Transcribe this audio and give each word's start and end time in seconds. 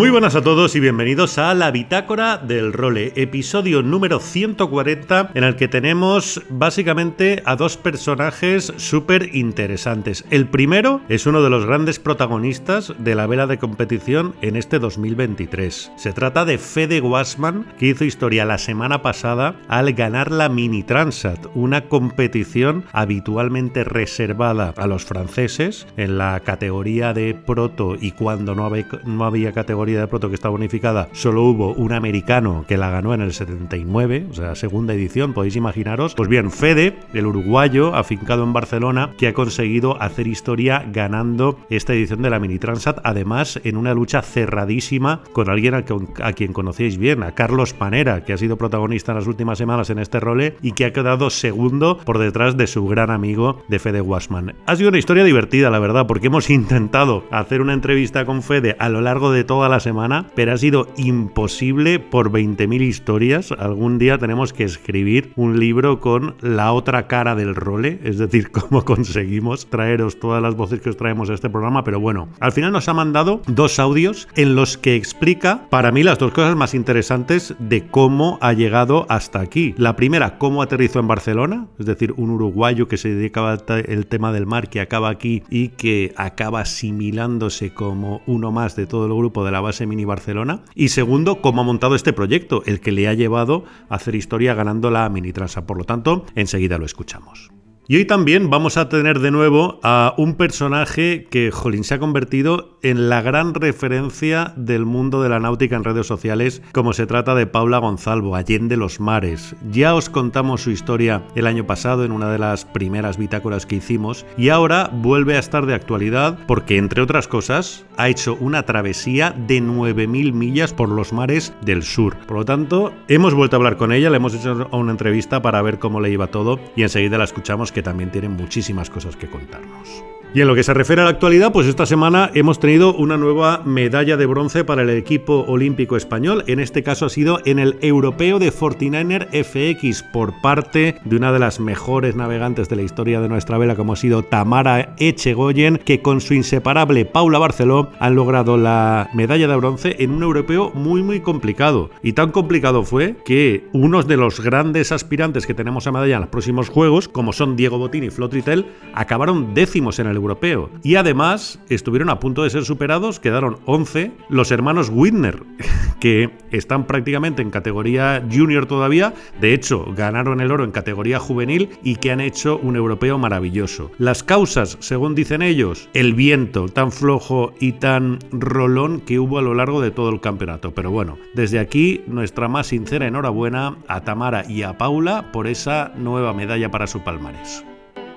Muy 0.00 0.08
buenas 0.08 0.34
a 0.34 0.40
todos 0.40 0.74
y 0.76 0.80
bienvenidos 0.80 1.36
a 1.36 1.52
la 1.52 1.70
Bitácora 1.70 2.38
del 2.38 2.72
Role, 2.72 3.12
episodio 3.16 3.82
número 3.82 4.18
140 4.18 5.32
en 5.34 5.44
el 5.44 5.56
que 5.56 5.68
tenemos 5.68 6.40
básicamente 6.48 7.42
a 7.44 7.54
dos 7.54 7.76
personajes 7.76 8.72
súper 8.78 9.36
interesantes. 9.36 10.24
El 10.30 10.48
primero 10.48 11.02
es 11.10 11.26
uno 11.26 11.42
de 11.42 11.50
los 11.50 11.66
grandes 11.66 11.98
protagonistas 11.98 12.94
de 12.96 13.14
la 13.14 13.26
vela 13.26 13.46
de 13.46 13.58
competición 13.58 14.34
en 14.40 14.56
este 14.56 14.78
2023. 14.78 15.92
Se 15.96 16.12
trata 16.14 16.46
de 16.46 16.56
Fede 16.56 17.00
Guasman, 17.00 17.66
que 17.78 17.88
hizo 17.88 18.06
historia 18.06 18.46
la 18.46 18.56
semana 18.56 19.02
pasada 19.02 19.56
al 19.68 19.92
ganar 19.92 20.30
la 20.30 20.48
Mini 20.48 20.82
Transat, 20.82 21.44
una 21.52 21.88
competición 21.90 22.84
habitualmente 22.92 23.84
reservada 23.84 24.72
a 24.78 24.86
los 24.86 25.04
franceses 25.04 25.86
en 25.98 26.16
la 26.16 26.40
categoría 26.40 27.12
de 27.12 27.34
proto 27.34 27.96
y 28.00 28.12
cuando 28.12 28.54
no 28.54 28.64
había, 28.64 28.86
no 29.04 29.26
había 29.26 29.52
categoría 29.52 29.89
de 29.92 30.06
proto 30.06 30.28
que 30.28 30.34
está 30.34 30.48
bonificada, 30.48 31.08
solo 31.12 31.42
hubo 31.44 31.72
un 31.72 31.92
americano 31.92 32.64
que 32.68 32.76
la 32.76 32.90
ganó 32.90 33.14
en 33.14 33.20
el 33.20 33.32
79, 33.32 34.26
o 34.30 34.34
sea, 34.34 34.54
segunda 34.54 34.94
edición, 34.94 35.32
podéis 35.32 35.56
imaginaros. 35.56 36.14
Pues 36.14 36.28
bien, 36.28 36.50
Fede, 36.50 36.98
el 37.14 37.26
uruguayo, 37.26 37.94
afincado 37.94 38.44
en 38.44 38.52
Barcelona, 38.52 39.10
que 39.18 39.28
ha 39.28 39.34
conseguido 39.34 40.00
hacer 40.00 40.26
historia 40.26 40.84
ganando 40.92 41.58
esta 41.70 41.92
edición 41.92 42.22
de 42.22 42.30
la 42.30 42.40
Mini 42.40 42.58
Transat, 42.58 42.98
además 43.04 43.60
en 43.64 43.76
una 43.76 43.94
lucha 43.94 44.22
cerradísima 44.22 45.22
con 45.32 45.50
alguien 45.50 45.74
a, 45.74 45.84
a 46.22 46.32
quien 46.32 46.52
conocéis 46.52 46.98
bien, 46.98 47.22
a 47.22 47.32
Carlos 47.32 47.74
Panera, 47.74 48.24
que 48.24 48.32
ha 48.32 48.38
sido 48.38 48.56
protagonista 48.56 49.12
en 49.12 49.18
las 49.18 49.26
últimas 49.26 49.58
semanas 49.58 49.90
en 49.90 49.98
este 49.98 50.20
role 50.20 50.56
y 50.62 50.72
que 50.72 50.84
ha 50.84 50.92
quedado 50.92 51.30
segundo 51.30 51.98
por 51.98 52.18
detrás 52.18 52.56
de 52.56 52.66
su 52.66 52.86
gran 52.86 53.10
amigo 53.10 53.62
de 53.68 53.78
Fede 53.78 54.00
Wasman. 54.00 54.54
Ha 54.66 54.76
sido 54.76 54.90
una 54.90 54.98
historia 54.98 55.24
divertida, 55.24 55.70
la 55.70 55.78
verdad, 55.78 56.06
porque 56.06 56.28
hemos 56.28 56.50
intentado 56.50 57.24
hacer 57.30 57.60
una 57.60 57.72
entrevista 57.72 58.24
con 58.24 58.42
Fede 58.42 58.76
a 58.78 58.88
lo 58.88 59.00
largo 59.00 59.30
de 59.32 59.44
toda 59.44 59.68
la 59.68 59.79
semana, 59.80 60.26
pero 60.34 60.52
ha 60.52 60.56
sido 60.56 60.88
imposible 60.96 61.98
por 61.98 62.30
20.000 62.30 62.80
historias. 62.82 63.52
Algún 63.52 63.98
día 63.98 64.18
tenemos 64.18 64.52
que 64.52 64.64
escribir 64.64 65.32
un 65.36 65.58
libro 65.58 66.00
con 66.00 66.36
la 66.40 66.72
otra 66.72 67.06
cara 67.06 67.34
del 67.34 67.54
role, 67.54 68.00
es 68.04 68.18
decir, 68.18 68.50
cómo 68.52 68.84
conseguimos 68.84 69.66
traeros 69.66 70.20
todas 70.20 70.42
las 70.42 70.54
voces 70.54 70.80
que 70.80 70.90
os 70.90 70.96
traemos 70.96 71.30
a 71.30 71.34
este 71.34 71.50
programa, 71.50 71.84
pero 71.84 72.00
bueno, 72.00 72.28
al 72.40 72.52
final 72.52 72.72
nos 72.72 72.88
ha 72.88 72.94
mandado 72.94 73.42
dos 73.46 73.78
audios 73.78 74.28
en 74.36 74.54
los 74.54 74.78
que 74.78 74.96
explica 74.96 75.68
para 75.70 75.92
mí 75.92 76.02
las 76.02 76.18
dos 76.18 76.32
cosas 76.32 76.56
más 76.56 76.74
interesantes 76.74 77.54
de 77.58 77.86
cómo 77.86 78.38
ha 78.40 78.52
llegado 78.52 79.06
hasta 79.08 79.40
aquí. 79.40 79.74
La 79.76 79.96
primera, 79.96 80.38
cómo 80.38 80.62
aterrizó 80.62 81.00
en 81.00 81.08
Barcelona, 81.08 81.66
es 81.78 81.86
decir, 81.86 82.12
un 82.16 82.30
uruguayo 82.30 82.88
que 82.88 82.96
se 82.96 83.08
dedicaba 83.08 83.52
al 83.52 84.06
tema 84.06 84.32
del 84.32 84.46
mar, 84.46 84.68
que 84.68 84.80
acaba 84.80 85.08
aquí 85.08 85.42
y 85.50 85.68
que 85.68 86.12
acaba 86.16 86.60
asimilándose 86.60 87.72
como 87.72 88.22
uno 88.26 88.52
más 88.52 88.76
de 88.76 88.86
todo 88.86 89.06
el 89.06 89.14
grupo 89.14 89.44
de 89.44 89.50
la 89.50 89.59
base 89.60 89.86
Mini 89.86 90.04
Barcelona. 90.04 90.62
Y 90.74 90.88
segundo, 90.88 91.40
cómo 91.40 91.60
ha 91.60 91.64
montado 91.64 91.94
este 91.94 92.12
proyecto, 92.12 92.62
el 92.66 92.80
que 92.80 92.92
le 92.92 93.08
ha 93.08 93.14
llevado 93.14 93.64
a 93.88 93.96
hacer 93.96 94.14
historia 94.14 94.54
ganando 94.54 94.90
la 94.90 95.08
Mini 95.08 95.32
Transa. 95.32 95.66
Por 95.66 95.78
lo 95.78 95.84
tanto, 95.84 96.24
enseguida 96.34 96.78
lo 96.78 96.86
escuchamos. 96.86 97.50
Y 97.90 97.96
hoy 97.96 98.04
también 98.04 98.50
vamos 98.50 98.76
a 98.76 98.88
tener 98.88 99.18
de 99.18 99.32
nuevo 99.32 99.80
a 99.82 100.14
un 100.16 100.36
personaje 100.36 101.26
que, 101.28 101.50
jolín, 101.50 101.82
se 101.82 101.94
ha 101.94 101.98
convertido 101.98 102.78
en 102.82 103.08
la 103.08 103.20
gran 103.20 103.52
referencia 103.52 104.54
del 104.56 104.86
mundo 104.86 105.24
de 105.24 105.28
la 105.28 105.40
náutica 105.40 105.74
en 105.74 105.82
redes 105.82 106.06
sociales, 106.06 106.62
como 106.70 106.92
se 106.92 107.08
trata 107.08 107.34
de 107.34 107.48
Paula 107.48 107.78
Gonzalvo, 107.78 108.36
Allende 108.36 108.76
los 108.76 109.00
Mares. 109.00 109.56
Ya 109.72 109.96
os 109.96 110.08
contamos 110.08 110.62
su 110.62 110.70
historia 110.70 111.24
el 111.34 111.48
año 111.48 111.66
pasado 111.66 112.04
en 112.04 112.12
una 112.12 112.30
de 112.30 112.38
las 112.38 112.64
primeras 112.64 113.18
bitácoras 113.18 113.66
que 113.66 113.74
hicimos, 113.74 114.24
y 114.38 114.50
ahora 114.50 114.88
vuelve 114.92 115.34
a 115.34 115.40
estar 115.40 115.66
de 115.66 115.74
actualidad 115.74 116.38
porque, 116.46 116.76
entre 116.76 117.02
otras 117.02 117.26
cosas, 117.26 117.84
ha 117.96 118.08
hecho 118.08 118.36
una 118.38 118.62
travesía 118.62 119.34
de 119.48 119.60
9.000 119.60 120.32
millas 120.32 120.72
por 120.72 120.90
los 120.90 121.12
mares 121.12 121.52
del 121.62 121.82
sur. 121.82 122.16
Por 122.28 122.36
lo 122.36 122.44
tanto, 122.44 122.92
hemos 123.08 123.34
vuelto 123.34 123.56
a 123.56 123.58
hablar 123.58 123.76
con 123.76 123.92
ella, 123.92 124.10
le 124.10 124.18
hemos 124.18 124.34
hecho 124.34 124.68
una 124.70 124.92
entrevista 124.92 125.42
para 125.42 125.60
ver 125.60 125.80
cómo 125.80 126.00
le 126.00 126.12
iba 126.12 126.28
todo, 126.28 126.60
y 126.76 126.82
enseguida 126.82 127.18
la 127.18 127.24
escuchamos 127.24 127.72
que 127.72 127.79
también 127.82 128.10
tienen 128.10 128.32
muchísimas 128.32 128.90
cosas 128.90 129.16
que 129.16 129.28
contarnos. 129.28 130.04
Y 130.32 130.40
en 130.40 130.46
lo 130.46 130.54
que 130.54 130.62
se 130.62 130.74
refiere 130.74 131.02
a 131.02 131.06
la 131.06 131.10
actualidad, 131.10 131.50
pues 131.50 131.66
esta 131.66 131.86
semana 131.86 132.30
hemos 132.34 132.60
tenido 132.60 132.94
una 132.94 133.16
nueva 133.16 133.62
medalla 133.64 134.16
de 134.16 134.26
bronce 134.26 134.62
para 134.62 134.82
el 134.82 134.90
equipo 134.90 135.44
olímpico 135.48 135.96
español. 135.96 136.44
En 136.46 136.60
este 136.60 136.84
caso 136.84 137.06
ha 137.06 137.08
sido 137.08 137.40
en 137.46 137.58
el 137.58 137.78
Europeo 137.80 138.38
de 138.38 138.52
49er 138.52 139.26
FX 139.42 140.04
por 140.04 140.40
parte 140.40 141.00
de 141.04 141.16
una 141.16 141.32
de 141.32 141.40
las 141.40 141.58
mejores 141.58 142.14
navegantes 142.14 142.68
de 142.68 142.76
la 142.76 142.82
historia 142.82 143.20
de 143.20 143.28
nuestra 143.28 143.58
vela, 143.58 143.74
como 143.74 143.94
ha 143.94 143.96
sido 143.96 144.22
Tamara 144.22 144.94
Echegoyen, 144.98 145.78
que 145.78 146.00
con 146.00 146.20
su 146.20 146.34
inseparable 146.34 147.06
Paula 147.06 147.40
Barceló 147.40 147.90
han 147.98 148.14
logrado 148.14 148.56
la 148.56 149.10
medalla 149.12 149.48
de 149.48 149.56
bronce 149.56 149.96
en 149.98 150.12
un 150.12 150.22
europeo 150.22 150.70
muy 150.74 151.02
muy 151.02 151.18
complicado. 151.18 151.90
Y 152.04 152.12
tan 152.12 152.30
complicado 152.30 152.84
fue 152.84 153.16
que 153.24 153.64
unos 153.72 154.06
de 154.06 154.16
los 154.16 154.40
grandes 154.40 154.92
aspirantes 154.92 155.44
que 155.44 155.54
tenemos 155.54 155.88
a 155.88 155.92
medalla 155.92 156.14
en 156.14 156.20
los 156.20 156.30
próximos 156.30 156.68
juegos, 156.68 157.08
como 157.08 157.32
son 157.32 157.56
Diego 157.60 157.76
Botín 157.76 158.04
y 158.04 158.10
Flotritel, 158.10 158.64
acabaron 158.94 159.52
décimos 159.52 159.98
en 159.98 160.06
el 160.06 160.16
europeo. 160.16 160.70
Y 160.82 160.94
además 160.94 161.60
estuvieron 161.68 162.08
a 162.08 162.18
punto 162.18 162.42
de 162.42 162.48
ser 162.48 162.64
superados, 162.64 163.20
quedaron 163.20 163.58
11 163.66 164.12
los 164.30 164.50
hermanos 164.50 164.90
Whitner, 164.90 165.42
que 166.00 166.30
están 166.50 166.86
prácticamente 166.86 167.42
en 167.42 167.50
categoría 167.50 168.26
junior 168.32 168.64
todavía, 168.64 169.12
de 169.42 169.52
hecho 169.52 169.84
ganaron 169.94 170.40
el 170.40 170.50
oro 170.50 170.64
en 170.64 170.70
categoría 170.70 171.18
juvenil 171.18 171.68
y 171.82 171.96
que 171.96 172.10
han 172.10 172.22
hecho 172.22 172.58
un 172.62 172.76
europeo 172.76 173.18
maravilloso. 173.18 173.90
Las 173.98 174.22
causas, 174.22 174.78
según 174.80 175.14
dicen 175.14 175.42
ellos, 175.42 175.90
el 175.92 176.14
viento 176.14 176.66
tan 176.70 176.90
flojo 176.90 177.52
y 177.60 177.72
tan 177.72 178.20
rolón 178.32 179.02
que 179.02 179.18
hubo 179.18 179.38
a 179.38 179.42
lo 179.42 179.52
largo 179.52 179.82
de 179.82 179.90
todo 179.90 180.08
el 180.08 180.22
campeonato. 180.22 180.72
Pero 180.72 180.90
bueno, 180.90 181.18
desde 181.34 181.58
aquí 181.58 182.00
nuestra 182.06 182.48
más 182.48 182.68
sincera 182.68 183.06
enhorabuena 183.06 183.76
a 183.86 184.00
Tamara 184.00 184.44
y 184.48 184.62
a 184.62 184.78
Paula 184.78 185.30
por 185.30 185.46
esa 185.46 185.92
nueva 185.96 186.32
medalla 186.32 186.70
para 186.70 186.86
su 186.86 187.00
palmarés. 187.00 187.59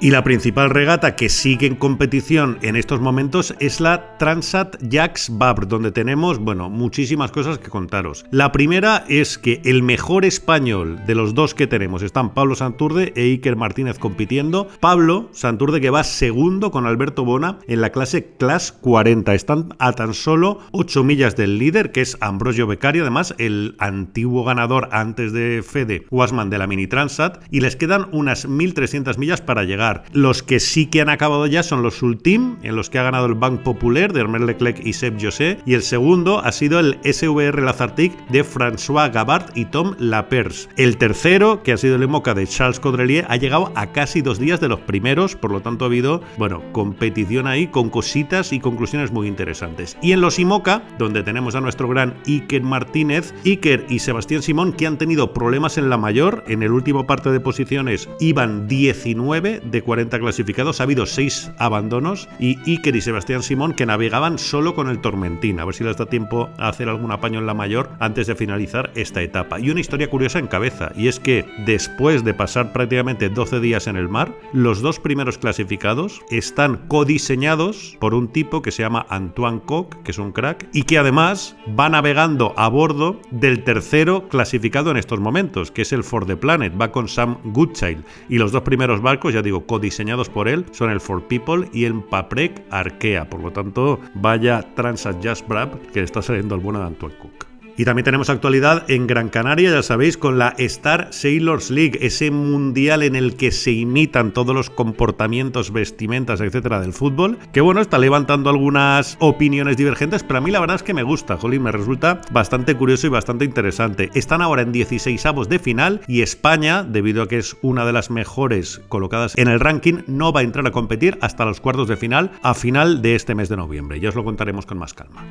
Y 0.03 0.11
la 0.11 0.21
principal 0.21 0.69
regata 0.69 1.15
que 1.15 1.29
sigue 1.29 1.65
en 1.65 1.77
competición 1.77 2.57
en 2.61 2.75
estos 2.75 2.99
momentos 2.99 3.55
es 3.61 3.79
la 3.79 4.17
Transat 4.17 4.75
Jacques 4.81 5.29
Vabre, 5.31 5.65
donde 5.65 5.93
tenemos, 5.93 6.39
bueno, 6.39 6.69
muchísimas 6.69 7.31
cosas 7.31 7.57
que 7.57 7.69
contaros. 7.69 8.25
La 8.29 8.51
primera 8.51 9.05
es 9.07 9.37
que 9.37 9.61
el 9.63 9.81
mejor 9.81 10.25
español 10.25 10.99
de 11.07 11.15
los 11.15 11.33
dos 11.35 11.53
que 11.53 11.67
tenemos 11.67 12.03
están 12.03 12.33
Pablo 12.33 12.55
Santurde 12.55 13.13
e 13.15 13.21
Iker 13.21 13.55
Martínez 13.55 13.97
compitiendo. 13.97 14.67
Pablo 14.81 15.29
Santurde 15.31 15.79
que 15.79 15.89
va 15.89 16.03
segundo 16.03 16.69
con 16.69 16.85
Alberto 16.85 17.23
Bona 17.23 17.59
en 17.69 17.79
la 17.79 17.91
clase 17.91 18.35
Class 18.37 18.73
40. 18.73 19.33
Están 19.33 19.69
a 19.79 19.93
tan 19.93 20.13
solo 20.13 20.59
8 20.73 21.01
millas 21.05 21.37
del 21.37 21.57
líder, 21.57 21.93
que 21.93 22.01
es 22.01 22.17
Ambrosio 22.19 22.67
Becario, 22.67 23.03
además 23.03 23.35
el 23.37 23.77
antiguo 23.79 24.43
ganador 24.43 24.89
antes 24.91 25.31
de 25.31 25.63
Fede 25.65 26.05
Wasman 26.11 26.49
de 26.49 26.57
la 26.57 26.67
Mini 26.67 26.87
Transat, 26.87 27.41
y 27.51 27.61
les 27.61 27.77
quedan 27.77 28.09
unas 28.11 28.49
1300 28.49 29.17
millas 29.17 29.39
para 29.39 29.63
llegar. 29.63 29.92
Los 30.11 30.43
que 30.43 30.59
sí 30.59 30.87
que 30.87 31.01
han 31.01 31.09
acabado 31.09 31.45
ya 31.47 31.63
son 31.63 31.83
los 31.83 32.01
Ultim, 32.01 32.57
en 32.63 32.75
los 32.75 32.89
que 32.89 32.99
ha 32.99 33.03
ganado 33.03 33.25
el 33.25 33.35
Bank 33.35 33.61
Popular 33.61 34.13
de 34.13 34.21
Hermel 34.21 34.45
Leclerc 34.45 34.85
y 34.85 34.93
Seb 34.93 35.21
José, 35.21 35.59
y 35.65 35.73
el 35.73 35.83
segundo 35.83 36.39
ha 36.39 36.51
sido 36.51 36.79
el 36.79 36.97
SVR 37.03 37.61
Lazartic 37.61 38.13
de 38.29 38.43
François 38.43 39.11
Gabart 39.11 39.55
y 39.55 39.65
Tom 39.65 39.95
Lapers. 39.99 40.69
El 40.77 40.97
tercero, 40.97 41.63
que 41.63 41.73
ha 41.73 41.77
sido 41.77 41.95
el 41.95 42.03
Emoca 42.03 42.33
de 42.33 42.47
Charles 42.47 42.79
Caudrelier, 42.79 43.25
ha 43.29 43.37
llegado 43.37 43.71
a 43.75 43.91
casi 43.91 44.21
dos 44.21 44.39
días 44.39 44.59
de 44.59 44.69
los 44.69 44.79
primeros, 44.81 45.35
por 45.35 45.51
lo 45.51 45.61
tanto 45.61 45.85
ha 45.85 45.87
habido, 45.87 46.21
bueno, 46.37 46.61
competición 46.71 47.47
ahí 47.47 47.67
con 47.67 47.89
cositas 47.89 48.53
y 48.53 48.59
conclusiones 48.59 49.11
muy 49.11 49.27
interesantes. 49.27 49.97
Y 50.01 50.11
en 50.11 50.21
los 50.21 50.39
IMOCA, 50.39 50.83
donde 50.97 51.23
tenemos 51.23 51.55
a 51.55 51.61
nuestro 51.61 51.87
gran 51.87 52.15
Iker 52.25 52.63
Martínez, 52.63 53.33
Iker 53.45 53.85
y 53.89 53.99
Sebastián 53.99 54.41
Simón, 54.41 54.73
que 54.73 54.87
han 54.87 54.97
tenido 54.97 55.33
problemas 55.33 55.77
en 55.77 55.89
la 55.89 55.97
mayor, 55.97 56.43
en 56.47 56.63
el 56.63 56.71
último 56.71 57.05
parte 57.05 57.31
de 57.31 57.39
posiciones 57.39 58.09
iban 58.19 58.67
19 58.67 59.61
de 59.63 59.81
40 59.83 60.19
clasificados 60.19 60.79
ha 60.79 60.83
habido 60.83 61.05
6 61.05 61.51
abandonos 61.57 62.27
y 62.39 62.57
Iker 62.69 62.95
y 62.95 63.01
Sebastián 63.01 63.43
Simón 63.43 63.73
que 63.73 63.85
navegaban 63.85 64.39
solo 64.39 64.75
con 64.75 64.89
el 64.89 64.99
Tormentín. 64.99 65.59
A 65.59 65.65
ver 65.65 65.75
si 65.75 65.83
les 65.83 65.97
da 65.97 66.05
tiempo 66.05 66.49
a 66.57 66.69
hacer 66.69 66.89
algún 66.89 67.11
apaño 67.11 67.39
en 67.39 67.45
la 67.45 67.53
mayor 67.53 67.89
antes 67.99 68.27
de 68.27 68.35
finalizar 68.35 68.91
esta 68.95 69.21
etapa. 69.21 69.59
Y 69.59 69.69
una 69.69 69.79
historia 69.79 70.09
curiosa 70.09 70.39
en 70.39 70.47
cabeza, 70.47 70.91
y 70.95 71.07
es 71.07 71.19
que 71.19 71.45
después 71.65 72.23
de 72.23 72.33
pasar 72.33 72.73
prácticamente 72.73 73.29
12 73.29 73.59
días 73.59 73.87
en 73.87 73.95
el 73.95 74.09
mar, 74.09 74.33
los 74.53 74.81
dos 74.81 74.99
primeros 74.99 75.37
clasificados 75.37 76.21
están 76.29 76.77
codiseñados 76.87 77.97
por 77.99 78.13
un 78.13 78.27
tipo 78.27 78.61
que 78.61 78.71
se 78.71 78.83
llama 78.83 79.05
Antoine 79.09 79.61
Koch, 79.61 79.95
que 80.03 80.11
es 80.11 80.17
un 80.17 80.31
crack, 80.31 80.67
y 80.73 80.83
que 80.83 80.97
además 80.97 81.55
va 81.79 81.89
navegando 81.89 82.53
a 82.57 82.67
bordo 82.67 83.19
del 83.31 83.63
tercero 83.63 84.27
clasificado 84.29 84.91
en 84.91 84.97
estos 84.97 85.19
momentos, 85.19 85.71
que 85.71 85.83
es 85.83 85.93
el 85.93 86.03
For 86.03 86.25
the 86.25 86.37
Planet, 86.37 86.73
va 86.79 86.91
con 86.91 87.07
Sam 87.07 87.37
Goodchild. 87.43 88.03
Y 88.29 88.37
los 88.37 88.51
dos 88.51 88.63
primeros 88.63 89.01
barcos, 89.01 89.33
ya 89.33 89.41
digo, 89.41 89.62
codiseñados 89.65 90.29
por 90.29 90.47
él, 90.47 90.65
son 90.71 90.89
el 90.89 90.99
For 90.99 91.27
People 91.27 91.69
y 91.73 91.85
el 91.85 92.01
Paprec 92.03 92.63
Arkea. 92.69 93.29
Por 93.29 93.41
lo 93.41 93.51
tanto, 93.51 93.99
vaya 94.15 94.73
Transat 94.75 95.25
Just 95.25 95.47
Brab 95.47 95.79
que 95.91 95.99
le 95.99 96.05
está 96.05 96.21
saliendo 96.21 96.55
al 96.55 96.61
bueno 96.61 96.79
de 96.79 96.85
Antoine 96.85 97.15
Cook. 97.17 97.52
Y 97.77 97.85
también 97.85 98.05
tenemos 98.05 98.29
actualidad 98.29 98.89
en 98.89 99.07
Gran 99.07 99.29
Canaria, 99.29 99.71
ya 99.71 99.83
sabéis, 99.83 100.17
con 100.17 100.37
la 100.37 100.53
Star 100.57 101.07
Sailors 101.11 101.71
League, 101.71 101.97
ese 102.01 102.29
mundial 102.29 103.01
en 103.01 103.15
el 103.15 103.35
que 103.35 103.51
se 103.51 103.71
imitan 103.71 104.31
todos 104.31 104.55
los 104.55 104.69
comportamientos, 104.69 105.71
vestimentas, 105.71 106.39
etcétera, 106.41 106.79
del 106.79 106.93
fútbol. 106.93 107.39
Que 107.51 107.61
bueno, 107.61 107.81
está 107.81 107.97
levantando 107.97 108.49
algunas 108.49 109.17
opiniones 109.19 109.77
divergentes, 109.77 110.23
pero 110.23 110.37
a 110.37 110.41
mí 110.41 110.51
la 110.51 110.59
verdad 110.59 110.75
es 110.75 110.83
que 110.83 110.93
me 110.93 111.03
gusta, 111.03 111.37
Jolín, 111.37 111.63
me 111.63 111.71
resulta 111.71 112.21
bastante 112.31 112.75
curioso 112.75 113.07
y 113.07 113.09
bastante 113.09 113.45
interesante. 113.45 114.11
Están 114.13 114.41
ahora 114.41 114.61
en 114.61 114.71
16 114.71 115.25
avos 115.25 115.49
de 115.49 115.59
final 115.59 116.01
y 116.07 116.21
España, 116.21 116.83
debido 116.83 117.23
a 117.23 117.27
que 117.27 117.39
es 117.39 117.57
una 117.61 117.85
de 117.85 117.93
las 117.93 118.11
mejores 118.11 118.81
colocadas 118.87 119.37
en 119.37 119.47
el 119.47 119.59
ranking, 119.59 120.03
no 120.07 120.31
va 120.31 120.41
a 120.41 120.43
entrar 120.43 120.67
a 120.67 120.71
competir 120.71 121.17
hasta 121.21 121.45
los 121.45 121.59
cuartos 121.59 121.87
de 121.87 121.97
final 121.97 122.31
a 122.43 122.53
final 122.53 123.01
de 123.01 123.15
este 123.15 123.35
mes 123.35 123.49
de 123.49 123.57
noviembre. 123.57 123.99
Ya 123.99 124.09
os 124.09 124.15
lo 124.15 124.23
contaremos 124.23 124.65
con 124.65 124.77
más 124.77 124.93
calma. 124.93 125.23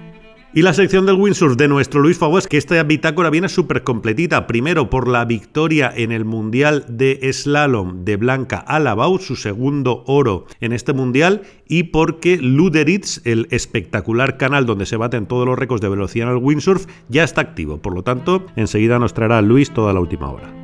Y 0.55 0.61
la 0.61 0.75
sección 0.75 1.07
del 1.07 1.15
windsurf 1.15 1.57
de 1.57 1.67
nuestro 1.67 2.03
Luis 2.03 2.19
Fabos, 2.19 2.47
que 2.47 2.59
esta 2.59 2.83
bitácora 2.83 3.31
viene 3.31 3.49
súper 3.49 3.85
completita. 3.85 4.47
Primero 4.47 4.91
por 4.91 5.09
la 5.09 5.25
victoria 5.25 5.91
en 5.97 6.13
el 6.13 6.27
Mundial 6.27 6.85
de 6.89 7.33
Slalom 7.33 8.05
de 8.05 8.17
Blanca 8.17 8.59
Alabau, 8.59 9.19
su 9.19 9.35
segundo 9.35 10.05
oro 10.07 10.45
en 10.61 10.75
este 10.75 10.93
Mundial, 10.93 11.41
y 11.67 11.85
porque 11.85 12.37
Luderitz, 12.37 13.23
el 13.25 13.49
espectacular 13.51 14.37
canal 14.37 14.67
donde 14.67 14.85
se 14.85 14.99
baten 14.99 15.25
todos 15.25 15.47
los 15.47 15.59
récords 15.59 15.81
de 15.81 15.89
velocidad 15.89 16.29
en 16.29 16.37
el 16.37 16.43
windsurf, 16.43 16.85
ya 17.09 17.25
está 17.25 17.41
activo. 17.41 17.79
Por 17.79 17.95
lo 17.95 18.03
tanto, 18.03 18.45
enseguida 18.55 18.99
nos 18.99 19.15
traerá 19.15 19.41
Luis 19.41 19.71
toda 19.71 19.95
la 19.95 20.01
última 20.01 20.31
hora. 20.31 20.62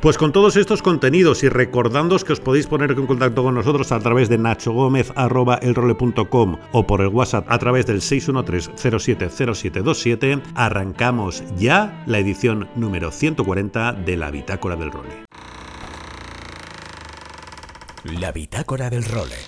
Pues 0.00 0.16
con 0.16 0.30
todos 0.30 0.56
estos 0.56 0.80
contenidos 0.80 1.42
y 1.42 1.48
recordándoos 1.48 2.24
que 2.24 2.32
os 2.32 2.38
podéis 2.38 2.68
poner 2.68 2.92
en 2.92 3.06
contacto 3.06 3.42
con 3.42 3.56
nosotros 3.56 3.90
a 3.90 3.98
través 3.98 4.28
de 4.28 4.38
nachogomez.elrole.com 4.38 6.56
o 6.70 6.86
por 6.86 7.00
el 7.00 7.08
WhatsApp 7.08 7.46
a 7.48 7.58
través 7.58 7.86
del 7.86 8.00
613-070727, 8.00 10.40
arrancamos 10.54 11.42
ya 11.56 12.04
la 12.06 12.20
edición 12.20 12.68
número 12.76 13.10
140 13.10 13.94
de 13.94 14.16
la 14.16 14.30
Bitácora 14.30 14.76
del 14.76 14.92
Role. 14.92 15.24
La 18.04 18.30
Bitácora 18.30 18.90
del 18.90 19.04
Role. 19.04 19.47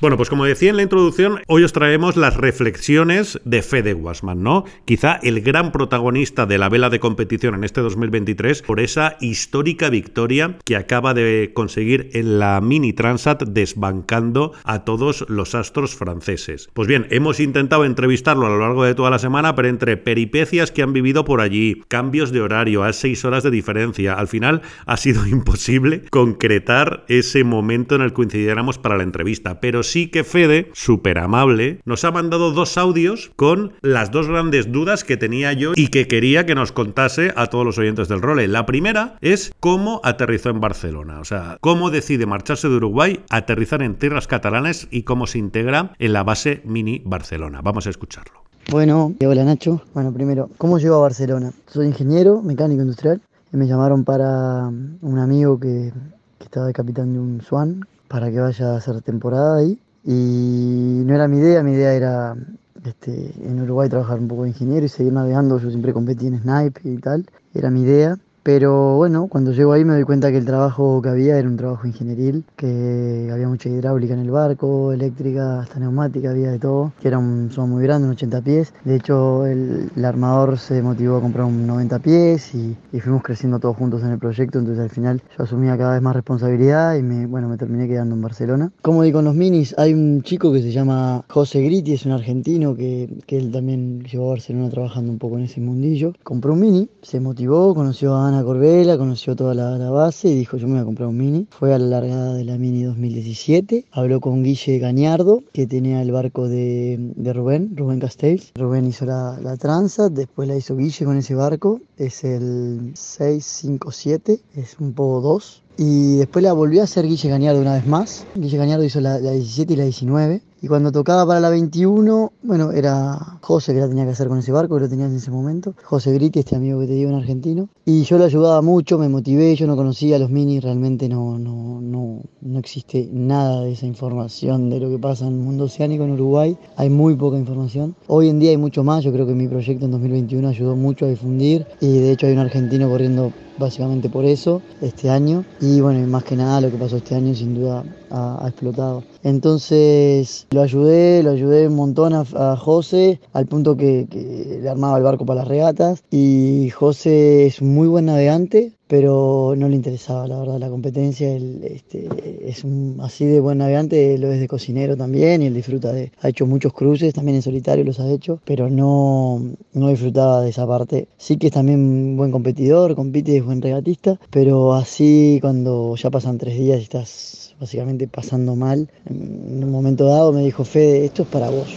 Bueno, 0.00 0.16
pues 0.16 0.28
como 0.28 0.44
decía 0.44 0.70
en 0.70 0.76
la 0.76 0.82
introducción, 0.82 1.40
hoy 1.46 1.62
os 1.62 1.72
traemos 1.72 2.16
las 2.16 2.36
reflexiones 2.36 3.40
de 3.44 3.62
Fede 3.62 3.94
Wasman, 3.94 4.42
¿no? 4.42 4.64
Quizá 4.84 5.20
el 5.22 5.40
gran 5.40 5.70
protagonista 5.70 6.46
de 6.46 6.58
la 6.58 6.68
vela 6.68 6.90
de 6.90 6.98
competición 6.98 7.54
en 7.54 7.62
este 7.62 7.80
2023 7.80 8.62
por 8.62 8.80
esa 8.80 9.16
histórica 9.20 9.90
victoria 9.90 10.58
que 10.64 10.76
acaba 10.76 11.14
de 11.14 11.52
conseguir 11.54 12.10
en 12.12 12.40
la 12.40 12.60
Mini 12.60 12.92
Transat 12.92 13.44
desbancando 13.44 14.52
a 14.64 14.84
todos 14.84 15.24
los 15.28 15.54
astros 15.54 15.94
franceses. 15.94 16.68
Pues 16.72 16.88
bien, 16.88 17.06
hemos 17.10 17.38
intentado 17.38 17.84
entrevistarlo 17.84 18.46
a 18.46 18.50
lo 18.50 18.58
largo 18.58 18.84
de 18.84 18.96
toda 18.96 19.10
la 19.10 19.20
semana, 19.20 19.54
pero 19.54 19.68
entre 19.68 19.96
peripecias 19.96 20.72
que 20.72 20.82
han 20.82 20.92
vivido 20.92 21.24
por 21.24 21.40
allí, 21.40 21.82
cambios 21.86 22.32
de 22.32 22.40
horario, 22.40 22.82
a 22.82 22.92
seis 22.92 23.24
horas 23.24 23.44
de 23.44 23.52
diferencia, 23.52 24.14
al 24.14 24.26
final 24.26 24.62
ha 24.86 24.96
sido 24.96 25.24
imposible 25.28 26.02
concretar 26.10 27.04
ese 27.08 27.44
momento 27.44 27.94
en 27.94 28.02
el 28.02 28.08
que 28.08 28.14
coincidiéramos 28.14 28.78
para 28.78 28.96
la 28.96 29.04
entrevista, 29.04 29.60
pero 29.60 29.83
sí 29.84 30.08
que 30.08 30.24
Fede, 30.24 30.70
súper 30.72 31.18
amable, 31.18 31.80
nos 31.84 32.04
ha 32.04 32.10
mandado 32.10 32.50
dos 32.52 32.76
audios 32.76 33.30
con 33.36 33.72
las 33.82 34.10
dos 34.10 34.28
grandes 34.28 34.72
dudas 34.72 35.04
que 35.04 35.16
tenía 35.16 35.52
yo 35.52 35.72
y 35.76 35.88
que 35.88 36.08
quería 36.08 36.46
que 36.46 36.54
nos 36.54 36.72
contase 36.72 37.32
a 37.36 37.46
todos 37.46 37.64
los 37.64 37.78
oyentes 37.78 38.08
del 38.08 38.22
role. 38.22 38.48
La 38.48 38.66
primera 38.66 39.16
es 39.20 39.52
cómo 39.60 40.00
aterrizó 40.02 40.50
en 40.50 40.60
Barcelona, 40.60 41.20
o 41.20 41.24
sea, 41.24 41.58
cómo 41.60 41.90
decide 41.90 42.26
marcharse 42.26 42.68
de 42.68 42.76
Uruguay, 42.76 43.20
aterrizar 43.30 43.82
en 43.82 43.94
tierras 43.96 44.26
catalanes 44.26 44.88
y 44.90 45.02
cómo 45.02 45.26
se 45.26 45.38
integra 45.38 45.92
en 45.98 46.12
la 46.12 46.24
base 46.24 46.62
Mini 46.64 47.02
Barcelona. 47.04 47.60
Vamos 47.62 47.86
a 47.86 47.90
escucharlo. 47.90 48.44
Bueno, 48.70 49.14
hola 49.20 49.44
Nacho. 49.44 49.82
Bueno, 49.92 50.12
primero, 50.12 50.50
¿cómo 50.58 50.78
llego 50.78 50.96
a 50.96 51.00
Barcelona? 51.00 51.52
Soy 51.66 51.86
ingeniero, 51.86 52.40
mecánico 52.42 52.82
industrial. 52.82 53.20
Y 53.52 53.56
me 53.56 53.66
llamaron 53.66 54.04
para 54.04 54.66
un 54.66 55.18
amigo 55.18 55.60
que, 55.60 55.92
que 56.38 56.44
estaba 56.44 56.66
de 56.66 56.72
capitán 56.72 57.12
de 57.12 57.20
un 57.20 57.40
Swan 57.40 57.86
para 58.14 58.30
que 58.30 58.38
vaya 58.38 58.74
a 58.74 58.76
hacer 58.76 59.02
temporada 59.02 59.56
ahí. 59.56 59.76
Y 60.04 61.02
no 61.04 61.16
era 61.16 61.26
mi 61.26 61.38
idea, 61.38 61.64
mi 61.64 61.72
idea 61.72 61.94
era 61.94 62.36
este, 62.84 63.34
en 63.44 63.60
Uruguay 63.60 63.88
trabajar 63.88 64.20
un 64.20 64.28
poco 64.28 64.44
de 64.44 64.50
ingeniero 64.50 64.86
y 64.86 64.88
seguir 64.88 65.12
navegando. 65.12 65.58
Yo 65.58 65.68
siempre 65.68 65.92
competí 65.92 66.28
en 66.28 66.40
Snipe 66.40 66.80
y 66.84 66.98
tal, 66.98 67.26
era 67.54 67.70
mi 67.70 67.82
idea. 67.82 68.16
Pero 68.44 68.96
bueno, 68.96 69.26
cuando 69.28 69.52
llego 69.52 69.72
ahí 69.72 69.86
me 69.86 69.94
doy 69.94 70.04
cuenta 70.04 70.30
que 70.30 70.36
el 70.36 70.44
trabajo 70.44 71.00
que 71.00 71.08
había 71.08 71.38
era 71.38 71.48
un 71.48 71.56
trabajo 71.56 71.86
ingenieril, 71.86 72.44
que 72.56 73.30
había 73.32 73.48
mucha 73.48 73.70
hidráulica 73.70 74.12
en 74.12 74.20
el 74.20 74.30
barco, 74.30 74.92
eléctrica, 74.92 75.60
hasta 75.60 75.80
neumática, 75.80 76.30
había 76.30 76.50
de 76.50 76.58
todo, 76.58 76.92
que 77.00 77.08
era 77.08 77.16
un 77.16 77.50
son 77.50 77.70
muy 77.70 77.82
grande, 77.82 78.06
un 78.06 78.12
80 78.12 78.42
pies. 78.42 78.74
De 78.84 78.96
hecho, 78.96 79.46
el, 79.46 79.90
armador 80.04 80.58
se 80.58 80.82
motivó 80.82 81.16
a 81.16 81.22
comprar 81.22 81.46
un 81.46 81.66
90 81.66 81.98
pies 82.00 82.54
y, 82.54 82.76
fuimos 83.00 83.22
creciendo 83.22 83.58
todos 83.58 83.78
juntos 83.78 84.02
en 84.02 84.10
el 84.10 84.18
proyecto, 84.18 84.58
entonces 84.58 84.82
al 84.82 84.90
final 84.90 85.22
yo 85.38 85.44
asumía 85.44 85.78
cada 85.78 85.94
vez 85.94 86.02
más 86.02 86.14
responsabilidad 86.14 86.96
y 86.96 87.02
me, 87.02 87.24
bueno, 87.24 87.48
me 87.48 87.56
terminé 87.56 87.88
quedando 87.88 88.14
en 88.14 88.20
Barcelona. 88.20 88.72
Como 88.82 89.02
digo, 89.04 89.20
con 89.20 89.24
los 89.24 89.34
minis, 89.34 89.74
hay 89.78 89.94
un 89.94 90.22
chico 90.22 90.52
que 90.52 90.60
se 90.60 90.70
llama 90.70 91.24
José 91.30 91.62
Gritti, 91.62 91.94
es 91.94 92.04
un 92.04 92.12
argentino 92.12 92.74
que, 92.74 93.22
que 93.26 93.38
él 93.38 93.50
también 93.52 94.02
llegó 94.04 94.26
a 94.26 94.30
Barcelona 94.30 94.68
trabajando 94.68 95.10
un 95.10 95.18
poco 95.18 95.38
en 95.38 95.44
ese 95.44 95.62
mundillo. 95.62 96.12
Compró 96.22 96.52
un 96.52 96.60
mini, 96.60 96.90
se 97.00 97.20
motivó, 97.20 97.74
conoció 97.74 98.14
a 98.14 98.28
Ana 98.28 98.33
Corbela, 98.42 98.98
conoció 98.98 99.36
toda 99.36 99.54
la, 99.54 99.90
base 99.90 100.28
y 100.28 100.34
dijo 100.34 100.56
yo 100.56 100.66
me 100.66 100.74
voy 100.74 100.82
a 100.82 100.84
comprar 100.84 101.08
un 101.08 101.16
Mini. 101.16 101.46
Fue 101.50 101.74
a 101.74 101.78
la 101.78 101.86
largada 101.86 102.34
de 102.34 102.44
la 102.44 102.58
Mini 102.58 102.82
2017, 102.82 103.84
habló 103.92 104.20
con 104.20 104.42
Guille 104.42 104.78
Gañardo, 104.78 105.42
que 105.52 105.66
tenía 105.66 106.02
el 106.02 106.10
barco 106.10 106.48
de, 106.48 107.12
Rubén, 107.34 107.76
Rubén 107.76 108.00
Castells. 108.00 108.52
Rubén 108.54 108.86
hizo 108.86 109.04
la, 109.04 109.38
la 109.40 109.56
Transat, 109.56 110.12
después 110.12 110.48
la 110.48 110.56
hizo 110.56 110.76
Guille 110.76 111.04
con 111.04 111.16
ese 111.16 111.34
barco, 111.34 111.80
es 111.96 112.24
el 112.24 112.92
657, 112.94 114.40
es 114.56 114.76
un 114.80 114.94
poco 114.94 115.20
2. 115.20 115.62
Y 115.76 116.16
después 116.16 116.42
la 116.42 116.52
volvió 116.52 116.82
a 116.82 116.84
hacer 116.84 117.06
Guille 117.06 117.28
Gañardo 117.28 117.60
una 117.60 117.74
vez 117.74 117.86
más. 117.86 118.24
Guille 118.34 118.58
Gañardo 118.58 118.84
hizo 118.84 119.00
la 119.00 119.18
17 119.18 119.72
y 119.72 119.76
la 119.76 119.84
19. 119.84 120.40
Y 120.62 120.68
cuando 120.68 120.90
tocaba 120.92 121.26
para 121.26 121.40
la 121.40 121.50
21, 121.50 122.32
bueno, 122.42 122.72
era 122.72 123.38
José 123.42 123.74
que 123.74 123.80
la 123.80 123.88
tenía 123.88 124.04
que 124.04 124.12
hacer 124.12 124.28
con 124.28 124.38
ese 124.38 124.50
barco, 124.50 124.76
que 124.76 124.82
lo 124.82 124.88
tenía 124.88 125.06
en 125.06 125.16
ese 125.16 125.30
momento. 125.30 125.74
José 125.84 126.12
Gritti, 126.12 126.38
este 126.38 126.56
amigo 126.56 126.80
que 126.80 126.86
te 126.86 126.94
digo 126.94 127.10
en 127.10 127.16
argentino. 127.16 127.68
Y 127.84 128.04
yo 128.04 128.16
lo 128.16 128.24
ayudaba 128.24 128.62
mucho, 128.62 128.98
me 128.98 129.08
motivé, 129.08 129.54
yo 129.56 129.66
no 129.66 129.76
conocía 129.76 130.18
los 130.18 130.30
minis, 130.30 130.62
realmente 130.62 131.08
no, 131.08 131.38
no, 131.38 131.80
no, 131.82 132.22
no 132.40 132.58
existe 132.58 133.08
nada 133.12 133.60
de 133.60 133.72
esa 133.72 133.86
información 133.86 134.70
de 134.70 134.80
lo 134.80 134.88
que 134.88 134.98
pasa 134.98 135.26
en 135.26 135.34
el 135.34 135.38
mundo 135.40 135.64
oceánico 135.64 136.04
en 136.04 136.12
Uruguay. 136.12 136.56
Hay 136.76 136.88
muy 136.88 137.14
poca 137.14 137.36
información. 137.36 137.94
Hoy 138.06 138.28
en 138.30 138.38
día 138.38 138.50
hay 138.50 138.56
mucho 138.56 138.84
más, 138.84 139.04
yo 139.04 139.12
creo 139.12 139.26
que 139.26 139.34
mi 139.34 139.48
proyecto 139.48 139.84
en 139.84 139.90
2021 139.90 140.48
ayudó 140.48 140.76
mucho 140.76 141.04
a 141.04 141.08
difundir 141.08 141.66
y 141.80 141.98
de 141.98 142.12
hecho 142.12 142.26
hay 142.26 142.32
un 142.32 142.38
argentino 142.38 142.88
corriendo 142.88 143.32
básicamente 143.58 144.08
por 144.08 144.24
eso 144.24 144.62
este 144.80 145.10
año 145.10 145.44
y 145.60 145.80
bueno, 145.80 146.04
más 146.08 146.24
que 146.24 146.36
nada 146.36 146.60
lo 146.60 146.70
que 146.70 146.76
pasó 146.76 146.96
este 146.96 147.14
año 147.14 147.34
sin 147.34 147.54
duda 147.54 147.84
ha, 148.14 148.48
explotado. 148.48 149.02
Entonces 149.22 150.46
lo 150.50 150.62
ayudé, 150.62 151.22
lo 151.22 151.30
ayudé 151.30 151.68
un 151.68 151.76
montón 151.76 152.12
a, 152.14 152.56
José, 152.56 153.20
al 153.32 153.46
punto 153.46 153.76
que, 153.76 154.06
que, 154.10 154.60
le 154.62 154.68
armaba 154.68 154.98
el 154.98 155.04
barco 155.04 155.26
para 155.26 155.40
las 155.40 155.48
regatas 155.48 156.02
y 156.10 156.70
José 156.70 157.46
es 157.46 157.60
muy 157.62 157.88
buen 157.88 158.06
navegante, 158.06 158.72
pero 158.86 159.54
no 159.56 159.68
le 159.68 159.76
interesaba 159.76 160.28
la 160.28 160.38
verdad 160.38 160.58
la 160.58 160.68
competencia, 160.68 161.32
él 161.32 161.62
este, 161.64 162.08
es 162.48 162.64
un, 162.64 162.98
así 163.02 163.24
de 163.24 163.40
buen 163.40 163.58
navegante, 163.58 164.18
lo 164.18 164.30
es 164.30 164.40
de 164.40 164.48
cocinero 164.48 164.96
también 164.96 165.42
y 165.42 165.46
él 165.46 165.54
disfruta 165.54 165.92
de, 165.92 166.12
ha 166.20 166.28
hecho 166.28 166.46
muchos 166.46 166.72
cruces, 166.72 167.14
también 167.14 167.36
en 167.36 167.42
solitario 167.42 167.84
los 167.84 167.98
ha 168.00 168.10
hecho, 168.10 168.40
pero 168.44 168.68
no, 168.70 169.42
no 169.72 169.88
disfrutaba 169.88 170.42
de 170.42 170.50
esa 170.50 170.66
parte. 170.66 171.08
Sí 171.16 171.38
que 171.38 171.48
es 171.48 171.52
también 171.52 172.16
buen 172.16 172.30
competidor, 172.30 172.94
compite, 172.94 173.36
es 173.36 173.44
buen 173.44 173.62
regatista, 173.62 174.18
pero 174.30 174.74
así 174.74 175.38
cuando 175.40 175.96
ya 175.96 176.10
pasan 176.10 176.38
tres 176.38 176.56
días 176.56 176.78
y 176.78 176.82
estás 176.82 177.43
básicamente 177.60 178.08
pasando 178.08 178.56
mal, 178.56 178.88
en 179.06 179.62
un 179.64 179.70
momento 179.70 180.06
dado 180.06 180.32
me 180.32 180.42
dijo, 180.42 180.64
Fede, 180.64 181.04
esto 181.04 181.22
es 181.22 181.28
para 181.28 181.50
vos, 181.50 181.68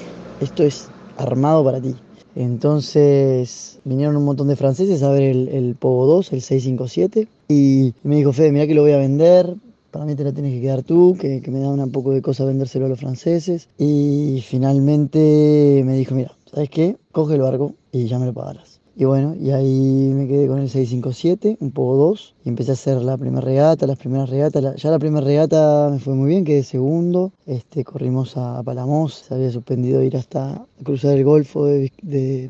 esto 0.42 0.64
es 0.64 0.88
armado 1.18 1.64
para 1.64 1.82
ti. 1.82 1.96
Entonces 2.36 3.80
vinieron 3.84 4.16
un 4.16 4.26
montón 4.26 4.48
de 4.48 4.56
franceses 4.56 5.02
a 5.02 5.10
ver 5.10 5.24
el, 5.24 5.48
el 5.48 5.76
Pogo 5.76 6.06
2, 6.06 6.34
el 6.34 6.42
657, 6.42 7.28
y 7.50 7.94
me 8.04 8.18
dijo, 8.18 8.34
Fede, 8.34 8.52
mira 8.52 8.68
que 8.68 8.76
lo 8.76 8.84
voy 8.84 8.92
a 8.92 8.98
vender, 8.98 9.56
para 9.92 10.06
mí 10.06 10.16
te 10.16 10.24
la 10.24 10.32
tienes 10.32 10.54
que 10.54 10.62
quedar 10.62 10.84
tú, 10.84 11.18
que, 11.20 11.42
que 11.42 11.50
me 11.50 11.60
da 11.60 11.70
un 11.70 11.92
poco 11.92 12.12
de 12.12 12.22
cosa 12.22 12.46
vendérselo 12.46 12.86
a 12.86 12.90
los 12.90 13.00
franceses. 13.00 13.68
Y 13.78 14.44
finalmente 14.46 15.82
me 15.86 15.98
dijo, 15.98 16.14
mira, 16.14 16.34
¿sabes 16.46 16.70
qué? 16.70 16.98
Coge 17.12 17.36
el 17.36 17.42
barco 17.42 17.74
y 17.92 18.06
ya 18.06 18.20
me 18.20 18.28
lo 18.28 18.34
pagarás. 18.34 18.77
Y 19.00 19.06
bueno, 19.06 19.36
y 19.40 19.52
ahí 19.52 20.12
me 20.12 20.28
quedé 20.28 20.48
con 20.48 20.58
el 20.58 20.70
657, 20.70 21.58
un 21.60 21.70
poco 21.70 21.98
dos, 21.98 22.34
y 22.44 22.50
empecé 22.50 22.72
a 22.72 22.74
hacer 22.74 22.98
la 23.04 23.16
primera 23.16 23.42
regata, 23.42 23.86
las 23.86 24.00
primeras 24.00 24.28
regatas. 24.28 24.82
ya 24.82 24.90
la 24.90 24.98
primera 24.98 25.24
regata 25.24 25.90
me 25.92 26.00
fue 26.00 26.16
muy 26.16 26.30
bien, 26.30 26.44
quedé 26.44 26.64
segundo. 26.64 27.32
Este, 27.46 27.84
corrimos 27.84 28.38
a, 28.38 28.64
Palamos, 28.64 29.14
se 29.14 29.36
había 29.36 29.52
suspendido 29.52 30.02
ir 30.02 30.18
hasta 30.18 30.66
cruzar 30.84 31.16
el 31.16 31.24
Golfo 31.26 31.66
de, 31.66 31.92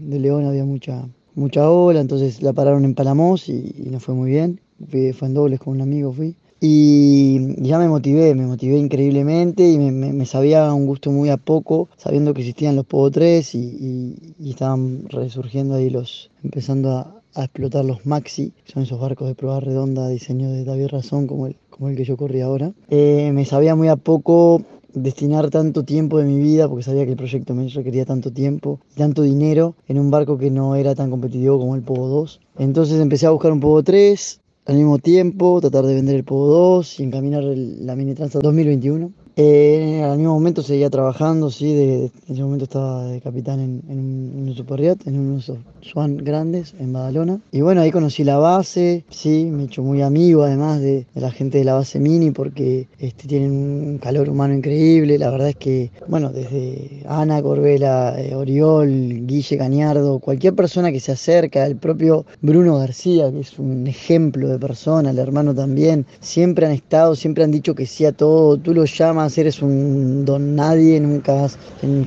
León, 0.01 0.45
había 0.45 0.63
mucha, 0.63 1.09
mucha 1.35 1.69
ola, 1.69 1.99
entonces 1.99 2.41
la 2.41 2.53
pararon 2.53 2.85
en 2.85 2.95
Palamos 2.95 3.49
y, 3.49 3.83
y 3.85 3.89
nos 3.89 4.01
fue 4.01 4.15
muy 4.15 4.29
bien. 4.29 4.61
Fui, 4.89 5.11
fue 5.11 5.27
en 5.27 5.33
dobles 5.33 5.59
con 5.59 5.73
un 5.73 5.81
amigo, 5.81 6.13
fui. 6.13 6.37
Y 6.59 7.61
ya 7.61 7.77
me 7.77 7.87
motivé, 7.87 8.33
me 8.33 8.47
motivé 8.47 8.77
increíblemente 8.77 9.69
y 9.69 9.77
me, 9.77 10.25
sabía 10.25 10.73
un 10.73 10.87
gusto 10.87 11.11
muy 11.11 11.29
a 11.29 11.37
poco, 11.37 11.87
sabiendo 11.97 12.33
que 12.33 12.41
existían 12.41 12.75
los 12.75 12.85
Pogo 12.85 13.11
3 13.11 13.55
y, 13.55 14.15
estaban 14.43 15.07
resurgiendo 15.09 15.75
ahí 15.75 15.89
los, 15.89 16.31
empezando 16.43 16.91
a, 16.91 17.13
explotar 17.35 17.85
los 17.85 18.03
Maxi, 18.07 18.51
que 18.65 18.71
son 18.71 18.81
esos 18.81 18.99
barcos 18.99 19.27
de 19.27 19.35
prueba 19.35 19.59
redonda, 19.59 20.09
diseño 20.09 20.49
de 20.49 20.63
David 20.63 20.87
Razón, 20.87 21.27
como 21.27 21.45
el, 21.45 21.55
como 21.69 21.89
el 21.89 21.95
que 21.95 22.03
yo 22.03 22.17
corrí 22.17 22.41
ahora. 22.41 22.71
Eh, 22.89 23.31
me 23.31 23.45
sabía 23.45 23.75
muy 23.75 23.89
a 23.89 23.95
poco 23.95 24.63
destinar 24.93 25.51
tanto 25.51 25.83
tiempo 25.83 26.17
de 26.17 26.25
mi 26.25 26.39
vida, 26.39 26.67
porque 26.67 26.83
sabía 26.83 27.05
que 27.05 27.11
el 27.11 27.17
proyecto 27.17 27.53
me 27.53 27.67
requería 27.67 28.05
tanto 28.05 28.31
tiempo 28.31 28.79
y 28.91 28.95
tanto 28.95 29.21
dinero 29.21 29.75
en 29.87 29.99
un 29.99 30.09
barco 30.09 30.39
que 30.39 30.49
no 30.49 30.75
era 30.75 30.95
tan 30.95 31.11
competitivo 31.11 31.59
como 31.59 31.75
el 31.75 31.83
Pogo 31.83 32.07
2. 32.07 32.39
Entonces 32.57 32.99
empecé 32.99 33.27
a 33.27 33.31
buscar 33.31 33.51
un 33.51 33.59
Pogo 33.59 33.83
3, 33.83 34.41
al 34.67 34.75
mismo 34.75 34.99
tiempo, 34.99 35.61
tratar 35.61 35.85
de 35.85 35.95
vender 35.95 36.15
el 36.15 36.25
Pogo 36.25 36.47
2 36.47 36.99
y 36.99 37.03
encaminar 37.03 37.41
la 37.43 37.95
Mini 37.95 38.13
Transa 38.15 38.39
2021. 38.39 39.13
Eh, 39.39 40.01
al 40.03 40.17
mismo 40.17 40.33
momento 40.33 40.63
seguía 40.63 40.89
trabajando, 40.89 41.51
sí, 41.51 41.71
de, 41.71 42.05
en 42.05 42.11
ese 42.27 42.41
momento 42.41 42.63
estaba 42.63 43.05
de 43.05 43.21
capitán 43.21 43.59
en, 43.59 43.83
un, 43.87 44.55
super 44.55 44.81
yacht, 44.81 45.05
en 45.05 45.19
unos 45.19 45.51
Swan 45.81 46.17
grandes 46.17 46.73
en 46.79 46.91
Badalona. 46.91 47.39
Y 47.51 47.61
bueno, 47.61 47.81
ahí 47.81 47.91
conocí 47.91 48.23
la 48.23 48.39
base, 48.39 49.05
sí, 49.11 49.45
me 49.45 49.61
he 49.61 49.65
hecho 49.67 49.83
muy 49.83 50.01
amigo 50.01 50.41
además 50.41 50.81
de, 50.81 51.05
la 51.13 51.29
gente 51.29 51.59
de 51.59 51.65
la 51.65 51.75
base 51.75 51.99
Mini 51.99 52.31
porque 52.31 52.87
este, 52.97 53.27
tienen 53.27 53.51
un 53.51 53.97
calor 53.99 54.27
humano 54.27 54.55
increíble. 54.55 55.19
La 55.19 55.29
verdad 55.29 55.49
es 55.49 55.55
que, 55.55 55.91
bueno, 56.07 56.31
desde 56.31 57.03
Ana 57.07 57.39
Corbela, 57.43 58.15
eh, 58.19 58.33
Oriol, 58.33 59.27
Guille 59.27 59.55
Cañardo, 59.55 60.17
cualquier 60.17 60.55
persona 60.55 60.91
que 60.91 60.99
se 60.99 61.11
acerca, 61.11 61.63
el 61.63 61.75
propio 61.75 62.25
Bruno 62.41 62.79
García, 62.79 63.31
que 63.31 63.41
es 63.41 63.59
un 63.59 63.85
ejemplo 63.85 64.47
de 64.47 64.57
persona, 64.57 65.11
el 65.11 65.19
hermano 65.19 65.53
también, 65.53 66.07
siempre 66.21 66.65
han 66.65 66.71
estado, 66.71 67.15
siempre 67.15 67.43
han 67.43 67.51
dicho 67.51 67.75
que 67.75 67.85
sí 67.85 68.03
a 68.03 68.13
todo, 68.13 68.57
tú 68.57 68.73
lo 68.73 68.85
llamas 68.85 69.26
eres 69.35 69.61
un 69.61 70.25
don 70.25 70.55
nadie, 70.55 70.99
nunca 70.99 71.45
has 71.45 71.57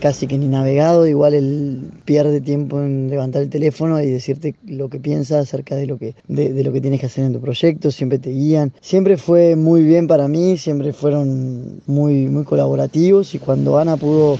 casi 0.00 0.26
que 0.26 0.38
ni 0.38 0.46
navegado, 0.48 1.06
igual 1.06 1.34
él 1.34 1.90
pierde 2.04 2.40
tiempo 2.40 2.80
en 2.80 3.10
levantar 3.10 3.42
el 3.42 3.50
teléfono 3.50 4.00
y 4.00 4.06
decirte 4.06 4.54
lo 4.66 4.88
que 4.88 5.00
piensa 5.00 5.40
acerca 5.40 5.76
de 5.76 5.86
lo 5.86 5.98
que, 5.98 6.14
de, 6.28 6.62
lo 6.62 6.72
que 6.72 6.80
tienes 6.80 7.00
que 7.00 7.06
hacer 7.06 7.24
en 7.24 7.32
tu 7.32 7.40
proyecto, 7.40 7.90
siempre 7.90 8.18
te 8.18 8.30
guían. 8.30 8.72
Siempre 8.80 9.16
fue 9.16 9.56
muy 9.56 9.82
bien 9.82 10.06
para 10.06 10.28
mí, 10.28 10.56
siempre 10.56 10.92
fueron 10.92 11.80
muy, 11.86 12.28
muy 12.28 12.44
colaborativos 12.44 13.34
y 13.34 13.38
cuando 13.38 13.78
Ana 13.78 13.96
pudo 13.96 14.38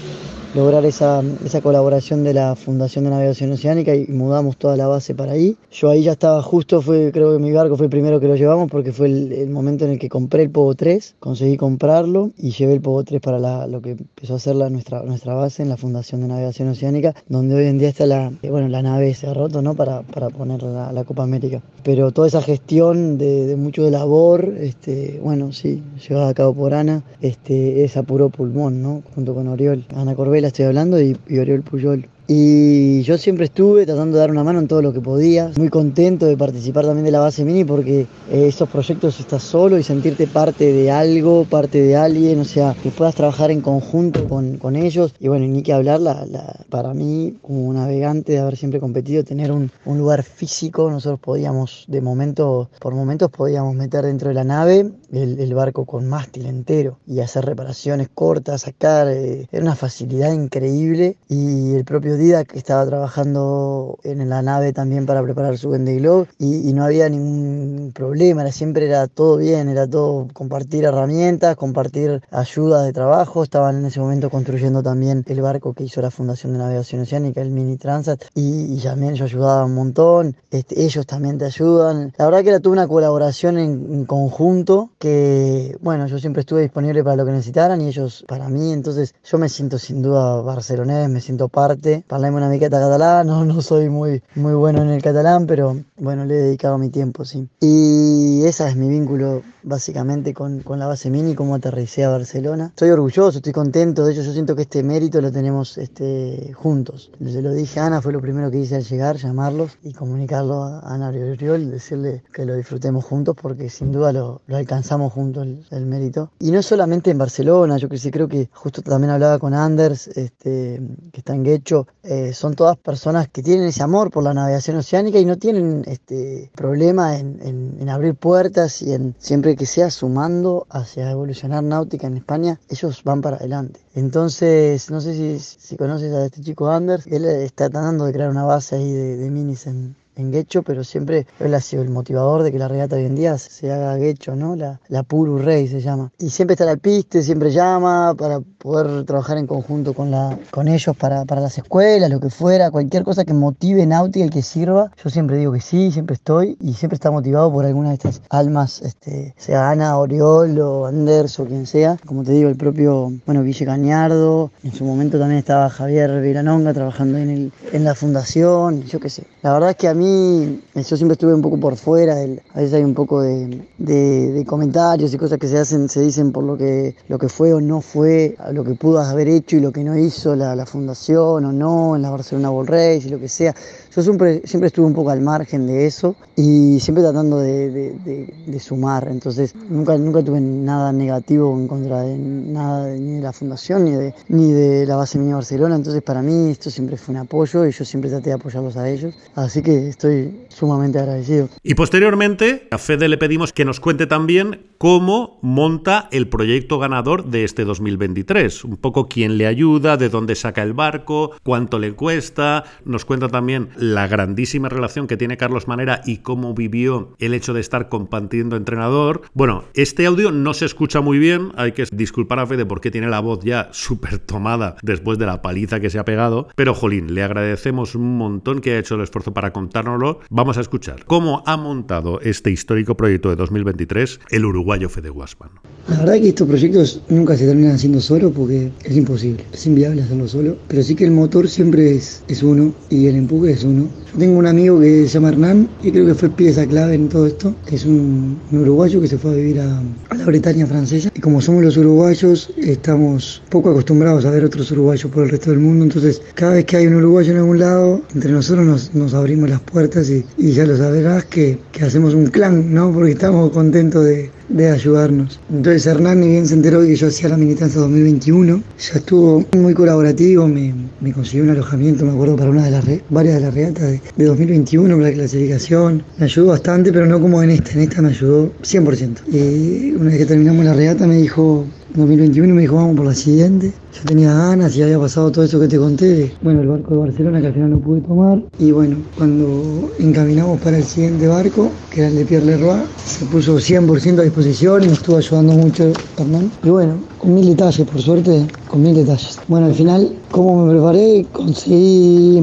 lograr 0.53 0.83
esa, 0.85 1.23
esa 1.45 1.61
colaboración 1.61 2.23
de 2.23 2.33
la 2.33 2.55
Fundación 2.55 3.05
de 3.05 3.11
Navegación 3.11 3.51
Oceánica 3.53 3.95
y 3.95 4.07
mudamos 4.07 4.57
toda 4.57 4.75
la 4.75 4.87
base 4.87 5.15
para 5.15 5.31
ahí. 5.33 5.55
Yo 5.71 5.89
ahí 5.89 6.03
ya 6.03 6.11
estaba 6.11 6.41
justo, 6.41 6.81
fue, 6.81 7.11
creo 7.13 7.33
que 7.33 7.39
mi 7.39 7.51
barco 7.51 7.77
fue 7.77 7.85
el 7.85 7.89
primero 7.89 8.19
que 8.19 8.27
lo 8.27 8.35
llevamos 8.35 8.69
porque 8.69 8.91
fue 8.91 9.07
el, 9.07 9.49
momento 9.49 9.85
en 9.85 9.91
el 9.91 9.99
que 9.99 10.09
compré 10.09 10.43
el 10.43 10.49
Pogo 10.49 10.75
3, 10.75 11.15
conseguí 11.19 11.55
comprarlo 11.55 12.31
y 12.37 12.51
llevé 12.51 12.73
el 12.73 12.81
Pogo 12.81 13.03
3 13.03 13.21
para 13.21 13.39
la, 13.39 13.65
lo 13.67 13.81
que 13.81 13.91
empezó 13.91 14.35
a 14.35 14.39
ser 14.39 14.55
la, 14.55 14.69
nuestra, 14.69 15.03
nuestra 15.03 15.33
base 15.33 15.63
en 15.63 15.69
la 15.69 15.77
Fundación 15.77 16.21
de 16.21 16.27
Navegación 16.27 16.67
Oceánica, 16.67 17.15
donde 17.29 17.55
hoy 17.55 17.67
en 17.67 17.77
día 17.77 17.89
está 17.89 18.05
la, 18.05 18.31
bueno, 18.43 18.67
la 18.67 18.81
nave 18.81 19.13
se 19.13 19.27
ha 19.27 19.33
roto 19.33 19.61
¿no? 19.61 19.75
para, 19.75 20.01
para 20.01 20.29
poner 20.29 20.63
la, 20.63 20.91
la 20.91 21.03
Copa 21.05 21.23
América. 21.23 21.61
Pero 21.83 22.11
toda 22.11 22.27
esa 22.27 22.41
gestión 22.41 23.17
de, 23.17 23.45
de, 23.45 23.55
mucho 23.55 23.83
de 23.83 23.91
labor, 23.91 24.53
este, 24.59 25.19
bueno, 25.23 25.53
sí, 25.53 25.81
llevada 26.07 26.29
a 26.29 26.33
cabo 26.33 26.53
por 26.53 26.73
Ana, 26.73 27.03
este, 27.21 27.85
es 27.85 27.95
a 27.95 28.03
puro 28.03 28.29
pulmón, 28.29 28.81
¿no? 28.81 29.01
junto 29.15 29.33
con 29.33 29.47
Oriol. 29.47 29.85
Ana 29.95 30.13
Corbel 30.13 30.40
estoy 30.47 30.65
hablando 30.65 31.01
y, 31.01 31.17
y 31.27 31.39
Oriol 31.39 31.61
Puyol. 31.61 32.07
Y 32.33 33.01
yo 33.01 33.17
siempre 33.17 33.43
estuve 33.43 33.85
tratando 33.85 34.15
de 34.15 34.21
dar 34.21 34.31
una 34.31 34.45
mano 34.45 34.59
en 34.59 34.69
todo 34.69 34.81
lo 34.81 34.93
que 34.93 35.01
podía. 35.01 35.51
Muy 35.57 35.67
contento 35.67 36.25
de 36.25 36.37
participar 36.37 36.85
también 36.85 37.03
de 37.03 37.11
la 37.11 37.19
base 37.19 37.43
mini 37.43 37.65
porque 37.65 38.07
eh, 38.31 38.47
estos 38.47 38.69
proyectos 38.69 39.19
estás 39.19 39.43
solo 39.43 39.77
y 39.77 39.83
sentirte 39.83 40.27
parte 40.27 40.71
de 40.71 40.89
algo, 40.91 41.43
parte 41.43 41.81
de 41.81 41.97
alguien, 41.97 42.39
o 42.39 42.45
sea, 42.45 42.73
que 42.81 42.89
puedas 42.89 43.15
trabajar 43.15 43.51
en 43.51 43.59
conjunto 43.59 44.29
con, 44.29 44.55
con 44.59 44.77
ellos. 44.77 45.13
Y 45.19 45.27
bueno, 45.27 45.45
ni 45.45 45.61
que 45.61 45.73
hablar, 45.73 45.99
la, 45.99 46.25
para 46.69 46.93
mí, 46.93 47.35
como 47.41 47.73
navegante 47.73 48.31
de 48.31 48.39
haber 48.39 48.55
siempre 48.55 48.79
competido, 48.79 49.25
tener 49.25 49.51
un, 49.51 49.69
un, 49.83 49.97
lugar 49.97 50.23
físico, 50.23 50.89
nosotros 50.89 51.19
podíamos, 51.19 51.83
de 51.89 51.99
momento, 51.99 52.69
por 52.79 52.95
momentos 52.95 53.29
podíamos 53.29 53.75
meter 53.75 54.05
dentro 54.05 54.29
de 54.29 54.35
la 54.35 54.45
nave 54.45 54.89
el, 55.11 55.37
el 55.37 55.53
barco 55.53 55.83
con 55.83 56.07
mástil 56.07 56.45
entero 56.45 56.97
y 57.05 57.19
hacer 57.19 57.43
reparaciones 57.43 58.07
cortas, 58.07 58.61
sacar, 58.61 59.09
eh, 59.09 59.49
era 59.51 59.63
una 59.63 59.75
facilidad 59.75 60.31
increíble 60.31 61.17
y 61.27 61.73
el 61.73 61.83
propio 61.83 62.20
que 62.21 62.59
estaba 62.59 62.85
trabajando 62.85 63.97
en 64.03 64.29
la 64.29 64.43
nave 64.43 64.73
también 64.73 65.07
para 65.07 65.23
preparar 65.23 65.57
su 65.57 65.71
Vendée 65.71 65.97
Globe 65.97 66.27
y, 66.37 66.69
y, 66.69 66.73
no 66.73 66.83
había 66.83 67.09
ningún 67.09 67.91
problema, 67.95 68.41
era, 68.41 68.51
siempre 68.51 68.85
era 68.85 69.07
todo 69.07 69.37
bien, 69.37 69.69
era 69.69 69.87
todo 69.87 70.27
compartir 70.31 70.85
herramientas, 70.85 71.55
compartir 71.55 72.21
ayudas 72.29 72.85
de 72.85 72.93
trabajo, 72.93 73.43
estaban 73.43 73.77
en 73.79 73.85
ese 73.85 73.99
momento 73.99 74.29
construyendo 74.29 74.83
también 74.83 75.23
el 75.27 75.41
barco 75.41 75.73
que 75.73 75.83
hizo 75.83 75.99
la 75.99 76.11
Fundación 76.11 76.53
de 76.53 76.59
Navegación 76.59 77.01
Oceánica, 77.01 77.41
el 77.41 77.49
Mini 77.49 77.77
Transat, 77.77 78.23
y, 78.35 78.79
también 78.81 79.15
yo 79.15 79.25
ayudaba 79.25 79.65
un 79.65 79.73
montón, 79.73 80.35
este, 80.51 80.83
ellos 80.83 81.07
también 81.07 81.39
te 81.39 81.45
ayudan, 81.45 82.13
la 82.17 82.25
verdad 82.25 82.43
que 82.43 82.49
era 82.49 82.59
toda 82.59 82.73
una 82.73 82.87
colaboración 82.87 83.57
en, 83.57 84.05
conjunto 84.05 84.91
que, 84.99 85.75
bueno, 85.81 86.05
yo 86.07 86.19
siempre 86.19 86.41
estuve 86.41 86.61
disponible 86.61 87.03
para 87.03 87.15
lo 87.15 87.25
que 87.25 87.31
necesitaran 87.31 87.81
y 87.81 87.87
ellos 87.87 88.23
para 88.27 88.47
mí, 88.47 88.71
entonces 88.73 89.15
yo 89.23 89.37
me 89.37 89.49
siento 89.49 89.79
sin 89.79 90.01
duda 90.01 90.41
barcelonés, 90.41 91.09
me 91.09 91.21
siento 91.21 91.47
parte 91.47 92.03
Parlem 92.11 92.35
una 92.35 92.49
miqueta 92.49 92.77
catalán, 92.77 93.25
no, 93.31 93.45
no 93.45 93.61
soy 93.61 93.87
muy, 93.87 94.21
muy 94.35 94.53
bueno 94.53 94.81
en 94.81 94.89
el 94.89 95.01
catalán, 95.01 95.47
pero 95.47 95.77
bueno, 95.95 96.25
le 96.25 96.33
he 96.33 96.37
dedicado 96.39 96.77
mi 96.77 96.89
tiempo, 96.89 97.23
sí. 97.23 97.47
Y 97.61 98.43
ese 98.43 98.67
es 98.67 98.75
mi 98.75 98.89
vínculo 98.89 99.43
básicamente 99.63 100.33
con, 100.33 100.61
con 100.61 100.79
la 100.79 100.87
base 100.87 101.09
mini, 101.09 101.35
como 101.35 101.55
aterricé 101.55 102.03
a 102.03 102.09
Barcelona. 102.09 102.67
Estoy 102.67 102.89
orgulloso, 102.89 103.37
estoy 103.37 103.53
contento, 103.53 104.05
de 104.05 104.13
hecho 104.13 104.23
yo 104.23 104.33
siento 104.33 104.55
que 104.55 104.63
este 104.63 104.83
mérito 104.83 105.21
lo 105.21 105.31
tenemos 105.31 105.77
este, 105.77 106.51
juntos. 106.53 107.11
Se 107.23 107.41
lo 107.41 107.53
dije 107.53 107.79
a 107.79 107.87
Ana, 107.87 108.01
fue 108.01 108.13
lo 108.13 108.21
primero 108.21 108.51
que 108.51 108.59
hice 108.59 108.75
al 108.75 108.83
llegar, 108.83 109.17
llamarlos 109.17 109.77
y 109.83 109.93
comunicarlo 109.93 110.63
a 110.63 110.79
Ana 110.81 111.09
Oriol, 111.09 111.71
decirle 111.71 112.23
que 112.33 112.45
lo 112.45 112.55
disfrutemos 112.55 113.05
juntos 113.05 113.35
porque 113.41 113.69
sin 113.69 113.91
duda 113.91 114.11
lo, 114.11 114.41
lo 114.47 114.57
alcanzamos 114.57 115.13
juntos 115.13 115.47
el, 115.69 115.85
mérito. 115.85 116.31
Y 116.39 116.51
no 116.51 116.61
solamente 116.61 117.11
en 117.11 117.17
Barcelona, 117.17 117.77
yo 117.77 117.89
creo 117.89 118.27
que 118.27 118.49
justo 118.53 118.81
también 118.81 119.11
hablaba 119.11 119.39
con 119.39 119.53
Anders, 119.53 120.07
este, 120.07 120.81
que 121.11 121.19
está 121.19 121.35
en 121.35 121.43
Guecho, 121.43 121.87
eh, 122.03 122.33
son 122.33 122.55
todas 122.55 122.77
personas 122.77 123.27
que 123.29 123.43
tienen 123.43 123.67
ese 123.67 123.83
amor 123.83 124.11
por 124.11 124.23
la 124.23 124.33
navegación 124.33 124.77
oceánica 124.77 125.19
y 125.19 125.25
no 125.25 125.37
tienen 125.37 125.83
este 125.87 126.51
problema 126.55 127.17
en, 127.17 127.89
abrir 127.89 128.15
puertas 128.15 128.81
y 128.81 128.93
en 128.93 129.15
siempre 129.19 129.50
que 129.55 129.65
sea 129.65 129.89
sumando 129.89 130.65
hacia 130.69 131.11
evolucionar 131.11 131.63
náutica 131.63 132.07
en 132.07 132.17
España, 132.17 132.59
ellos 132.69 133.03
van 133.03 133.21
para 133.21 133.37
adelante. 133.37 133.79
Entonces, 133.93 134.89
no 134.89 135.01
sé 135.01 135.13
si, 135.13 135.39
si 135.39 135.77
conoces 135.77 136.13
a 136.13 136.25
este 136.25 136.41
chico 136.41 136.69
Anders, 136.69 137.07
él 137.07 137.25
está 137.25 137.69
tratando 137.69 138.05
de 138.05 138.13
crear 138.13 138.29
una 138.29 138.43
base 138.43 138.75
ahí 138.75 138.91
de, 138.91 139.17
de 139.17 139.29
minis 139.29 139.67
en, 139.67 139.95
en 140.15 140.31
Guecho, 140.31 140.63
pero 140.63 140.83
siempre 140.83 141.25
él 141.39 141.53
ha 141.53 141.61
sido 141.61 141.83
el 141.83 141.89
motivador 141.89 142.43
de 142.43 142.51
que 142.51 142.59
la 142.59 142.67
regata 142.67 142.95
hoy 142.95 143.05
en 143.05 143.15
día 143.15 143.37
se 143.37 143.71
haga 143.71 143.95
Guecho, 143.95 144.35
¿no? 144.35 144.55
La, 144.55 144.79
la 144.87 145.03
Puru 145.03 145.37
Rey 145.37 145.67
se 145.67 145.81
llama. 145.81 146.11
Y 146.19 146.29
siempre 146.29 146.53
está 146.53 146.69
al 146.69 146.79
piste, 146.79 147.23
siempre 147.23 147.51
llama 147.51 148.13
para 148.17 148.39
poder 148.39 149.05
trabajar 149.05 149.37
en 149.37 149.47
conjunto 149.47 149.93
con, 149.93 150.11
la, 150.11 150.37
con 150.51 150.67
ellos 150.67 150.95
para, 150.95 151.25
para 151.25 151.41
las 151.41 151.57
escuelas, 151.57 152.09
lo 152.09 152.19
que 152.19 152.29
fuera, 152.29 152.71
cualquier 152.71 153.03
cosa 153.03 153.25
que 153.25 153.33
motive 153.33 153.85
náutica 153.85 154.25
y 154.25 154.29
que 154.29 154.41
sirva. 154.41 154.91
Yo 155.03 155.09
siempre 155.09 155.37
digo 155.37 155.51
que 155.51 155.61
sí, 155.61 155.91
siempre 155.91 156.15
estoy 156.15 156.57
y 156.59 156.73
siempre 156.73 156.95
está 156.95 157.11
motivado 157.11 157.51
por 157.51 157.65
alguna 157.65 157.89
de 157.89 157.95
estas 157.95 158.21
almas, 158.29 158.81
este, 158.81 159.33
sea 159.37 159.69
Ana, 159.69 159.97
Oriol 159.97 160.59
o 160.59 160.85
Anders 160.85 161.39
o 161.39 161.45
quien 161.45 161.65
sea. 161.65 161.97
Como 162.05 162.23
te 162.23 162.33
digo, 162.33 162.49
el 162.49 162.57
propio, 162.57 163.11
bueno, 163.25 163.43
Guille 163.43 163.65
Cañardo, 163.65 164.51
en 164.63 164.73
su 164.73 164.85
momento 164.85 165.19
también 165.19 165.39
estaba 165.39 165.69
Javier 165.69 166.21
Viranonga 166.21 166.73
trabajando 166.73 167.17
en, 167.17 167.29
el, 167.29 167.51
en 167.71 167.83
la 167.83 167.95
fundación, 167.95 168.83
yo 168.83 168.99
qué 168.99 169.09
sé. 169.09 169.23
La 169.41 169.53
verdad 169.53 169.71
es 169.71 169.75
que 169.75 169.87
a 169.87 169.93
mí 169.93 170.00
mí, 170.01 170.61
yo 170.75 170.97
siempre 170.97 171.13
estuve 171.13 171.33
un 171.33 171.41
poco 171.41 171.57
por 171.57 171.75
fuera, 171.75 172.15
a 172.15 172.59
veces 172.59 172.73
hay 172.73 172.83
un 172.83 172.93
poco 172.93 173.21
de, 173.21 174.43
comentarios 174.45 175.13
y 175.13 175.17
cosas 175.17 175.37
que 175.39 175.47
se 175.47 175.57
hacen, 175.57 175.87
se 175.87 176.01
dicen 176.01 176.31
por 176.31 176.43
lo 176.43 176.57
que, 176.57 176.95
lo 177.07 177.17
que 177.17 177.29
fue 177.29 177.53
o 177.53 177.61
no 177.61 177.81
fue, 177.81 178.35
lo 178.51 178.63
que 178.63 178.73
pudo 178.73 178.99
haber 178.99 179.27
hecho 179.27 179.55
y 179.57 179.59
lo 179.59 179.71
que 179.71 179.83
no 179.83 179.97
hizo 179.97 180.35
la, 180.35 180.65
fundación 180.65 181.45
o 181.45 181.51
no, 181.51 181.95
en 181.95 182.01
la 182.01 182.09
Barcelona 182.09 182.49
Ball 182.49 182.67
Race 182.67 183.03
y 183.05 183.09
lo 183.09 183.19
que 183.19 183.29
sea. 183.29 183.55
Yo 183.93 184.01
siempre, 184.01 184.41
siempre 184.45 184.67
estuve 184.67 184.85
un 184.85 184.93
poco 184.93 185.09
al 185.09 185.21
margen 185.21 185.67
de 185.67 185.85
eso 185.85 186.15
y 186.35 186.79
siempre 186.79 187.03
tratando 187.03 187.39
de, 187.39 188.31
sumar. 188.59 189.07
Entonces 189.09 189.53
nunca, 189.69 189.97
nunca 189.97 190.23
tuve 190.23 190.39
nada 190.39 190.93
negativo 190.93 191.57
en 191.57 191.67
contra 191.67 192.01
de 192.01 192.17
nada 192.17 192.93
ni 192.93 193.15
de 193.15 193.21
la 193.21 193.33
fundación 193.33 193.85
ni 193.85 193.91
de, 193.91 194.13
ni 194.29 194.51
de 194.51 194.85
la 194.85 194.95
base 194.95 195.19
mía 195.19 195.35
Barcelona. 195.35 195.75
Entonces 195.75 196.01
para 196.03 196.21
mí 196.21 196.51
esto 196.51 196.69
siempre 196.69 196.95
fue 196.95 197.15
un 197.15 197.21
apoyo 197.21 197.65
y 197.65 197.71
yo 197.71 197.83
siempre 197.83 198.09
traté 198.09 198.29
de 198.29 198.35
apoyarlos 198.35 198.77
a 198.77 198.89
ellos. 198.89 199.13
Así 199.35 199.61
que 199.61 199.89
estoy 199.89 200.45
sumamente 200.49 200.99
agradecido. 200.99 201.49
Y 201.63 201.73
posteriormente 201.73 202.67
a 202.71 202.77
Fede 202.77 203.09
le 203.09 203.17
pedimos 203.17 203.51
que 203.51 203.65
nos 203.65 203.79
cuente 203.79 204.07
también 204.07 204.67
cómo 204.77 205.39
monta 205.41 206.07
el 206.11 206.27
proyecto 206.27 206.79
ganador 206.79 207.25
de 207.25 207.43
este 207.43 207.65
2023. 207.65 208.63
Un 208.63 208.77
poco 208.77 209.07
quién 209.07 209.37
le 209.37 209.47
ayuda, 209.47 209.97
de 209.97 210.09
dónde 210.09 210.35
saca 210.35 210.63
el 210.63 210.73
barco, 210.73 211.31
cuánto 211.43 211.77
le 211.77 211.93
cuesta. 211.93 212.63
Nos 212.85 213.05
cuenta 213.05 213.27
también 213.27 213.69
la 213.81 214.07
grandísima 214.07 214.69
relación 214.69 215.07
que 215.07 215.17
tiene 215.17 215.37
Carlos 215.37 215.67
Manera 215.67 216.01
y 216.05 216.17
cómo 216.17 216.53
vivió 216.53 217.15
el 217.19 217.33
hecho 217.33 217.53
de 217.53 217.61
estar 217.61 217.89
compartiendo 217.89 218.55
entrenador. 218.55 219.23
Bueno, 219.33 219.63
este 219.73 220.05
audio 220.05 220.31
no 220.31 220.53
se 220.53 220.65
escucha 220.65 221.01
muy 221.01 221.17
bien, 221.17 221.51
hay 221.55 221.71
que 221.71 221.85
disculpar 221.91 222.39
a 222.39 222.45
Fede 222.45 222.65
porque 222.65 222.91
tiene 222.91 223.09
la 223.09 223.19
voz 223.19 223.43
ya 223.43 223.69
súper 223.71 224.19
tomada 224.19 224.75
después 224.83 225.17
de 225.17 225.25
la 225.25 225.41
paliza 225.41 225.79
que 225.79 225.89
se 225.89 225.97
ha 225.97 226.05
pegado, 226.05 226.47
pero 226.55 226.75
jolín, 226.75 227.15
le 227.15 227.23
agradecemos 227.23 227.95
un 227.95 228.17
montón 228.17 228.61
que 228.61 228.73
ha 228.73 228.79
hecho 228.79 228.95
el 228.95 229.01
esfuerzo 229.01 229.33
para 229.33 229.51
contárnoslo. 229.51 230.19
Vamos 230.29 230.57
a 230.57 230.61
escuchar 230.61 231.05
cómo 231.05 231.41
ha 231.47 231.57
montado 231.57 232.21
este 232.21 232.51
histórico 232.51 232.95
proyecto 232.95 233.29
de 233.29 233.35
2023 233.35 234.19
el 234.29 234.45
uruguayo 234.45 234.89
Fede 234.89 235.09
Guasman. 235.09 235.49
La 235.89 235.97
verdad 235.97 236.13
que 236.13 236.29
estos 236.29 236.47
proyectos 236.47 237.01
nunca 237.09 237.35
se 237.35 237.47
terminan 237.47 237.73
haciendo 237.73 237.99
solo 237.99 238.31
porque 238.31 238.69
es 238.83 238.95
imposible, 238.95 239.43
es 239.51 239.65
inviable 239.65 240.03
hacerlo 240.03 240.27
solo, 240.27 240.57
pero 240.67 240.83
sí 240.83 240.93
que 240.93 241.05
el 241.05 241.11
motor 241.11 241.49
siempre 241.49 241.95
es, 241.95 242.23
es 242.27 242.43
uno 242.43 242.73
y 242.89 243.07
el 243.07 243.15
empuje 243.15 243.53
es 243.53 243.63
uno. 243.63 243.70
Yo 243.71 244.19
tengo 244.19 244.37
un 244.37 244.45
amigo 244.45 244.79
que 244.79 245.07
se 245.07 245.13
llama 245.13 245.29
Hernán 245.29 245.69
y 245.81 245.91
creo 245.91 246.05
que 246.05 246.13
fue 246.13 246.29
pieza 246.29 246.65
clave 246.65 246.95
en 246.95 247.09
todo 247.09 247.27
esto, 247.27 247.55
que 247.65 247.75
es 247.75 247.85
un, 247.85 248.39
uruguayo 248.51 248.99
que 249.01 249.07
se 249.07 249.17
fue 249.17 249.31
a 249.31 249.35
vivir 249.35 249.59
a, 249.59 249.81
la 250.15 250.25
Bretaña 250.25 250.65
francesa. 250.65 251.09
Y 251.15 251.19
como 251.19 251.41
somos 251.41 251.63
los 251.63 251.77
uruguayos 251.77 252.51
estamos 252.57 253.41
poco 253.49 253.69
acostumbrados 253.69 254.25
a 254.25 254.31
ver 254.31 254.43
otros 254.43 254.71
uruguayos 254.71 255.09
por 255.11 255.23
el 255.23 255.29
resto 255.29 255.51
del 255.51 255.59
mundo, 255.59 255.85
entonces 255.85 256.21
cada 256.35 256.53
vez 256.53 256.65
que 256.65 256.77
hay 256.77 256.87
un 256.87 256.95
uruguayo 256.95 257.31
en 257.31 257.37
algún 257.37 257.59
lado, 257.59 258.01
entre 258.13 258.31
nosotros 258.31 258.91
nos, 258.93 259.13
abrimos 259.13 259.49
las 259.49 259.61
puertas 259.61 260.09
y, 260.09 260.23
ya 260.37 260.65
lo 260.65 260.77
sabrás 260.77 261.25
que, 261.25 261.59
que 261.71 261.85
hacemos 261.85 262.13
un 262.13 262.27
clan, 262.27 262.73
¿no? 262.73 262.91
Porque 262.91 263.11
estamos 263.11 263.51
contentos 263.51 264.05
de 264.05 264.29
de 264.53 264.69
ayudarnos. 264.69 265.39
Entonces 265.49 265.85
Hernán, 265.85 266.21
ni 266.21 266.27
bien 266.27 266.47
se 266.47 266.53
enteró 266.53 266.81
de 266.81 266.87
que 266.87 266.95
yo 266.95 267.07
hacía 267.07 267.29
la 267.29 267.37
militancia 267.37 267.79
2021, 267.81 268.61
ya 268.79 268.99
estuvo 268.99 269.45
muy 269.53 269.73
colaborativo, 269.73 270.47
me, 270.47 270.73
me 270.99 271.13
consiguió 271.13 271.43
un 271.43 271.51
alojamiento, 271.51 272.05
me 272.05 272.11
acuerdo, 272.11 272.35
para 272.35 272.49
una 272.49 272.65
de 272.65 272.71
las 272.71 272.85
varias 273.09 273.35
de 273.35 273.41
las 273.41 273.53
regatas 273.53 273.99
de, 274.15 274.25
2021, 274.25 274.95
para 274.95 275.09
la 275.09 275.13
clasificación. 275.13 276.03
Me 276.17 276.25
ayudó 276.25 276.47
bastante, 276.47 276.91
pero 276.91 277.05
no 277.05 277.19
como 277.19 277.41
en 277.43 277.51
esta, 277.51 277.71
en 277.73 277.79
esta 277.81 278.01
me 278.01 278.09
ayudó 278.09 278.51
100%. 278.61 279.17
Y 279.31 279.93
una 279.93 280.09
vez 280.09 280.19
que 280.19 280.25
terminamos 280.25 280.65
la 280.65 280.73
regata 280.73 281.07
me 281.07 281.17
dijo, 281.17 281.65
2021 281.95 282.53
me 282.53 282.61
dijo 282.61 282.75
vamos 282.75 282.95
por 282.95 283.05
la 283.05 283.13
siguiente. 283.13 283.73
Yo 283.93 284.03
tenía 284.05 284.33
ganas 284.33 284.75
y 284.77 284.81
había 284.81 284.97
pasado 284.97 285.31
todo 285.31 285.43
eso 285.43 285.59
que 285.59 285.67
te 285.67 285.77
conté. 285.77 286.31
Bueno, 286.41 286.61
el 286.61 286.67
barco 286.67 286.91
de 286.91 286.99
Barcelona 287.01 287.41
que 287.41 287.47
al 287.47 287.53
final 287.53 287.71
no 287.71 287.79
pude 287.79 288.01
tomar. 288.01 288.41
Y 288.59 288.71
bueno, 288.71 288.97
cuando 289.17 289.91
encaminamos 289.99 290.61
para 290.61 290.77
el 290.77 290.83
siguiente 290.83 291.27
barco, 291.27 291.69
que 291.89 291.99
era 291.99 292.09
el 292.09 292.15
de 292.15 292.25
Pierre 292.25 292.45
Leroy, 292.45 292.81
se 293.05 293.25
puso 293.25 293.57
100% 293.57 294.19
a 294.19 294.23
disposición 294.23 294.83
y 294.83 294.87
me 294.87 294.93
estuvo 294.93 295.17
ayudando 295.17 295.53
mucho 295.53 295.91
Hernán. 296.17 296.49
Y 296.63 296.69
bueno, 296.69 296.93
con 297.17 297.35
mil 297.35 297.45
detalles, 297.45 297.85
por 297.85 298.01
suerte, 298.01 298.45
con 298.69 298.81
mil 298.81 298.95
detalles. 298.95 299.39
Bueno, 299.49 299.65
al 299.65 299.75
final, 299.75 300.13
¿cómo 300.31 300.65
me 300.65 300.71
preparé? 300.71 301.25
Conseguí, 301.33 302.41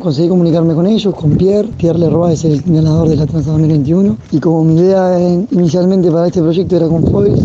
conseguí 0.00 0.28
comunicarme 0.28 0.74
con 0.74 0.86
ellos, 0.86 1.14
con 1.14 1.36
Pierre. 1.36 1.68
Pierre 1.78 2.00
Leroy 2.00 2.32
es 2.32 2.44
el 2.44 2.60
ganador 2.62 3.08
de 3.08 3.16
la 3.16 3.26
Trans 3.26 3.46
2021. 3.46 4.16
Y 4.32 4.40
como 4.40 4.64
mi 4.64 4.80
idea 4.80 5.18
inicialmente 5.52 6.10
para 6.10 6.26
este 6.26 6.40
proyecto 6.40 6.76
era 6.76 6.88
con 6.88 7.04
Foils, 7.04 7.40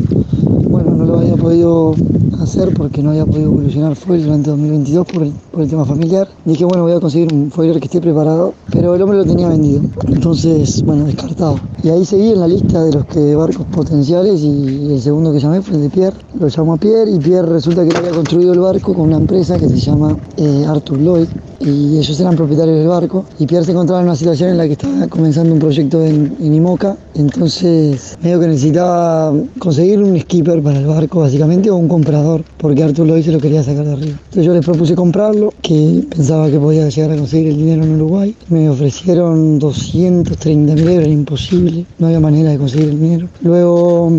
no 1.03 1.13
lo 1.13 1.19
había 1.19 1.36
podido 1.36 1.95
hacer 2.39 2.74
porque 2.74 3.03
no 3.03 3.12
había 3.12 3.25
podido 3.25 3.51
evolucionar 3.51 3.95
foil 3.95 4.24
durante 4.24 4.50
2022 4.50 5.07
por 5.07 5.24
el, 5.24 5.31
por 5.51 5.62
el 5.62 5.69
tema 5.69 5.86
familiar. 5.86 6.27
Dije, 6.45 6.65
bueno, 6.65 6.83
voy 6.83 6.93
a 6.93 7.00
conseguir 7.00 7.33
un 7.33 7.51
foiler 7.51 7.79
que 7.79 7.86
esté 7.86 8.00
preparado, 8.00 8.53
pero 8.72 8.95
el 8.95 9.01
hombre 9.01 9.17
lo 9.17 9.25
tenía 9.25 9.50
vendido. 9.50 9.81
Entonces, 10.07 10.83
bueno, 10.83 11.05
descartado. 11.05 11.60
Y 11.83 11.89
ahí 11.89 12.05
seguí 12.05 12.31
en 12.31 12.39
la 12.39 12.48
lista 12.48 12.83
de 12.83 12.93
los 12.93 13.05
que 13.05 13.36
barcos 13.36 13.65
potenciales 13.67 14.41
y 14.41 14.93
el 14.93 15.01
segundo 15.01 15.31
que 15.31 15.39
llamé 15.39 15.62
fue 15.62 15.75
el 15.75 15.83
de 15.83 15.89
Pierre. 15.89 16.17
Lo 16.39 16.48
llamó 16.48 16.74
a 16.74 16.77
Pierre 16.77 17.12
y 17.12 17.19
Pierre 17.19 17.48
resulta 17.48 17.86
que 17.86 17.95
había 17.95 18.12
construido 18.12 18.53
el 18.53 18.60
barco 18.60 18.93
con 18.93 19.07
una 19.07 19.17
empresa 19.17 19.57
que 19.57 19.67
se 19.67 19.77
llama 19.77 20.17
eh, 20.37 20.66
Arthur 20.68 21.00
Lloyd 21.00 21.27
y 21.59 21.98
ellos 21.98 22.20
eran 22.20 22.35
propietarios 22.35 22.77
del 22.77 22.87
barco 22.87 23.25
y 23.39 23.46
Pierre 23.46 23.66
se 23.66 23.72
encontraba 23.72 24.01
en 24.01 24.07
una 24.07 24.16
situación 24.16 24.50
en 24.50 24.57
la 24.57 24.66
que 24.66 24.74
estaba 24.74 25.07
comenzando 25.07 25.53
un 25.53 25.59
proyecto 25.59 26.03
en, 26.03 26.35
en 26.39 26.53
Imoca, 26.53 26.96
entonces 27.16 28.18
medio 28.22 28.39
que 28.39 28.48
necesitaba 28.48 29.33
conseguir 29.59 30.00
un 30.00 30.20
skipper 30.20 30.61
para 30.61 30.79
el 30.79 30.85
barco 30.85 31.20
básicamente 31.20 31.70
o 31.70 31.75
un 31.75 31.87
comprador, 31.87 32.44
porque 32.57 32.83
Arthur 32.83 33.07
lo 33.07 33.18
hizo 33.18 33.31
y 33.31 33.33
lo 33.33 33.39
quería 33.39 33.63
sacar 33.63 33.85
de 33.85 33.94
arriba. 33.94 34.18
Entonces 34.25 34.46
yo 34.46 34.53
les 34.53 34.66
propuse 34.66 34.96
comprarlo, 34.96 35.53
que 35.61 36.05
pensaba 36.09 36.50
que 36.50 36.59
podía 36.59 36.89
llegar 36.89 37.11
a 37.11 37.18
conseguir 37.18 37.50
el 37.50 37.57
dinero 37.57 37.83
en 37.83 37.96
Uruguay, 37.96 38.35
me 38.50 38.70
ofrecieron 38.70 39.59
230 39.59 40.74
mil 40.75 40.87
euros, 40.87 41.03
era 41.03 41.13
imposible, 41.13 41.85
no 42.00 42.07
había 42.07 42.20
manera 42.20 42.51
de 42.51 42.57
conseguir 42.57 42.89
el 42.89 43.00
dinero. 43.00 43.29
Luego 43.42 44.11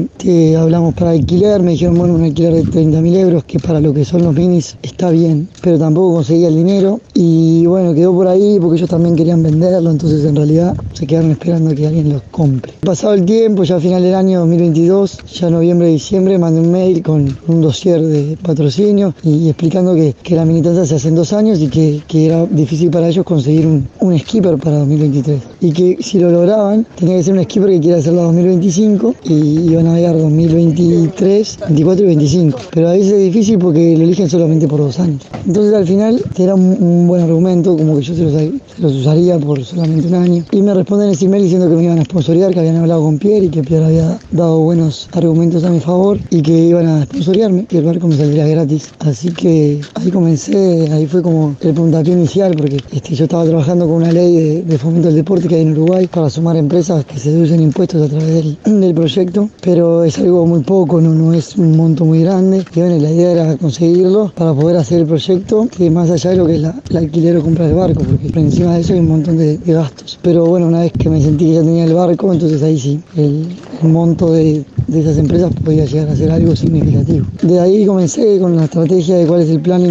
hablamos 0.59 0.95
para 0.95 1.11
alquiler, 1.11 1.63
me 1.63 1.73
dijeron, 1.73 1.97
bueno, 1.97 2.15
un 2.15 2.23
alquiler 2.23 2.55
de 2.55 2.63
30 2.63 3.01
mil 3.01 3.17
euros, 3.17 3.45
que 3.45 3.59
para 3.59 3.81
lo 3.81 3.93
que 3.93 4.05
son 4.05 4.23
los 4.23 4.35
minis 4.35 4.77
está 4.83 5.11
bien, 5.11 5.49
pero 5.63 5.79
tampoco 5.79 6.15
conseguía 6.15 6.49
el 6.49 6.57
dinero 6.57 7.01
y 7.27 7.65
bueno, 7.67 7.95
quedó 7.95 8.13
por 8.13 8.27
ahí 8.27 8.59
porque 8.61 8.77
ellos 8.77 8.91
también 8.91 9.17
querían 9.17 9.43
venderlo, 9.43 9.91
entonces 9.91 10.25
en 10.25 10.37
realidad 10.37 10.77
se 10.93 11.07
quedaron 11.07 11.31
esperando 11.31 11.75
que 11.75 11.87
alguien 11.87 12.11
los 12.11 12.23
compre. 12.31 12.75
Pasado 12.85 13.15
el 13.15 13.25
tiempo, 13.25 13.65
ya 13.65 13.77
a 13.77 13.81
final 13.81 14.03
del 14.03 14.15
año 14.15 14.41
2022, 14.41 15.19
ya 15.33 15.49
noviembre, 15.49 15.89
diciembre, 15.89 16.39
mandé 16.39 16.61
un 16.61 16.71
mail 16.71 17.03
con 17.03 17.35
un 17.49 17.61
dossier 17.63 18.03
de 18.03 18.37
patrocinio 18.43 19.15
y, 19.23 19.49
explicando 19.49 19.95
que, 19.95 20.15
que, 20.23 20.37
la 20.37 20.45
militancia 20.45 20.85
se 20.85 20.97
hace 20.97 21.09
en 21.09 21.15
dos 21.15 21.33
años 21.33 21.61
y 21.61 21.69
que, 21.69 22.03
que 22.07 22.27
era 22.27 22.45
difícil 22.45 22.91
para 22.91 23.09
ellos 23.09 23.25
conseguir 23.25 23.67
un, 23.67 23.89
un, 24.01 24.19
skipper 24.19 24.59
para 24.59 24.81
2023. 24.81 25.41
Y 25.65 25.73
que 25.73 25.97
si 26.01 26.19
lo 26.19 26.31
lograban, 26.31 26.87
tenía 26.95 27.17
que 27.17 27.23
ser 27.23 27.33
un 27.33 27.43
skipper 27.43 27.71
que 27.71 27.81
quiera 27.81 27.97
hacerlo 27.97 28.25
2025 28.25 29.15
y 29.25 29.71
iban 29.71 29.87
a 29.87 29.93
navegar 29.93 30.19
2023, 30.19 31.59
24 31.69 32.05
y 32.05 32.09
25. 32.09 32.59
Pero 32.71 32.89
a 32.91 32.93
veces 32.93 33.13
es 33.13 33.33
difícil 33.33 33.59
porque 33.59 33.97
lo 33.97 34.05
eligen 34.05 34.29
solamente 34.29 34.69
por 34.69 34.81
dos 34.81 35.01
años. 35.01 35.23
Entonces 35.47 35.73
al 35.73 35.87
final 35.87 36.23
era 36.37 36.55
un, 36.55 37.07
buen 37.07 37.23
argumento, 37.23 37.79
como 37.79 37.97
que 37.97 38.03
yo 38.03 38.15
se 38.15 38.53
los, 38.79 38.93
usaría 38.93 39.39
por 39.39 39.65
solamente 39.65 40.07
un 40.07 40.15
año. 40.17 40.45
Y 40.53 40.61
me 40.61 40.75
responden 40.75 41.09
ese 41.09 41.25
email 41.25 41.45
diciendo 41.45 41.71
que 41.71 41.77
me 41.77 41.85
iban 41.85 41.99
a 41.99 42.05
sponsorear, 42.05 42.53
que 42.53 42.61
habían 42.61 42.77
hablado 42.77 43.03
con 43.03 43.19
Pierre 43.19 43.47
y 43.47 43.49
que 43.49 43.63
Pierre 43.63 43.87
había 43.87 44.19
dado 44.33 44.59
buenos 44.59 45.09
argumentos 45.13 45.65
a 45.65 45.71
mi 45.71 45.81
favor 45.81 46.19
y 46.29 46.43
que 46.43 46.53
iban 46.53 46.87
a 46.87 47.05
sponsorearme, 47.05 47.67
y 47.71 47.77
el 47.79 47.85
barco 47.85 48.07
me 48.07 48.19
saldría 48.19 48.47
gratis. 48.49 48.93
Así 48.99 49.31
que 49.31 49.81
ahí 49.95 50.11
comencé, 50.11 50.91
ahí 50.93 51.07
fue 51.07 51.23
como 51.23 51.57
el 51.63 51.73
puntapié 51.73 52.13
inicial, 52.13 52.55
porque 52.55 52.77
este, 52.93 53.15
yo 53.15 53.25
estaba 53.25 53.47
trabajando 53.47 53.87
con 53.87 53.97
una 53.97 54.13
ley 54.13 54.63
de, 54.63 54.79
fomento 54.79 55.09
del 55.09 55.17
deporte 55.17 55.49
que 55.49 55.54
hay 55.57 55.63
en 55.63 55.73
Uruguay 55.73 56.07
para 56.07 56.31
sumar 56.31 56.57
empresas 56.57 57.05
que 57.05 57.19
se 57.19 57.31
deducen 57.31 57.61
impuestos 57.61 58.03
a 58.03 58.09
través 58.09 58.35
del, 58.35 58.59
del 58.81 58.95
proyecto, 58.95 59.49
pero 59.61 60.05
es 60.05 60.19
algo 60.19 60.47
muy 60.47 60.63
poco, 60.63 61.01
no, 61.01 61.15
no 61.15 61.33
es 61.33 61.57
un 61.57 61.77
monto 61.77 62.05
muy 62.05 62.23
grande. 62.23 62.65
Y 62.75 62.81
bueno, 62.81 62.99
la 62.99 63.11
idea 63.11 63.33
era 63.33 63.57
conseguirlo 63.57 64.33
para 64.35 64.53
poder 64.55 64.77
hacer 64.77 65.01
el 65.01 65.07
proyecto, 65.07 65.69
que 65.69 65.91
más 65.91 66.11
allá 66.11 66.31
de 66.31 66.37
lo 66.37 66.47
que 66.47 66.57
es 66.57 66.61
la, 66.61 66.75
la 66.89 67.01
alquiler 67.01 67.37
o 67.37 67.43
comprar 67.43 67.69
el 67.69 67.75
barco, 67.75 68.03
porque 68.03 68.29
por 68.29 68.39
encima 68.39 68.75
de 68.75 68.81
eso 68.81 68.93
hay 68.93 69.01
un 69.01 69.09
montón 69.09 69.37
de, 69.39 69.59
gastos. 69.65 70.19
Pero 70.23 70.47
bueno, 70.47 70.69
una 70.69 70.81
vez 70.81 70.93
que 70.93 71.09
me 71.09 71.21
sentí 71.21 71.47
que 71.47 71.55
ya 71.55 71.61
tenía 71.63 71.85
el 71.85 71.95
barco, 71.95 72.33
entonces 72.33 72.63
ahí 72.63 72.79
sí, 72.79 73.01
el, 73.17 73.47
monto 73.83 74.33
de, 74.33 74.65
de, 74.87 75.01
esas 75.01 75.19
empresas 75.19 75.53
podía 75.65 75.85
llegar 75.85 76.09
a 76.09 76.17
ser 76.17 76.31
algo 76.31 76.55
significativo. 76.57 77.27
De 77.43 77.61
ahí 77.61 77.85
comencé 77.85 78.39
con 78.39 78.57
la 78.57 78.65
estrategia 78.65 79.17
de 79.17 79.27
cuál 79.27 79.43
es 79.43 79.51
el 79.51 79.61
plan 79.61 79.83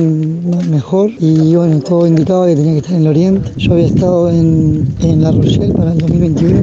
mejor 0.70 1.12
y 1.20 1.56
bueno, 1.56 1.80
todo 1.80 2.08
indicaba 2.08 2.48
que 2.48 2.56
tenía 2.56 2.74
que 2.74 2.80
estar 2.80 2.96
en 2.96 3.02
el 3.02 3.08
Oriente. 3.08 3.52
Yo 3.58 3.74
había 3.74 3.88
estado 3.88 4.30
en, 4.30 4.88
en 5.02 5.22
La 5.22 5.32
Para 5.54 5.92
el 5.92 6.00
2021, 6.00 6.62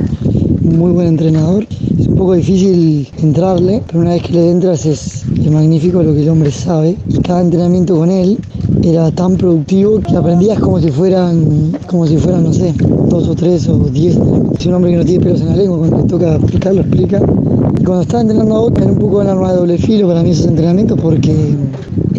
muy 0.62 0.90
buen 0.90 1.06
entrenador. 1.06 1.64
Es 1.96 2.08
un 2.08 2.16
poco 2.16 2.34
difícil 2.34 3.08
entrarle, 3.22 3.82
pero 3.86 4.00
una 4.00 4.14
vez 4.14 4.22
que 4.24 4.32
le 4.32 4.50
entras 4.50 4.84
es, 4.84 5.24
es 5.38 5.50
magnífico 5.50 6.02
lo 6.02 6.12
que 6.12 6.22
el 6.22 6.28
hombre 6.28 6.50
sabe. 6.50 6.96
Y 7.08 7.18
cada 7.18 7.42
entrenamiento 7.42 7.94
con 7.94 8.10
él 8.10 8.36
era 8.82 9.12
tan 9.12 9.36
productivo 9.36 10.00
que 10.00 10.16
aprendías 10.16 10.58
como 10.58 10.80
si 10.80 10.90
fueran, 10.90 11.72
como 11.86 12.04
si 12.04 12.16
fueran, 12.16 12.42
no 12.42 12.52
sé, 12.52 12.74
dos 13.08 13.28
o 13.28 13.34
tres 13.36 13.68
o 13.68 13.78
diez. 13.78 14.18
Es 14.58 14.66
un 14.66 14.74
hombre 14.74 14.90
que 14.90 14.96
no 14.96 15.04
tiene 15.04 15.24
pelos 15.24 15.40
en 15.40 15.48
la 15.50 15.56
lengua, 15.56 15.78
cuando 15.78 15.96
le 15.98 16.04
toca 16.04 16.34
explicar, 16.34 16.74
lo 16.74 16.80
explica. 16.80 17.22
Y 17.78 17.84
cuando 17.84 18.02
estaba 18.02 18.22
entrenando 18.22 18.56
a 18.56 18.60
otro, 18.60 18.82
era 18.82 18.92
un 18.92 18.98
poco 18.98 19.20
una 19.20 19.30
arma 19.30 19.52
de 19.52 19.58
doble 19.58 19.78
filo 19.78 20.08
para 20.08 20.24
mí 20.24 20.30
esos 20.30 20.46
entrenamientos 20.46 20.98
porque 21.00 21.54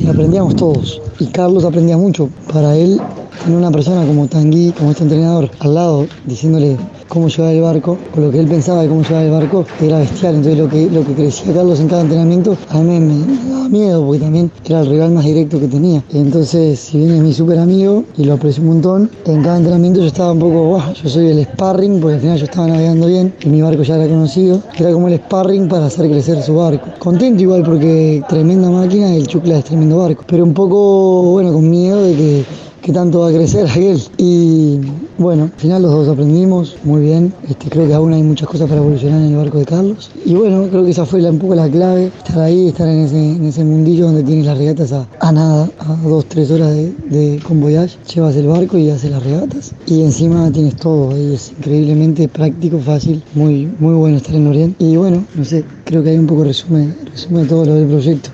aprendíamos 0.08 0.56
todos. 0.56 1.02
Y 1.20 1.26
Carlos 1.26 1.66
aprendía 1.66 1.98
mucho. 1.98 2.30
Para 2.52 2.78
él 2.78 3.02
tener 3.44 3.58
una 3.58 3.72
persona 3.72 4.06
como 4.06 4.28
Tanguy, 4.28 4.72
como 4.78 4.92
este 4.92 5.04
entrenador, 5.04 5.50
al 5.60 5.74
lado, 5.74 6.08
diciéndole 6.26 6.78
cómo 7.08 7.28
llevar 7.28 7.54
el 7.54 7.62
barco, 7.62 7.98
o 8.16 8.20
lo 8.20 8.32
que 8.32 8.40
él 8.40 8.48
pensaba 8.48 8.84
de 8.84 8.88
cómo 8.88 9.04
llevar 9.04 9.26
el 9.26 9.32
barco, 9.32 9.66
era 9.82 10.00
bestial. 10.00 10.36
Entonces 10.36 10.60
lo 10.60 10.70
que, 10.70 10.90
lo 10.90 11.06
que 11.06 11.14
crecía 11.14 11.54
Carlos 11.54 11.80
en 11.80 11.88
cada 11.88 12.04
entrenamiento, 12.04 12.56
a 12.70 12.80
mí 12.80 13.00
me, 13.00 13.50
daba 13.50 13.68
miedo, 13.70 14.06
porque 14.06 14.20
también 14.20 14.52
era 14.66 14.82
el 14.82 14.88
rival 14.88 15.12
más 15.12 15.26
directo 15.26 15.60
que 15.60 15.68
tenía. 15.68 16.04
Entonces, 16.14 16.80
si 16.80 17.00
bien 17.00 17.16
es 17.16 17.22
mi 17.22 17.34
súper 17.34 17.60
amigo, 17.60 18.06
y 18.18 18.24
lo 18.24 18.34
aprecio 18.34 18.64
un 18.64 18.70
montón, 18.70 19.12
en 19.26 19.44
cada 19.44 19.58
entrenamiento 19.58 20.00
yo 20.00 20.08
estaba 20.08 20.32
un 20.32 20.40
poco, 20.40 20.82
yo 21.04 21.10
soy 21.10 21.28
el 21.28 21.44
sparring, 21.44 22.00
porque 22.00 22.16
al 22.16 22.22
final 22.22 22.38
yo 22.38 22.46
estaba 22.46 22.68
navegando 22.68 23.08
bien, 23.08 23.34
y 23.44 23.50
mi 23.50 23.62
barco 23.62 23.84
ya 23.84 23.96
era 23.96 24.08
conocido, 24.08 24.62
era 24.78 24.94
como 24.94 25.08
el 25.08 25.16
sparring 25.16 25.68
para 25.68 25.88
hacer 25.88 26.10
crecer 26.10 26.42
su 26.42 26.56
barco. 26.56 26.88
Contento 27.00 27.42
igual 27.42 27.64
porque 27.64 28.24
tremenda 28.30 28.70
máquina, 28.70 29.14
el 29.14 29.28
Chucla 29.28 29.58
es 29.58 29.66
tremendo 29.66 29.98
barco, 29.98 30.24
pero 30.28 30.44
un 30.44 30.54
poco, 30.54 31.24
bueno, 31.32 31.52
con 31.52 31.70
miedo 31.70 32.04
de 32.04 32.16
que 32.16 32.46
qué 32.82 32.92
tanto 32.92 33.20
va 33.20 33.30
a 33.30 33.32
crecer 33.32 33.68
aquel. 33.68 34.02
Y 34.18 34.80
bueno, 35.18 35.44
al 35.44 35.60
final 35.60 35.84
los 35.84 35.92
dos 35.92 36.08
aprendimos 36.10 36.76
muy 36.84 37.02
bien. 37.02 37.34
Este, 37.48 37.70
creo 37.70 37.88
que 37.88 37.94
aún 37.94 38.14
hay 38.14 38.24
muchas 38.24 38.48
cosas 38.48 38.68
para 38.68 38.82
evolucionar 38.82 39.22
en 39.22 39.28
el 39.28 39.36
barco 39.36 39.60
de 39.60 39.66
Carlos. 39.66 40.12
Y 40.26 40.34
bueno, 40.34 40.68
creo 40.70 40.84
que 40.84 40.92
esa 40.92 41.06
fue 41.06 41.22
un 41.30 41.40
poco 41.40 41.56
la 41.56 41.70
clave, 41.70 42.12
estar 42.18 42.40
ahí, 42.40 42.68
estar 42.68 42.88
en 42.88 43.06
ese, 43.06 43.18
en 43.18 43.46
ese 43.46 43.64
mundillo 43.64 44.06
donde 44.06 44.24
tienes 44.24 44.46
las 44.46 44.58
regatas 44.58 44.92
a, 44.92 45.32
nada, 45.32 45.70
a 45.80 45.96
dos, 46.08 46.26
tres 46.26 46.50
horas 46.52 46.72
de, 46.72 46.92
de 47.10 47.40
convoyage. 47.40 47.98
Llevas 48.14 48.36
el 48.36 48.48
barco 48.48 48.78
y 48.78 48.90
haces 48.90 49.12
las 49.12 49.24
regatas. 49.24 49.74
Y 49.86 50.02
encima 50.02 50.52
tienes 50.52 50.76
todo, 50.78 51.12
ahí 51.12 51.34
es 51.34 51.52
increíblemente 51.52 52.28
práctico, 52.28 52.80
fácil, 52.80 53.24
muy, 53.36 53.70
muy 53.80 53.94
bueno 53.94 54.18
estar 54.18 54.36
en 54.36 54.48
Oriente. 54.48 54.84
Y 54.84 54.98
bueno, 54.98 55.24
no 55.36 55.46
sé, 55.46 55.64
creo 55.86 56.04
que 56.04 56.10
hay 56.10 56.18
un 56.18 56.28
poco 56.28 56.44
resumen, 56.44 56.96
resume 57.06 57.46
todo 57.46 57.66
lo 57.66 57.76
del 57.76 57.88
proyecto. 57.88 58.32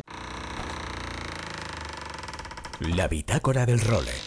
La 2.96 3.08
bitácora 3.08 3.66
del 3.66 3.80
role. 3.80 4.27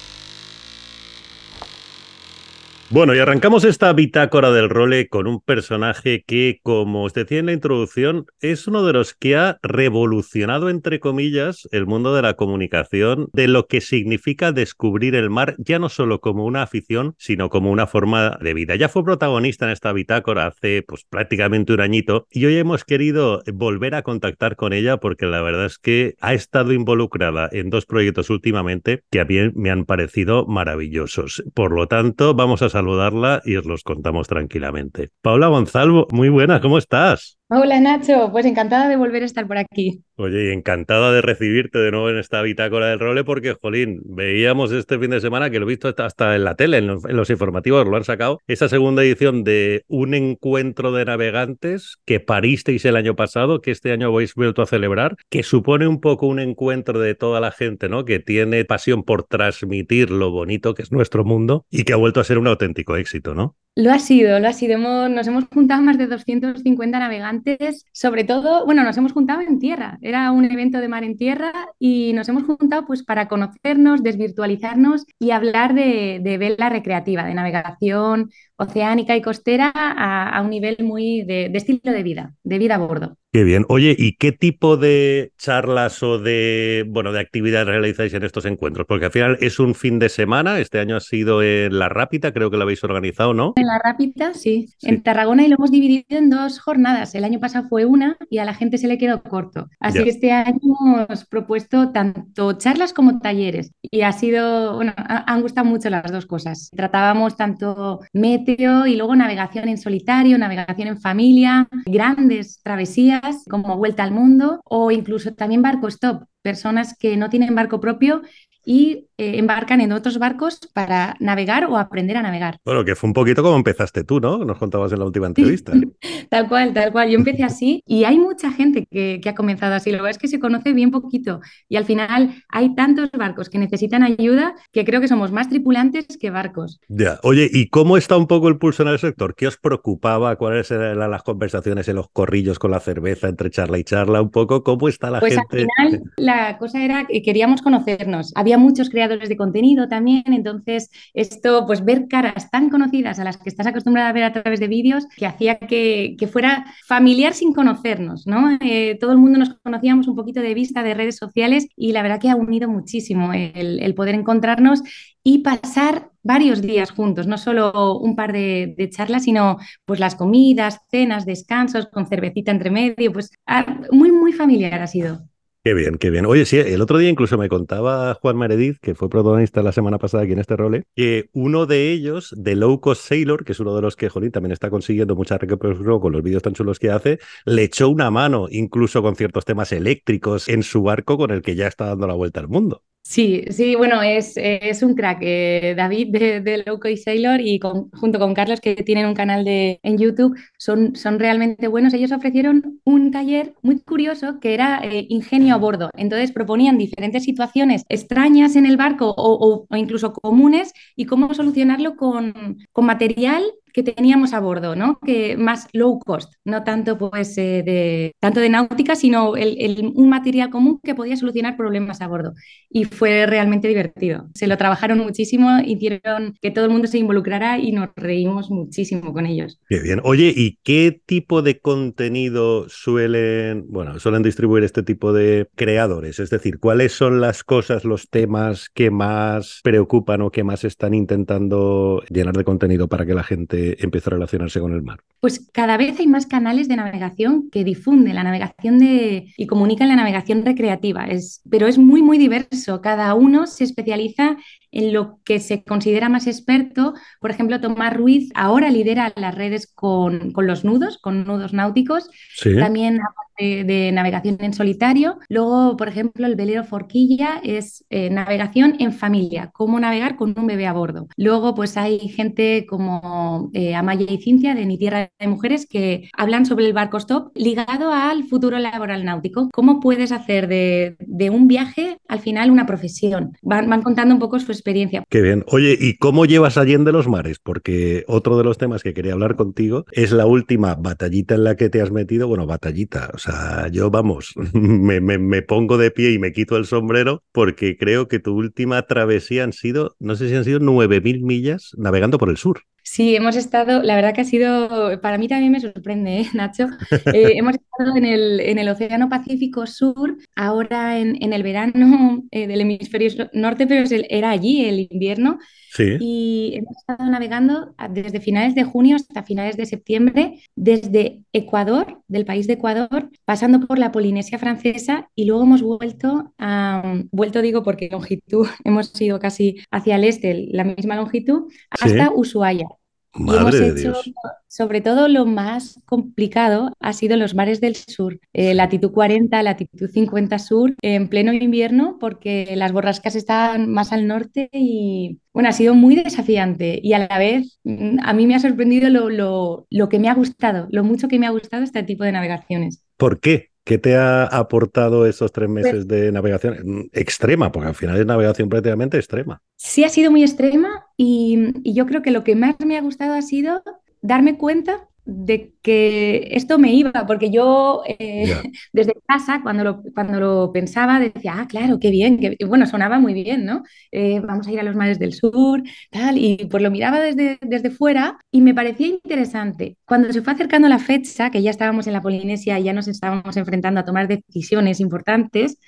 Bueno, 2.92 3.14
y 3.14 3.20
arrancamos 3.20 3.62
esta 3.62 3.92
bitácora 3.92 4.50
del 4.50 4.68
role 4.68 5.08
con 5.08 5.28
un 5.28 5.40
personaje 5.40 6.24
que, 6.26 6.58
como 6.64 7.04
os 7.04 7.14
decía 7.14 7.38
en 7.38 7.46
la 7.46 7.52
introducción, 7.52 8.26
es 8.40 8.66
uno 8.66 8.84
de 8.84 8.92
los 8.92 9.14
que 9.14 9.36
ha 9.36 9.60
revolucionado, 9.62 10.68
entre 10.68 10.98
comillas, 10.98 11.68
el 11.70 11.86
mundo 11.86 12.16
de 12.16 12.22
la 12.22 12.34
comunicación, 12.34 13.28
de 13.32 13.46
lo 13.46 13.68
que 13.68 13.80
significa 13.80 14.50
descubrir 14.50 15.14
el 15.14 15.30
mar, 15.30 15.54
ya 15.58 15.78
no 15.78 15.88
solo 15.88 16.20
como 16.20 16.44
una 16.44 16.62
afición, 16.62 17.14
sino 17.16 17.48
como 17.48 17.70
una 17.70 17.86
forma 17.86 18.36
de 18.40 18.54
vida. 18.54 18.74
Ya 18.74 18.88
fue 18.88 19.04
protagonista 19.04 19.66
en 19.66 19.70
esta 19.70 19.92
bitácora 19.92 20.46
hace 20.46 20.82
pues 20.82 21.04
prácticamente 21.08 21.72
un 21.72 21.82
añito 21.82 22.26
y 22.28 22.44
hoy 22.46 22.56
hemos 22.56 22.84
querido 22.84 23.44
volver 23.54 23.94
a 23.94 24.02
contactar 24.02 24.56
con 24.56 24.72
ella 24.72 24.96
porque 24.96 25.26
la 25.26 25.42
verdad 25.42 25.66
es 25.66 25.78
que 25.78 26.16
ha 26.20 26.34
estado 26.34 26.72
involucrada 26.72 27.48
en 27.52 27.70
dos 27.70 27.86
proyectos 27.86 28.30
últimamente 28.30 29.04
que 29.12 29.20
a 29.20 29.24
mí 29.24 29.36
me 29.54 29.70
han 29.70 29.84
parecido 29.84 30.44
maravillosos. 30.46 31.44
Por 31.54 31.70
lo 31.70 31.86
tanto, 31.86 32.34
vamos 32.34 32.62
a 32.62 32.79
saludarla 32.80 33.42
y 33.44 33.56
os 33.56 33.66
los 33.66 33.82
contamos 33.82 34.26
tranquilamente. 34.26 35.10
Paula 35.22 35.48
Gonzalo, 35.48 36.06
muy 36.10 36.28
buena, 36.28 36.60
¿cómo 36.60 36.78
estás? 36.78 37.39
Hola 37.52 37.80
Nacho, 37.80 38.28
pues 38.30 38.46
encantada 38.46 38.88
de 38.88 38.94
volver 38.94 39.24
a 39.24 39.26
estar 39.26 39.44
por 39.48 39.58
aquí. 39.58 40.04
Oye, 40.14 40.52
encantada 40.52 41.10
de 41.12 41.20
recibirte 41.20 41.80
de 41.80 41.90
nuevo 41.90 42.08
en 42.08 42.16
esta 42.16 42.42
bitácora 42.42 42.86
del 42.86 43.00
role 43.00 43.24
porque, 43.24 43.56
jolín, 43.60 44.00
veíamos 44.04 44.70
este 44.70 45.00
fin 45.00 45.10
de 45.10 45.20
semana 45.20 45.50
que 45.50 45.58
lo 45.58 45.66
he 45.66 45.70
visto 45.70 45.92
hasta 45.98 46.36
en 46.36 46.44
la 46.44 46.54
tele, 46.54 46.78
en 46.78 46.86
los, 46.86 47.28
informativos 47.28 47.84
lo 47.88 47.96
han 47.96 48.04
sacado, 48.04 48.38
esa 48.46 48.68
segunda 48.68 49.02
edición 49.02 49.42
de 49.42 49.82
un 49.88 50.14
encuentro 50.14 50.92
de 50.92 51.04
navegantes 51.04 51.96
que 52.04 52.20
paristeis 52.20 52.84
el 52.84 52.94
año 52.94 53.16
pasado, 53.16 53.60
que 53.60 53.72
este 53.72 53.90
año 53.90 54.14
habéis 54.14 54.36
vuelto 54.36 54.62
a 54.62 54.66
celebrar, 54.66 55.16
que 55.28 55.42
supone 55.42 55.88
un 55.88 56.00
poco 56.00 56.28
un 56.28 56.38
encuentro 56.38 57.00
de 57.00 57.16
toda 57.16 57.40
la 57.40 57.50
gente, 57.50 57.88
¿no? 57.88 58.04
Que 58.04 58.20
tiene 58.20 58.64
pasión 58.64 59.02
por 59.02 59.24
transmitir 59.24 60.12
lo 60.12 60.30
bonito 60.30 60.74
que 60.74 60.82
es 60.82 60.92
nuestro 60.92 61.24
mundo 61.24 61.66
y 61.68 61.82
que 61.82 61.94
ha 61.94 61.96
vuelto 61.96 62.20
a 62.20 62.24
ser 62.24 62.38
un 62.38 62.46
auténtico 62.46 62.94
éxito, 62.94 63.34
¿no? 63.34 63.56
Lo 63.76 63.92
ha 63.92 63.98
sido, 63.98 64.40
lo 64.40 64.48
ha 64.48 64.52
sido. 64.52 64.78
nos 65.08 65.26
hemos 65.26 65.44
juntado 65.46 65.80
más 65.80 65.96
de 65.96 66.06
250 66.06 66.98
navegantes, 66.98 67.86
sobre 67.92 68.24
todo, 68.24 68.66
bueno, 68.66 68.82
nos 68.82 68.96
hemos 68.96 69.12
juntado 69.12 69.40
en 69.40 69.58
tierra. 69.58 69.98
Era 70.02 70.32
un 70.32 70.44
evento 70.44 70.78
de 70.78 70.88
mar 70.88 71.04
en 71.04 71.16
tierra 71.16 71.52
y 71.78 72.12
nos 72.12 72.28
hemos 72.28 72.42
juntado 72.42 72.84
pues 72.86 73.04
para 73.04 73.28
conocernos, 73.28 74.02
desvirtualizarnos 74.02 75.06
y 75.18 75.30
hablar 75.30 75.74
de, 75.74 76.20
vela 76.38 76.68
recreativa, 76.68 77.24
de 77.24 77.34
navegación 77.34 78.30
oceánica 78.56 79.16
y 79.16 79.22
costera 79.22 79.72
a, 79.74 80.42
un 80.42 80.50
nivel 80.50 80.76
muy 80.80 81.22
de 81.22 81.46
estilo 81.54 81.92
de 81.92 82.02
vida, 82.02 82.34
de 82.42 82.58
vida 82.58 82.74
a 82.74 82.78
bordo. 82.78 83.16
Qué 83.32 83.44
bien. 83.44 83.64
Oye, 83.68 83.94
¿y 83.96 84.16
qué 84.16 84.32
tipo 84.32 84.76
de 84.76 85.30
charlas 85.38 86.02
o 86.02 86.18
de, 86.18 86.84
bueno, 86.88 87.12
de 87.12 87.20
actividades 87.20 87.68
realizáis 87.68 88.12
en 88.12 88.24
estos 88.24 88.44
encuentros? 88.44 88.88
Porque 88.88 89.04
al 89.04 89.12
final 89.12 89.38
es 89.40 89.60
un 89.60 89.76
fin 89.76 90.00
de 90.00 90.08
semana, 90.08 90.58
este 90.58 90.80
año 90.80 90.96
ha 90.96 91.00
sido 91.00 91.40
en 91.40 91.78
La 91.78 91.88
Rápita, 91.88 92.32
creo 92.32 92.50
que 92.50 92.56
lo 92.56 92.64
habéis 92.64 92.82
organizado, 92.82 93.32
¿no? 93.32 93.52
En 93.54 93.68
La 93.68 93.78
Rápita, 93.84 94.34
sí, 94.34 94.74
en 94.82 95.04
Tarragona 95.04 95.44
y 95.44 95.48
lo 95.48 95.54
hemos 95.54 95.70
dividido 95.70 96.18
en 96.18 96.28
dos 96.28 96.58
jornadas. 96.58 97.14
El 97.14 97.22
año 97.22 97.38
pasado 97.38 97.68
fue 97.68 97.84
una 97.84 98.16
y 98.30 98.38
a 98.38 98.44
la 98.44 98.52
gente 98.52 98.78
se 98.78 98.88
le 98.88 98.98
quedó 98.98 99.22
corto. 99.22 99.68
Así 99.78 100.02
que 100.02 100.10
este 100.10 100.32
año 100.32 100.58
hemos 100.96 101.24
propuesto 101.24 101.92
tanto 101.92 102.54
charlas 102.54 102.92
como 102.92 103.20
talleres 103.20 103.70
y 103.80 104.00
ha 104.00 104.10
sido, 104.10 104.74
bueno, 104.74 104.92
han 104.96 105.40
gustado 105.40 105.68
mucho 105.68 105.88
las 105.88 106.10
dos 106.10 106.26
cosas. 106.26 106.68
Tratábamos 106.74 107.36
tanto 107.36 108.00
meteo 108.12 108.88
y 108.88 108.96
luego 108.96 109.14
navegación 109.14 109.68
en 109.68 109.78
solitario, 109.78 110.36
navegación 110.36 110.88
en 110.88 111.00
familia, 111.00 111.68
grandes 111.86 112.60
travesías 112.64 113.19
como 113.48 113.76
Vuelta 113.76 114.02
al 114.02 114.12
Mundo 114.12 114.60
o 114.64 114.90
incluso 114.90 115.34
también 115.34 115.62
Barco 115.62 115.88
Stop, 115.88 116.24
personas 116.42 116.96
que 116.98 117.16
no 117.16 117.30
tienen 117.30 117.54
barco 117.54 117.80
propio 117.80 118.22
y 118.64 119.06
eh, 119.20 119.38
embarcan 119.38 119.82
en 119.82 119.92
otros 119.92 120.18
barcos 120.18 120.60
para 120.72 121.14
navegar 121.20 121.66
o 121.66 121.76
aprender 121.76 122.16
a 122.16 122.22
navegar. 122.22 122.58
Bueno, 122.64 122.84
que 122.84 122.94
fue 122.94 123.08
un 123.08 123.12
poquito 123.12 123.42
como 123.42 123.56
empezaste 123.56 124.04
tú, 124.04 124.18
¿no? 124.18 124.44
Nos 124.44 124.58
contabas 124.58 124.92
en 124.92 124.98
la 124.98 125.04
última 125.04 125.26
entrevista. 125.26 125.72
tal 126.30 126.48
cual, 126.48 126.72
tal 126.72 126.92
cual. 126.92 127.10
Yo 127.10 127.18
empecé 127.18 127.42
así 127.42 127.82
y 127.86 128.04
hay 128.04 128.18
mucha 128.18 128.50
gente 128.50 128.86
que, 128.90 129.20
ha 129.26 129.34
comenzado 129.34 129.74
así. 129.74 129.90
Lo 129.90 130.02
que 130.02 130.10
es 130.10 130.18
que 130.18 130.28
se 130.28 130.40
conoce 130.40 130.72
bien 130.72 130.90
poquito 130.90 131.40
y 131.68 131.76
al 131.76 131.84
final 131.84 132.34
hay 132.48 132.74
tantos 132.74 133.10
barcos 133.16 133.48
que 133.50 133.58
necesitan 133.58 134.02
ayuda 134.02 134.54
que 134.72 134.84
creo 134.84 135.00
que 135.00 135.08
somos 135.08 135.32
más 135.32 135.48
tripulantes 135.48 136.06
que 136.18 136.30
barcos. 136.30 136.80
Ya, 136.88 137.18
oye, 137.22 137.48
¿y 137.52 137.68
cómo 137.68 137.96
está 137.96 138.16
un 138.16 138.26
poco 138.26 138.48
el 138.48 138.58
pulso 138.58 138.82
en 138.82 138.88
el 138.88 138.98
sector? 138.98 139.34
¿Qué 139.34 139.46
os 139.46 139.56
preocupaba? 139.58 140.36
¿Cuáles 140.36 140.70
eran 140.70 140.98
las 141.10 141.22
conversaciones 141.22 141.88
en 141.88 141.96
los 141.96 142.08
corrillos 142.10 142.58
con 142.58 142.70
la 142.70 142.80
cerveza 142.80 143.28
entre 143.28 143.50
charla 143.50 143.78
y 143.78 143.84
charla? 143.84 144.22
Un 144.22 144.30
poco, 144.30 144.64
¿cómo 144.64 144.88
está 144.88 145.10
la 145.10 145.20
pues 145.20 145.34
gente? 145.34 145.46
Pues 145.50 145.66
al 145.78 145.88
final 145.90 146.12
la 146.16 146.58
cosa 146.58 146.82
era 146.82 147.06
que 147.06 147.22
queríamos 147.22 147.62
conocernos. 147.62 148.32
Había 148.34 148.49
muchos 148.58 148.90
creadores 148.90 149.28
de 149.28 149.36
contenido 149.36 149.88
también, 149.88 150.24
entonces 150.26 150.90
esto, 151.14 151.66
pues 151.66 151.84
ver 151.84 152.08
caras 152.08 152.50
tan 152.50 152.70
conocidas 152.70 153.18
a 153.18 153.24
las 153.24 153.36
que 153.36 153.48
estás 153.48 153.66
acostumbrada 153.66 154.08
a 154.08 154.12
ver 154.12 154.24
a 154.24 154.32
través 154.32 154.60
de 154.60 154.68
vídeos, 154.68 155.06
que 155.16 155.26
hacía 155.26 155.58
que, 155.58 156.16
fuera 156.30 156.64
familiar 156.86 157.34
sin 157.34 157.52
conocernos, 157.52 158.26
¿no? 158.26 158.56
Eh, 158.60 158.96
todo 159.00 159.12
el 159.12 159.18
mundo 159.18 159.38
nos 159.38 159.54
conocíamos 159.62 160.06
un 160.06 160.14
poquito 160.14 160.40
de 160.40 160.54
vista 160.54 160.82
de 160.82 160.94
redes 160.94 161.16
sociales 161.16 161.66
y 161.76 161.92
la 161.92 162.02
verdad 162.02 162.20
que 162.20 162.30
ha 162.30 162.36
unido 162.36 162.68
muchísimo 162.68 163.32
el, 163.32 163.94
poder 163.94 164.14
encontrarnos 164.14 164.82
y 165.24 165.38
pasar 165.38 166.10
varios 166.22 166.62
días 166.62 166.90
juntos, 166.92 167.26
no 167.26 167.36
solo 167.38 167.98
un 167.98 168.14
par 168.14 168.32
de, 168.32 168.74
de, 168.76 168.90
charlas, 168.90 169.24
sino 169.24 169.58
pues 169.84 170.00
las 170.00 170.14
comidas, 170.14 170.80
cenas, 170.90 171.26
descansos, 171.26 171.88
con 171.88 172.06
cervecita 172.06 172.50
entre 172.50 172.70
medio, 172.70 173.12
pues 173.12 173.30
ah, 173.46 173.66
muy, 173.90 174.12
muy 174.12 174.32
familiar 174.32 174.80
ha 174.82 174.86
sido. 174.86 175.30
Qué 175.62 175.74
bien, 175.74 175.98
qué 175.98 176.08
bien. 176.08 176.24
Oye, 176.24 176.46
sí, 176.46 176.56
el 176.56 176.80
otro 176.80 176.96
día 176.96 177.10
incluso 177.10 177.36
me 177.36 177.50
contaba 177.50 178.14
Juan 178.14 178.38
Meredith, 178.38 178.78
que 178.80 178.94
fue 178.94 179.10
protagonista 179.10 179.62
la 179.62 179.72
semana 179.72 179.98
pasada 179.98 180.22
aquí 180.22 180.32
en 180.32 180.38
este 180.38 180.56
role, 180.56 180.84
que 180.96 181.28
uno 181.34 181.66
de 181.66 181.90
ellos, 181.92 182.32
de 182.34 182.56
Low 182.56 182.80
Cost 182.80 183.06
Sailor, 183.06 183.44
que 183.44 183.52
es 183.52 183.60
uno 183.60 183.76
de 183.76 183.82
los 183.82 183.94
que, 183.94 184.08
Jolín, 184.08 184.30
también 184.30 184.52
está 184.52 184.70
consiguiendo 184.70 185.14
mucha 185.16 185.36
recuperación 185.36 186.00
con 186.00 186.12
los 186.12 186.22
vídeos 186.22 186.42
tan 186.42 186.54
chulos 186.54 186.78
que 186.78 186.90
hace, 186.90 187.18
le 187.44 187.64
echó 187.64 187.90
una 187.90 188.10
mano, 188.10 188.46
incluso 188.50 189.02
con 189.02 189.16
ciertos 189.16 189.44
temas 189.44 189.70
eléctricos, 189.72 190.48
en 190.48 190.62
su 190.62 190.82
barco 190.82 191.18
con 191.18 191.30
el 191.30 191.42
que 191.42 191.54
ya 191.54 191.66
está 191.66 191.88
dando 191.88 192.06
la 192.06 192.14
vuelta 192.14 192.40
al 192.40 192.48
mundo. 192.48 192.82
Sí, 193.10 193.42
sí, 193.50 193.74
bueno, 193.74 194.02
es, 194.02 194.34
es 194.36 194.84
un 194.84 194.94
crack. 194.94 195.18
Eh, 195.22 195.74
David 195.76 196.10
de, 196.12 196.40
de 196.40 196.62
Loco 196.64 196.86
y 196.86 196.96
Sailor 196.96 197.40
y 197.40 197.58
junto 197.58 198.20
con 198.20 198.34
Carlos, 198.34 198.60
que 198.60 198.76
tienen 198.76 199.06
un 199.06 199.14
canal 199.14 199.44
de, 199.44 199.80
en 199.82 199.98
YouTube, 199.98 200.38
son, 200.56 200.94
son 200.94 201.18
realmente 201.18 201.66
buenos. 201.66 201.92
Ellos 201.92 202.12
ofrecieron 202.12 202.80
un 202.84 203.10
taller 203.10 203.52
muy 203.62 203.80
curioso 203.80 204.38
que 204.38 204.54
era 204.54 204.78
eh, 204.84 205.06
ingenio 205.08 205.54
a 205.56 205.58
bordo. 205.58 205.90
Entonces 205.96 206.30
proponían 206.30 206.78
diferentes 206.78 207.24
situaciones 207.24 207.82
extrañas 207.88 208.54
en 208.54 208.64
el 208.64 208.76
barco 208.76 209.12
o, 209.16 209.66
o, 209.68 209.76
incluso 209.76 210.12
comunes 210.12 210.72
y 210.94 211.06
cómo 211.06 211.34
solucionarlo 211.34 211.96
con, 211.96 212.58
con 212.70 212.86
material 212.86 213.42
que 213.72 213.82
teníamos 213.82 214.32
a 214.32 214.40
bordo, 214.40 214.76
¿no? 214.76 214.98
Que 215.04 215.36
más 215.36 215.68
low 215.72 215.98
cost, 215.98 216.32
no 216.44 216.64
tanto 216.64 216.98
pues 216.98 217.36
eh, 217.38 217.62
de 217.64 218.12
tanto 218.20 218.40
de 218.40 218.48
náutica, 218.48 218.96
sino 218.96 219.36
el, 219.36 219.92
un 219.94 220.08
material 220.08 220.50
común 220.50 220.80
que 220.82 220.94
podía 220.94 221.16
solucionar 221.16 221.56
problemas 221.56 222.00
a 222.00 222.08
bordo. 222.08 222.34
Y 222.68 222.84
fue 222.84 223.26
realmente 223.26 223.68
divertido. 223.68 224.28
Se 224.34 224.46
lo 224.46 224.56
trabajaron 224.56 224.98
muchísimo, 224.98 225.60
hicieron 225.64 226.34
que 226.40 226.50
todo 226.50 226.64
el 226.66 226.70
mundo 226.70 226.88
se 226.88 226.98
involucrara 226.98 227.58
y 227.58 227.72
nos 227.72 227.90
reímos 227.96 228.50
muchísimo 228.50 229.12
con 229.12 229.26
ellos. 229.26 229.60
Qué 229.68 229.80
bien. 229.80 230.00
Oye, 230.04 230.32
¿y 230.34 230.58
qué 230.62 231.00
tipo 231.04 231.42
de 231.42 231.58
contenido 231.60 232.68
suelen, 232.68 233.66
bueno, 233.68 233.98
suelen 233.98 234.22
distribuir 234.22 234.64
este 234.64 234.82
tipo 234.82 235.12
de 235.12 235.48
creadores? 235.54 236.18
Es 236.18 236.30
decir, 236.30 236.58
¿cuáles 236.58 236.92
son 236.92 237.20
las 237.20 237.44
cosas, 237.44 237.84
los 237.84 238.08
temas 238.08 238.68
que 238.72 238.90
más 238.90 239.60
preocupan 239.62 240.22
o 240.22 240.30
que 240.30 240.44
más 240.44 240.64
están 240.64 240.94
intentando 240.94 242.02
llenar 242.08 242.36
de 242.36 242.44
contenido 242.44 242.88
para 242.88 243.06
que 243.06 243.14
la 243.14 243.22
gente 243.22 243.59
empiece 243.80 244.08
a 244.08 244.12
relacionarse 244.12 244.60
con 244.60 244.72
el 244.72 244.82
mar? 244.82 245.00
Pues 245.20 245.48
cada 245.52 245.76
vez 245.76 245.98
hay 246.00 246.06
más 246.06 246.26
canales 246.26 246.68
de 246.68 246.76
navegación 246.76 247.50
que 247.50 247.64
difunden 247.64 248.14
la 248.14 248.24
navegación 248.24 248.78
de, 248.78 249.32
y 249.36 249.46
comunican 249.46 249.88
la 249.88 249.96
navegación 249.96 250.44
recreativa, 250.44 251.04
es, 251.04 251.42
pero 251.48 251.66
es 251.66 251.78
muy, 251.78 252.02
muy 252.02 252.18
diverso. 252.18 252.80
Cada 252.80 253.14
uno 253.14 253.46
se 253.46 253.64
especializa 253.64 254.36
en 254.72 254.92
lo 254.92 255.20
que 255.24 255.40
se 255.40 255.62
considera 255.64 256.08
más 256.08 256.26
experto. 256.26 256.94
Por 257.20 257.30
ejemplo, 257.30 257.60
Tomás 257.60 257.96
Ruiz 257.96 258.30
ahora 258.34 258.70
lidera 258.70 259.12
las 259.16 259.34
redes 259.34 259.70
con, 259.72 260.32
los 260.36 260.64
nudos, 260.64 260.98
con 260.98 261.24
nudos 261.24 261.52
náuticos. 261.52 262.08
También 262.42 263.00
aparte 263.00 263.64
de 263.64 263.92
navegación 263.92 264.36
en 264.40 264.52
solitario. 264.52 265.18
Luego, 265.28 265.76
por 265.76 265.88
ejemplo, 265.88 266.26
el 266.26 266.36
velero 266.36 266.64
Forquilla 266.64 267.40
es 267.42 267.84
eh, 267.90 268.10
navegación 268.10 268.76
en 268.78 268.92
familia, 268.92 269.50
cómo 269.52 269.80
navegar 269.80 270.16
con 270.16 270.34
un 270.36 270.46
bebé 270.46 270.66
a 270.66 270.72
bordo. 270.72 271.08
Luego, 271.16 271.54
pues 271.54 271.76
hay 271.76 271.98
gente 272.08 272.66
como 272.68 273.50
eh, 273.54 273.74
Amaya 273.74 274.06
y 274.08 274.18
Cintia 274.18 274.54
de 274.54 274.66
Ni 274.66 274.78
Tierra 274.78 275.10
de 275.18 275.28
Mujeres 275.28 275.66
que 275.66 276.08
hablan 276.16 276.46
sobre 276.46 276.66
el 276.66 276.72
barco 276.72 276.98
stop 276.98 277.32
ligado 277.34 277.92
al 277.92 278.24
futuro 278.24 278.58
laboral 278.58 279.04
náutico. 279.04 279.48
¿Cómo 279.52 279.80
puedes 279.80 280.12
hacer 280.12 280.48
de, 280.48 280.96
un 281.30 281.48
viaje 281.48 281.98
al 282.08 282.20
final 282.20 282.50
una 282.50 282.66
profesión? 282.66 283.32
Van, 283.42 283.68
van 283.68 283.82
contando 283.82 284.14
un 284.14 284.20
poco 284.20 284.38
su 284.38 284.52
experiencia. 284.60 285.04
Qué 285.08 285.22
bien. 285.22 285.44
Oye, 285.48 285.76
¿y 285.78 285.96
cómo 285.96 286.26
llevas 286.26 286.56
Allende 286.56 286.92
los 286.92 287.08
mares? 287.08 287.38
Porque 287.38 288.04
otro 288.06 288.36
de 288.38 288.44
los 288.44 288.58
temas 288.58 288.82
que 288.82 288.94
quería 288.94 289.14
hablar 289.14 289.36
contigo 289.36 289.84
es 289.92 290.12
la 290.12 290.26
última 290.26 290.74
batallita 290.74 291.34
en 291.34 291.44
la 291.44 291.56
que 291.56 291.68
te 291.70 291.80
has 291.80 291.90
metido. 291.90 292.28
Bueno, 292.28 292.46
batallita. 292.46 293.10
O 293.14 293.18
sea, 293.18 293.68
yo, 293.68 293.90
vamos, 293.90 294.34
me, 294.52 295.00
me, 295.00 295.42
pongo 295.42 295.78
de 295.78 295.90
pie 295.90 296.12
y 296.12 296.18
me 296.18 296.32
quito 296.32 296.56
el 296.56 296.66
sombrero 296.66 297.22
porque 297.32 297.76
creo 297.76 298.08
que 298.08 298.18
tu 298.18 298.34
última 298.36 298.82
travesía 298.86 299.44
han 299.44 299.52
sido, 299.52 299.96
no 299.98 300.14
sé 300.14 300.28
si 300.28 300.34
han 300.34 300.44
sido 300.44 300.60
9.000 300.60 301.22
millas 301.22 301.72
navegando 301.76 302.18
por 302.18 302.30
el 302.30 302.36
sur. 302.36 302.62
Sí, 302.82 303.14
hemos 303.14 303.36
estado, 303.36 303.82
la 303.82 303.94
verdad 303.94 304.14
que 304.14 304.22
ha 304.22 304.24
sido, 304.24 305.00
para 305.00 305.18
mí 305.18 305.28
también 305.28 305.52
me 305.52 305.60
sorprende, 305.60 306.20
¿eh, 306.20 306.26
Nacho. 306.34 306.68
Eh, 307.14 307.32
hemos 307.36 307.54
estado 307.54 307.96
en 307.96 308.04
el, 308.04 308.40
en 308.40 308.58
el, 308.58 308.68
Océano 308.68 309.08
Pacífico 309.08 309.66
Sur, 309.66 310.16
ahora 310.36 310.98
en, 310.98 311.22
en 311.22 311.32
el 311.32 311.42
verano 311.42 312.22
eh, 312.30 312.46
del 312.46 312.60
hemisferio 312.60 313.10
norte, 313.32 313.66
pero 313.66 313.84
era 314.08 314.30
allí 314.30 314.64
el 314.64 314.88
invierno. 314.90 315.38
Sí. 315.72 315.96
Y 316.00 316.54
hemos 316.56 316.76
estado 316.76 317.08
navegando 317.10 317.74
desde 317.90 318.20
finales 318.20 318.54
de 318.54 318.64
junio 318.64 318.96
hasta 318.96 319.22
finales 319.22 319.56
de 319.56 319.66
septiembre, 319.66 320.40
desde 320.56 321.22
Ecuador, 321.32 322.02
del 322.08 322.24
país 322.24 322.46
de 322.48 322.54
Ecuador, 322.54 323.10
pasando 323.24 323.66
por 323.66 323.78
la 323.78 323.92
Polinesia 323.92 324.38
francesa 324.38 325.08
y 325.14 325.26
luego 325.26 325.44
hemos 325.44 325.62
vuelto, 325.62 326.34
a, 326.38 326.82
vuelto 327.12 327.40
digo 327.40 327.62
porque 327.62 327.88
longitud, 327.90 328.46
hemos 328.64 329.00
ido 329.00 329.20
casi 329.20 329.60
hacia 329.70 329.96
el 329.96 330.04
este, 330.04 330.48
la 330.50 330.64
misma 330.64 330.96
longitud, 330.96 331.50
hasta 331.70 332.10
Ushuaia. 332.12 332.66
Madre 333.12 333.58
y 333.58 333.68
hemos 333.68 333.80
hecho, 333.80 334.12
sobre 334.46 334.80
todo 334.80 335.08
lo 335.08 335.26
más 335.26 335.80
complicado 335.84 336.72
ha 336.78 336.92
sido 336.92 337.16
los 337.16 337.34
mares 337.34 337.60
del 337.60 337.74
sur, 337.74 338.20
eh, 338.32 338.54
latitud 338.54 338.92
40, 338.92 339.42
latitud 339.42 339.88
50 339.88 340.38
sur, 340.38 340.74
en 340.80 341.08
pleno 341.08 341.32
invierno, 341.32 341.96
porque 341.98 342.54
las 342.56 342.72
borrascas 342.72 343.16
estaban 343.16 343.68
más 343.68 343.92
al 343.92 344.06
norte 344.06 344.48
y 344.52 345.18
bueno, 345.32 345.48
ha 345.48 345.52
sido 345.52 345.74
muy 345.74 345.96
desafiante 345.96 346.78
y 346.82 346.92
a 346.92 347.00
la 347.00 347.18
vez 347.18 347.58
mm, 347.64 347.98
a 348.02 348.12
mí 348.12 348.26
me 348.26 348.36
ha 348.36 348.40
sorprendido 348.40 348.88
lo, 348.90 349.66
lo 349.68 349.88
que 349.88 349.98
me 349.98 350.08
ha 350.08 350.14
gustado, 350.14 350.68
lo 350.70 350.84
mucho 350.84 351.08
que 351.08 351.18
me 351.18 351.26
ha 351.26 351.30
gustado 351.30 351.64
este 351.64 351.82
tipo 351.82 352.04
de 352.04 352.12
navegaciones. 352.12 352.84
¿Por 352.96 353.20
qué? 353.20 353.49
¿Qué 353.70 353.78
te 353.78 353.94
ha 353.94 354.24
aportado 354.24 355.06
esos 355.06 355.30
tres 355.30 355.48
pues 355.48 355.64
meses 355.64 355.86
de 355.86 356.10
navegación 356.10 356.56
mm, 356.64 356.88
extrema? 356.92 357.52
Porque 357.52 357.68
al 357.68 357.76
final 357.76 357.98
es 357.98 358.04
navegación 358.04 358.48
prácticamente 358.48 358.96
extrema. 358.96 359.40
Sí, 359.54 359.84
ha 359.84 359.88
sido 359.88 360.10
muy 360.10 360.24
extrema 360.24 360.86
y, 360.96 361.52
y 361.62 361.72
yo 361.72 361.86
creo 361.86 362.02
que 362.02 362.10
lo 362.10 362.24
que 362.24 362.34
más 362.34 362.56
me 362.66 362.76
ha 362.76 362.80
gustado 362.80 363.14
ha 363.14 363.22
sido 363.22 363.62
darme 364.02 364.38
cuenta 364.38 364.88
de 365.04 365.52
que 365.62 366.28
esto 366.32 366.58
me 366.58 366.72
iba, 366.72 366.92
porque 367.06 367.30
yo 367.30 367.82
eh, 367.86 368.24
desde 368.72 368.94
casa, 369.06 369.40
cuando 369.42 369.64
lo, 369.64 369.82
cuando 369.94 370.20
lo 370.20 370.52
pensaba, 370.52 371.00
decía, 371.00 371.34
ah, 371.38 371.46
claro, 371.48 371.78
qué 371.78 371.90
bien, 371.90 372.18
que, 372.18 372.36
bueno, 372.46 372.66
sonaba 372.66 372.98
muy 372.98 373.14
bien, 373.14 373.44
¿no? 373.44 373.62
Eh, 373.92 374.20
vamos 374.20 374.46
a 374.46 374.52
ir 374.52 374.60
a 374.60 374.62
los 374.62 374.76
mares 374.76 374.98
del 374.98 375.12
sur, 375.12 375.62
tal, 375.90 376.18
y 376.18 376.46
pues 376.50 376.62
lo 376.62 376.70
miraba 376.70 377.00
desde, 377.00 377.38
desde 377.42 377.70
fuera 377.70 378.18
y 378.30 378.40
me 378.40 378.54
parecía 378.54 378.86
interesante. 378.86 379.76
Cuando 379.84 380.12
se 380.12 380.22
fue 380.22 380.32
acercando 380.32 380.68
la 380.68 380.78
fecha, 380.78 381.30
que 381.30 381.42
ya 381.42 381.50
estábamos 381.50 381.86
en 381.86 381.92
la 381.92 382.02
Polinesia 382.02 382.58
y 382.58 382.64
ya 382.64 382.72
nos 382.72 382.88
estábamos 382.88 383.36
enfrentando 383.36 383.80
a 383.80 383.84
tomar 383.84 384.08
decisiones 384.08 384.80
importantes, 384.80 385.58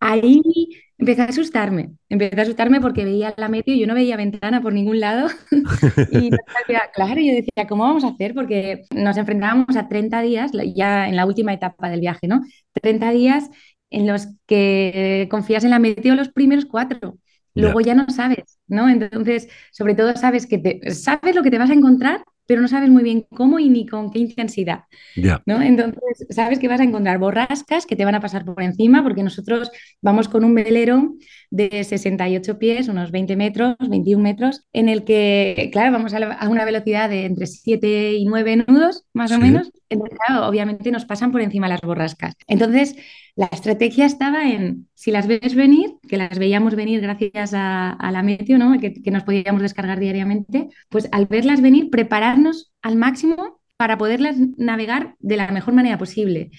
ahí 0.00 0.42
Empecé 0.96 1.22
a 1.22 1.24
asustarme, 1.24 1.90
empecé 2.08 2.38
a 2.38 2.42
asustarme 2.44 2.80
porque 2.80 3.04
veía 3.04 3.34
la 3.36 3.48
meteo 3.48 3.74
y 3.74 3.80
yo 3.80 3.86
no 3.88 3.94
veía 3.94 4.16
ventana 4.16 4.62
por 4.62 4.72
ningún 4.72 5.00
lado. 5.00 5.28
y 6.12 6.30
claro, 6.94 7.20
yo 7.20 7.32
decía, 7.34 7.66
¿cómo 7.68 7.82
vamos 7.82 8.04
a 8.04 8.08
hacer? 8.08 8.32
Porque 8.32 8.84
nos 8.94 9.18
enfrentábamos 9.34 9.76
a 9.76 9.88
30 9.88 10.20
días, 10.22 10.52
ya 10.74 11.08
en 11.08 11.16
la 11.16 11.26
última 11.26 11.52
etapa 11.52 11.88
del 11.90 12.00
viaje, 12.00 12.28
¿no? 12.28 12.42
30 12.72 13.10
días 13.10 13.50
en 13.90 14.06
los 14.06 14.28
que 14.46 15.28
confías 15.30 15.64
en 15.64 15.70
la 15.70 15.78
meteo 15.78 16.14
los 16.14 16.28
primeros 16.30 16.66
cuatro. 16.66 17.18
Luego 17.54 17.80
ya 17.80 17.94
no 17.94 18.06
sabes, 18.08 18.58
¿no? 18.66 18.88
Entonces, 18.88 19.48
sobre 19.72 19.94
todo 19.94 20.16
sabes 20.16 20.46
que 20.46 20.58
te, 20.58 20.90
sabes 20.90 21.36
lo 21.36 21.42
que 21.42 21.50
te 21.50 21.58
vas 21.58 21.70
a 21.70 21.74
encontrar, 21.74 22.24
pero 22.46 22.60
no 22.60 22.68
sabes 22.68 22.90
muy 22.90 23.02
bien 23.02 23.26
cómo 23.30 23.58
y 23.58 23.68
ni 23.68 23.86
con 23.86 24.10
qué 24.10 24.18
intensidad. 24.18 24.84
¿no? 25.46 25.62
Entonces, 25.62 26.26
sabes 26.30 26.58
que 26.58 26.68
vas 26.68 26.80
a 26.80 26.84
encontrar 26.84 27.18
borrascas 27.18 27.86
que 27.86 27.96
te 27.96 28.04
van 28.04 28.14
a 28.14 28.20
pasar 28.20 28.44
por 28.44 28.62
encima, 28.62 29.02
porque 29.02 29.22
nosotros 29.22 29.70
vamos 30.02 30.28
con 30.28 30.44
un 30.44 30.54
velero 30.54 31.14
de 31.50 31.84
68 31.84 32.58
pies, 32.58 32.88
unos 32.88 33.10
20 33.10 33.36
metros, 33.36 33.76
21 33.78 34.22
metros, 34.22 34.66
en 34.72 34.88
el 34.88 35.04
que, 35.04 35.70
claro, 35.72 35.92
vamos 35.92 36.12
a, 36.14 36.48
una 36.48 36.64
velocidad 36.64 37.08
de 37.08 37.26
entre 37.26 37.46
7 37.46 38.14
y 38.14 38.24
9 38.26 38.64
nudos, 38.66 39.04
más 39.12 39.32
o 39.32 39.38
menos. 39.38 39.70
Entonces, 39.88 40.18
claro, 40.18 40.46
obviamente 40.46 40.90
nos 40.90 41.04
pasan 41.04 41.32
por 41.32 41.40
encima 41.40 41.68
las 41.68 41.80
borrascas. 41.80 42.34
Entonces, 42.46 42.96
la 43.36 43.46
estrategia 43.46 44.06
estaba 44.06 44.48
en, 44.48 44.88
si 44.94 45.10
las 45.10 45.26
ves 45.26 45.54
venir, 45.54 45.94
que 46.08 46.16
las 46.16 46.38
veíamos 46.38 46.76
venir 46.76 47.00
gracias 47.00 47.52
a, 47.54 48.10
la 48.12 48.22
meteo, 48.22 48.58
¿no? 48.58 48.78
que, 48.78 48.94
que 48.94 49.10
nos 49.10 49.24
podíamos 49.24 49.62
descargar 49.62 49.98
diariamente, 49.98 50.68
pues 50.88 51.08
al 51.10 51.26
verlas 51.26 51.60
venir, 51.60 51.90
prepararnos 51.90 52.72
al 52.82 52.96
máximo 52.96 53.60
para 53.76 53.98
poderlas 53.98 54.36
navegar 54.56 55.16
de 55.18 55.36
la 55.36 55.48
mejor 55.48 55.74
manera 55.74 55.98
posible. 55.98 56.50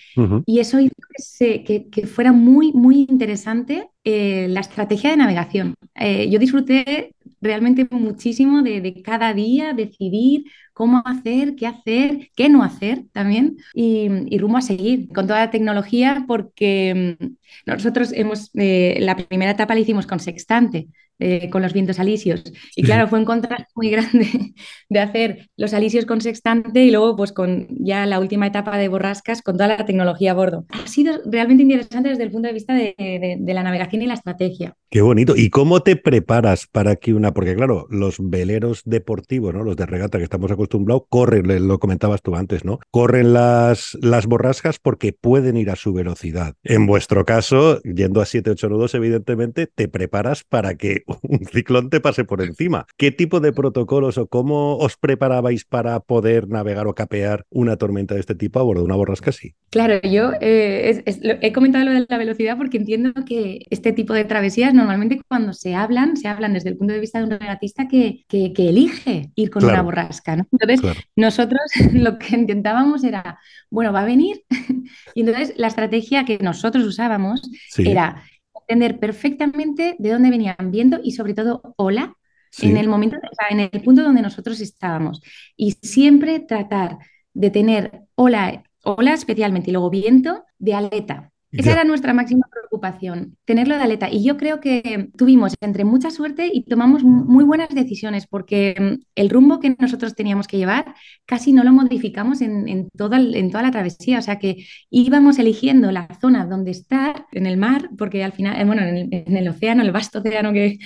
Y 0.45 0.59
eso 0.59 0.79
hizo 0.79 0.93
que, 1.39 1.87
que, 1.89 2.07
fuera 2.07 2.33
muy, 2.33 2.73
muy 2.73 3.07
interesante 3.09 3.89
eh, 4.03 4.47
la 4.49 4.59
estrategia 4.59 5.11
de 5.11 5.17
navegación. 5.17 5.75
Eh, 5.95 6.29
yo 6.29 6.39
disfruté 6.39 7.14
realmente 7.41 7.87
muchísimo 7.91 8.61
de, 8.61 9.01
cada 9.03 9.33
día 9.33 9.73
decidir 9.73 10.45
cómo 10.73 11.01
hacer, 11.05 11.55
qué 11.55 11.67
hacer, 11.67 12.29
qué 12.35 12.49
no 12.49 12.63
hacer 12.63 13.03
también 13.11 13.57
y, 13.73 14.07
y 14.27 14.37
rumbo 14.37 14.57
a 14.57 14.61
seguir 14.61 15.07
con 15.09 15.27
toda 15.27 15.39
la 15.39 15.51
tecnología 15.51 16.25
porque 16.27 17.17
mm, 17.19 17.25
nosotros 17.65 18.11
hemos, 18.13 18.51
eh, 18.55 18.97
la 18.99 19.15
primera 19.15 19.51
etapa 19.51 19.73
la 19.73 19.81
hicimos 19.81 20.07
con 20.07 20.19
sextante, 20.19 20.87
eh, 21.19 21.49
con 21.49 21.61
los 21.61 21.71
vientos 21.71 21.99
alisios. 21.99 22.43
Y 22.75 22.83
claro, 22.83 23.07
fue 23.07 23.19
un 23.19 23.25
contraste 23.25 23.67
muy 23.75 23.89
grande 23.89 24.27
de 24.89 24.99
hacer 24.99 25.49
los 25.55 25.73
alisios 25.73 26.05
con 26.05 26.19
sextante 26.19 26.83
y 26.83 26.91
luego 26.91 27.15
pues 27.15 27.31
con 27.31 27.67
ya 27.79 28.05
la 28.05 28.19
última 28.19 28.47
etapa 28.47 28.77
de 28.77 28.89
borrascas 28.89 29.41
con 29.41 29.55
toda 29.55 29.69
la 29.69 29.85
tecnología 29.85 30.31
a 30.31 30.33
bordo. 30.33 30.65
Ha 30.69 30.87
sido 30.87 31.21
realmente 31.25 31.63
interesante 31.63 32.09
desde 32.09 32.23
el 32.23 32.31
punto 32.31 32.47
de 32.47 32.53
vista 32.53 32.73
de, 32.73 33.37
la 33.45 33.63
navegación 33.63 34.01
y 34.01 34.07
la 34.07 34.15
estrategia. 34.15 34.75
Qué 34.89 35.01
bonito. 35.01 35.35
¿Y 35.37 35.49
cómo 35.49 35.81
te 35.81 35.95
preparas 35.95 36.67
para 36.67 36.97
que 36.97 37.13
una, 37.13 37.33
porque 37.33 37.55
claro, 37.55 37.87
los 37.89 38.17
veleros 38.19 38.81
deportivos, 38.83 39.53
¿no? 39.53 39.63
Los 39.63 39.77
de 39.77 39.85
regata 39.85 40.17
que 40.17 40.25
estamos 40.25 40.51
acostumbrados, 40.51 41.03
corren, 41.07 41.67
lo 41.67 41.79
comentabas 41.79 42.21
tú 42.21 42.35
antes, 42.35 42.65
¿no? 42.65 42.79
Corren 42.91 43.31
las, 43.31 43.97
las 44.01 44.25
borrascas 44.25 44.79
porque 44.79 45.13
pueden 45.13 45.55
ir 45.55 45.69
a 45.69 45.77
su 45.77 45.93
velocidad. 45.93 46.55
En 46.63 46.85
vuestro 46.85 47.23
caso, 47.23 47.81
yendo 47.83 48.19
a 48.19 48.25
7-8 48.25 48.69
nudos, 48.69 48.95
evidentemente, 48.95 49.67
te 49.73 49.87
preparas 49.87 50.43
para 50.43 50.75
que 50.75 51.04
un 51.05 51.45
ciclón 51.45 51.89
te 51.89 51.99
pase 51.99 52.25
por 52.25 52.41
encima. 52.41 52.85
¿Qué 52.97 53.11
tipo 53.11 53.39
de 53.39 53.53
protocolos 53.53 54.17
o 54.17 54.27
cómo 54.27 54.77
os 54.77 54.97
preparabais 54.97 55.65
para 55.65 55.99
poder 55.99 56.47
navegar 56.47 56.87
o 56.87 56.95
capear 56.95 57.45
una 57.49 57.77
tormenta 57.77 58.15
de 58.15 58.21
este 58.21 58.35
tipo 58.35 58.59
a 58.59 58.63
bordo 58.63 58.81
de 58.81 58.85
una 58.85 58.95
borrasca 58.95 59.29
así? 59.29 59.55
Claro, 59.69 59.99
yo 60.01 60.31
eh, 60.41 61.03
he 61.41 61.51
comentado 61.51 61.85
lo 61.85 61.91
de 61.91 62.05
la 62.07 62.17
velocidad 62.17 62.57
porque 62.57 62.77
entiendo 62.77 63.13
que 63.25 63.65
este 63.69 63.93
tipo 63.93 64.13
de 64.13 64.25
travesías 64.25 64.73
normalmente 64.73 65.21
cuando 65.27 65.53
se 65.53 65.75
hablan, 65.75 66.17
se 66.17 66.27
hablan 66.27 66.53
desde 66.53 66.69
el 66.69 66.77
punto 66.77 66.93
de 66.93 66.99
vista 66.99 67.19
de 67.19 67.25
un 67.25 67.31
regatista 67.31 67.87
que, 67.87 68.23
que, 68.27 68.53
elige 68.57 69.31
ir 69.35 69.49
con 69.49 69.63
una 69.63 69.81
borrasca, 69.81 70.35
¿no? 70.35 70.47
Entonces, 70.51 71.03
nosotros 71.15 71.61
lo 71.93 72.17
que 72.17 72.35
intentábamos 72.35 73.03
era, 73.03 73.39
bueno, 73.69 73.93
va 73.93 74.01
a 74.01 74.05
venir. 74.05 74.43
y 75.13 75.21
entonces 75.21 75.53
la 75.57 75.67
estrategia 75.67 76.25
que 76.25 76.39
nosotros 76.39 76.83
usábamos 76.85 77.41
era 77.77 78.23
entender 78.67 78.99
perfectamente 78.99 79.95
de 79.99 80.09
dónde 80.11 80.29
venían 80.29 80.55
viendo 80.71 80.99
y 81.03 81.11
sobre 81.11 81.33
todo 81.33 81.61
hola 81.77 82.15
en 82.61 82.77
el 82.77 82.87
momento, 82.87 83.17
en 83.49 83.59
el 83.59 83.81
punto 83.83 84.03
donde 84.03 84.21
nosotros 84.21 84.61
estábamos. 84.61 85.21
Y 85.57 85.71
siempre 85.81 86.39
tratar 86.39 86.97
de 87.33 87.51
tener 87.51 88.03
ola, 88.15 88.63
ola 88.83 89.13
especialmente 89.13 89.69
y 89.69 89.73
luego 89.73 89.89
viento 89.89 90.45
de 90.57 90.73
aleta. 90.73 91.33
Esa 91.57 91.71
era 91.71 91.83
nuestra 91.83 92.13
máxima 92.13 92.47
preocupación, 92.51 93.37
tenerlo 93.45 93.77
de 93.77 93.83
aleta. 93.83 94.09
Y 94.11 94.23
yo 94.23 94.37
creo 94.37 94.59
que 94.59 95.09
tuvimos 95.17 95.55
entre 95.61 95.85
mucha 95.85 96.11
suerte 96.11 96.49
y 96.51 96.63
tomamos 96.63 97.03
muy 97.03 97.43
buenas 97.43 97.69
decisiones 97.69 98.27
porque 98.27 98.75
mm, 98.79 99.03
el 99.15 99.29
rumbo 99.29 99.59
que 99.59 99.75
nosotros 99.79 100.15
teníamos 100.15 100.47
que 100.47 100.57
llevar 100.57 100.93
casi 101.25 101.53
no 101.53 101.63
lo 101.63 101.71
modificamos 101.71 102.41
en, 102.41 102.89
toda, 102.97 103.19
en 103.19 103.51
toda 103.51 103.63
la 103.63 103.71
travesía. 103.71 104.19
O 104.19 104.21
sea 104.21 104.39
que 104.39 104.65
íbamos 104.89 105.39
eligiendo 105.39 105.91
la 105.91 106.07
zona 106.19 106.45
donde 106.45 106.71
estar 106.71 107.25
en 107.31 107.45
el 107.45 107.57
mar, 107.57 107.89
porque 107.97 108.23
al 108.23 108.33
final, 108.33 108.59
eh, 108.59 108.65
bueno, 108.65 108.81
en 108.81 109.37
el, 109.37 109.47
océano, 109.47 109.81
el 109.81 109.91
vasto 109.91 110.19
océano 110.19 110.51
que, 110.53 110.79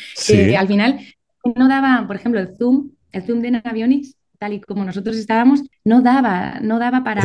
al 0.58 0.68
final 0.68 1.00
no 1.56 1.68
daba, 1.68 2.06
por 2.08 2.16
ejemplo, 2.16 2.40
el 2.40 2.56
zoom, 2.58 2.92
el 3.12 3.24
zoom 3.24 3.40
de 3.40 3.52
Navionics 3.52 4.19
tal 4.40 4.54
y 4.54 4.62
como 4.62 4.86
nosotros 4.86 5.18
estábamos, 5.18 5.62
no 5.84 6.02
daba, 6.02 6.60
no 6.62 6.80
daba 6.80 7.04
para, 7.04 7.22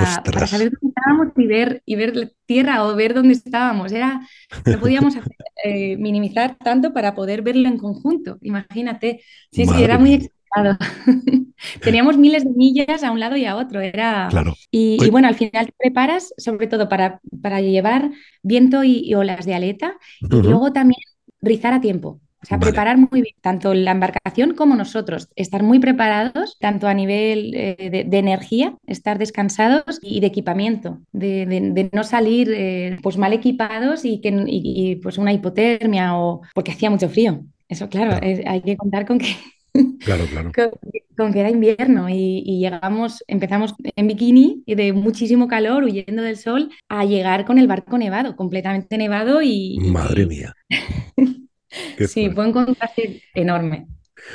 saber 0.46 0.72
dónde 0.72 0.88
estábamos 0.88 1.28
y 1.36 1.46
ver, 1.46 1.82
y 1.86 1.94
ver 1.94 2.34
tierra 2.44 2.84
o 2.84 2.94
ver 2.96 3.14
dónde 3.14 3.34
estábamos. 3.34 3.92
Era, 3.92 4.20
no 4.66 4.80
podíamos 4.80 5.14
eh, 5.64 5.96
minimizar 5.96 6.56
tanto 6.56 6.92
para 6.92 7.14
poder 7.14 7.42
verlo 7.42 7.68
en 7.68 7.78
conjunto. 7.78 8.38
Imagínate. 8.42 9.22
Sí, 9.52 9.64
sí, 9.64 9.82
era 9.82 9.98
muy 9.98 10.14
exagerado. 10.14 10.76
Teníamos 11.82 12.18
miles 12.18 12.44
de 12.44 12.50
millas 12.50 13.04
a 13.04 13.12
un 13.12 13.20
lado 13.20 13.36
y 13.36 13.44
a 13.44 13.56
otro. 13.56 13.80
Era... 13.80 14.26
Claro. 14.30 14.54
Y, 14.70 15.08
bueno, 15.10 15.28
al 15.28 15.36
final 15.36 15.66
te 15.66 15.74
preparas 15.78 16.34
sobre 16.36 16.66
todo 16.66 16.88
para, 16.88 17.20
para 17.40 17.60
llevar 17.60 18.10
viento 18.42 18.82
y, 18.82 19.14
olas 19.14 19.46
de 19.46 19.54
aleta 19.54 19.96
y 20.20 20.26
luego 20.26 20.72
también 20.72 21.00
rizar 21.40 21.72
a 21.72 21.80
tiempo. 21.80 22.20
O 22.44 22.46
sea, 22.46 22.58
preparar 22.58 22.98
muy 22.98 23.22
bien 23.22 23.34
tanto 23.40 23.72
la 23.72 23.92
embarcación 23.92 24.54
como 24.54 24.76
nosotros, 24.76 25.30
estar 25.34 25.62
muy 25.62 25.78
preparados, 25.78 26.58
tanto 26.60 26.86
a 26.86 26.92
nivel 26.92 27.54
eh, 27.54 28.04
de, 28.06 28.18
energía, 28.18 28.76
estar 28.86 29.18
descansados 29.18 29.98
y 30.02 30.20
de 30.20 30.26
equipamiento, 30.26 31.00
de, 31.12 31.88
no 31.90 32.04
salir 32.04 32.52
eh, 32.52 32.98
pues 33.02 33.16
mal 33.16 33.32
equipados 33.32 34.04
y, 34.04 34.20
que, 34.20 35.00
pues 35.02 35.16
una 35.16 35.32
hipotermia 35.32 36.18
o 36.18 36.42
porque 36.54 36.72
hacía 36.72 36.90
mucho 36.90 37.08
frío. 37.08 37.46
Eso, 37.66 37.88
claro, 37.88 38.20
hay 38.22 38.60
que 38.60 38.76
contar 38.76 39.06
con 39.06 39.18
que 39.18 39.34
Claro, 40.00 40.26
claro. 40.26 40.52
Con, 41.16 41.32
que 41.32 41.38
era 41.38 41.50
invierno 41.50 42.08
y, 42.08 42.58
llegamos, 42.58 43.22
empezamos 43.28 43.72
en 43.94 44.08
bikini 44.08 44.64
y 44.66 44.74
de 44.74 44.92
muchísimo 44.92 45.46
calor, 45.46 45.84
huyendo 45.84 46.22
del 46.22 46.36
sol, 46.36 46.70
a 46.88 47.04
llegar 47.04 47.44
con 47.44 47.58
el 47.58 47.68
barco 47.68 47.96
nevado, 47.98 48.34
completamente 48.34 48.98
nevado 48.98 49.40
y... 49.40 49.78
Madre 49.78 50.26
mía. 50.26 50.54
sí, 52.08 52.30
fue 52.30 52.46
un 52.46 52.52
contraste 52.52 53.22
enorme. 53.34 53.86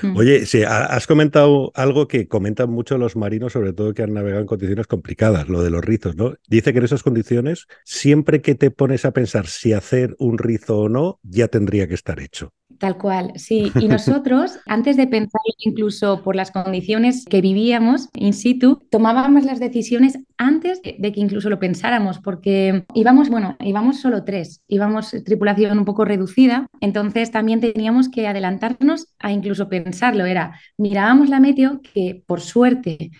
Mm. 0.01 0.17
Oye, 0.17 0.45
sí, 0.45 0.63
has 0.63 1.07
comentado 1.07 1.71
algo 1.73 2.07
que 2.07 2.27
comentan 2.27 2.69
mucho 2.69 2.97
los 2.97 3.15
marinos, 3.15 3.53
sobre 3.53 3.73
todo 3.73 3.93
que 3.93 4.03
han 4.03 4.13
navegado 4.13 4.41
en 4.41 4.47
condiciones 4.47 4.87
complicadas, 4.87 5.49
lo 5.49 5.63
de 5.63 5.69
los 5.69 5.83
rizos, 5.83 6.15
¿no? 6.15 6.35
Dice 6.47 6.73
que 6.73 6.79
en 6.79 6.85
esas 6.85 7.03
condiciones, 7.03 7.67
siempre 7.85 8.41
que 8.41 8.55
te 8.55 8.71
pones 8.71 9.05
a 9.05 9.11
pensar 9.11 9.47
si 9.47 9.73
hacer 9.73 10.15
un 10.19 10.37
rizo 10.37 10.79
o 10.79 10.89
no, 10.89 11.19
ya 11.23 11.47
tendría 11.47 11.87
que 11.87 11.95
estar 11.95 12.19
hecho. 12.19 12.53
Tal 12.79 12.97
cual, 12.97 13.33
sí. 13.35 13.71
Y 13.79 13.87
nosotros, 13.87 14.59
antes 14.65 14.97
de 14.97 15.05
pensar 15.07 15.41
incluso 15.59 16.23
por 16.23 16.35
las 16.35 16.51
condiciones 16.51 17.25
que 17.25 17.41
vivíamos 17.41 18.09
in 18.15 18.33
situ, 18.33 18.81
tomábamos 18.89 19.43
las 19.43 19.59
decisiones 19.59 20.17
antes 20.37 20.81
de 20.81 21.11
que 21.11 21.19
incluso 21.19 21.49
lo 21.49 21.59
pensáramos, 21.59 22.19
porque 22.19 22.85
íbamos, 22.93 23.29
bueno, 23.29 23.57
íbamos 23.59 23.99
solo 23.99 24.23
tres, 24.23 24.63
íbamos 24.67 25.11
tripulación 25.25 25.77
un 25.77 25.85
poco 25.85 26.05
reducida, 26.05 26.67
entonces 26.79 27.31
también 27.31 27.59
teníamos 27.59 28.07
que 28.09 28.27
adelantarnos 28.27 29.07
a 29.19 29.31
incluso 29.31 29.67
pensarlo. 29.67 30.25
Era, 30.25 30.57
mirábamos 30.77 31.27
la 31.29 31.41
meteo, 31.41 31.81
que 31.81 32.23
por 32.25 32.39
suerte 32.39 33.11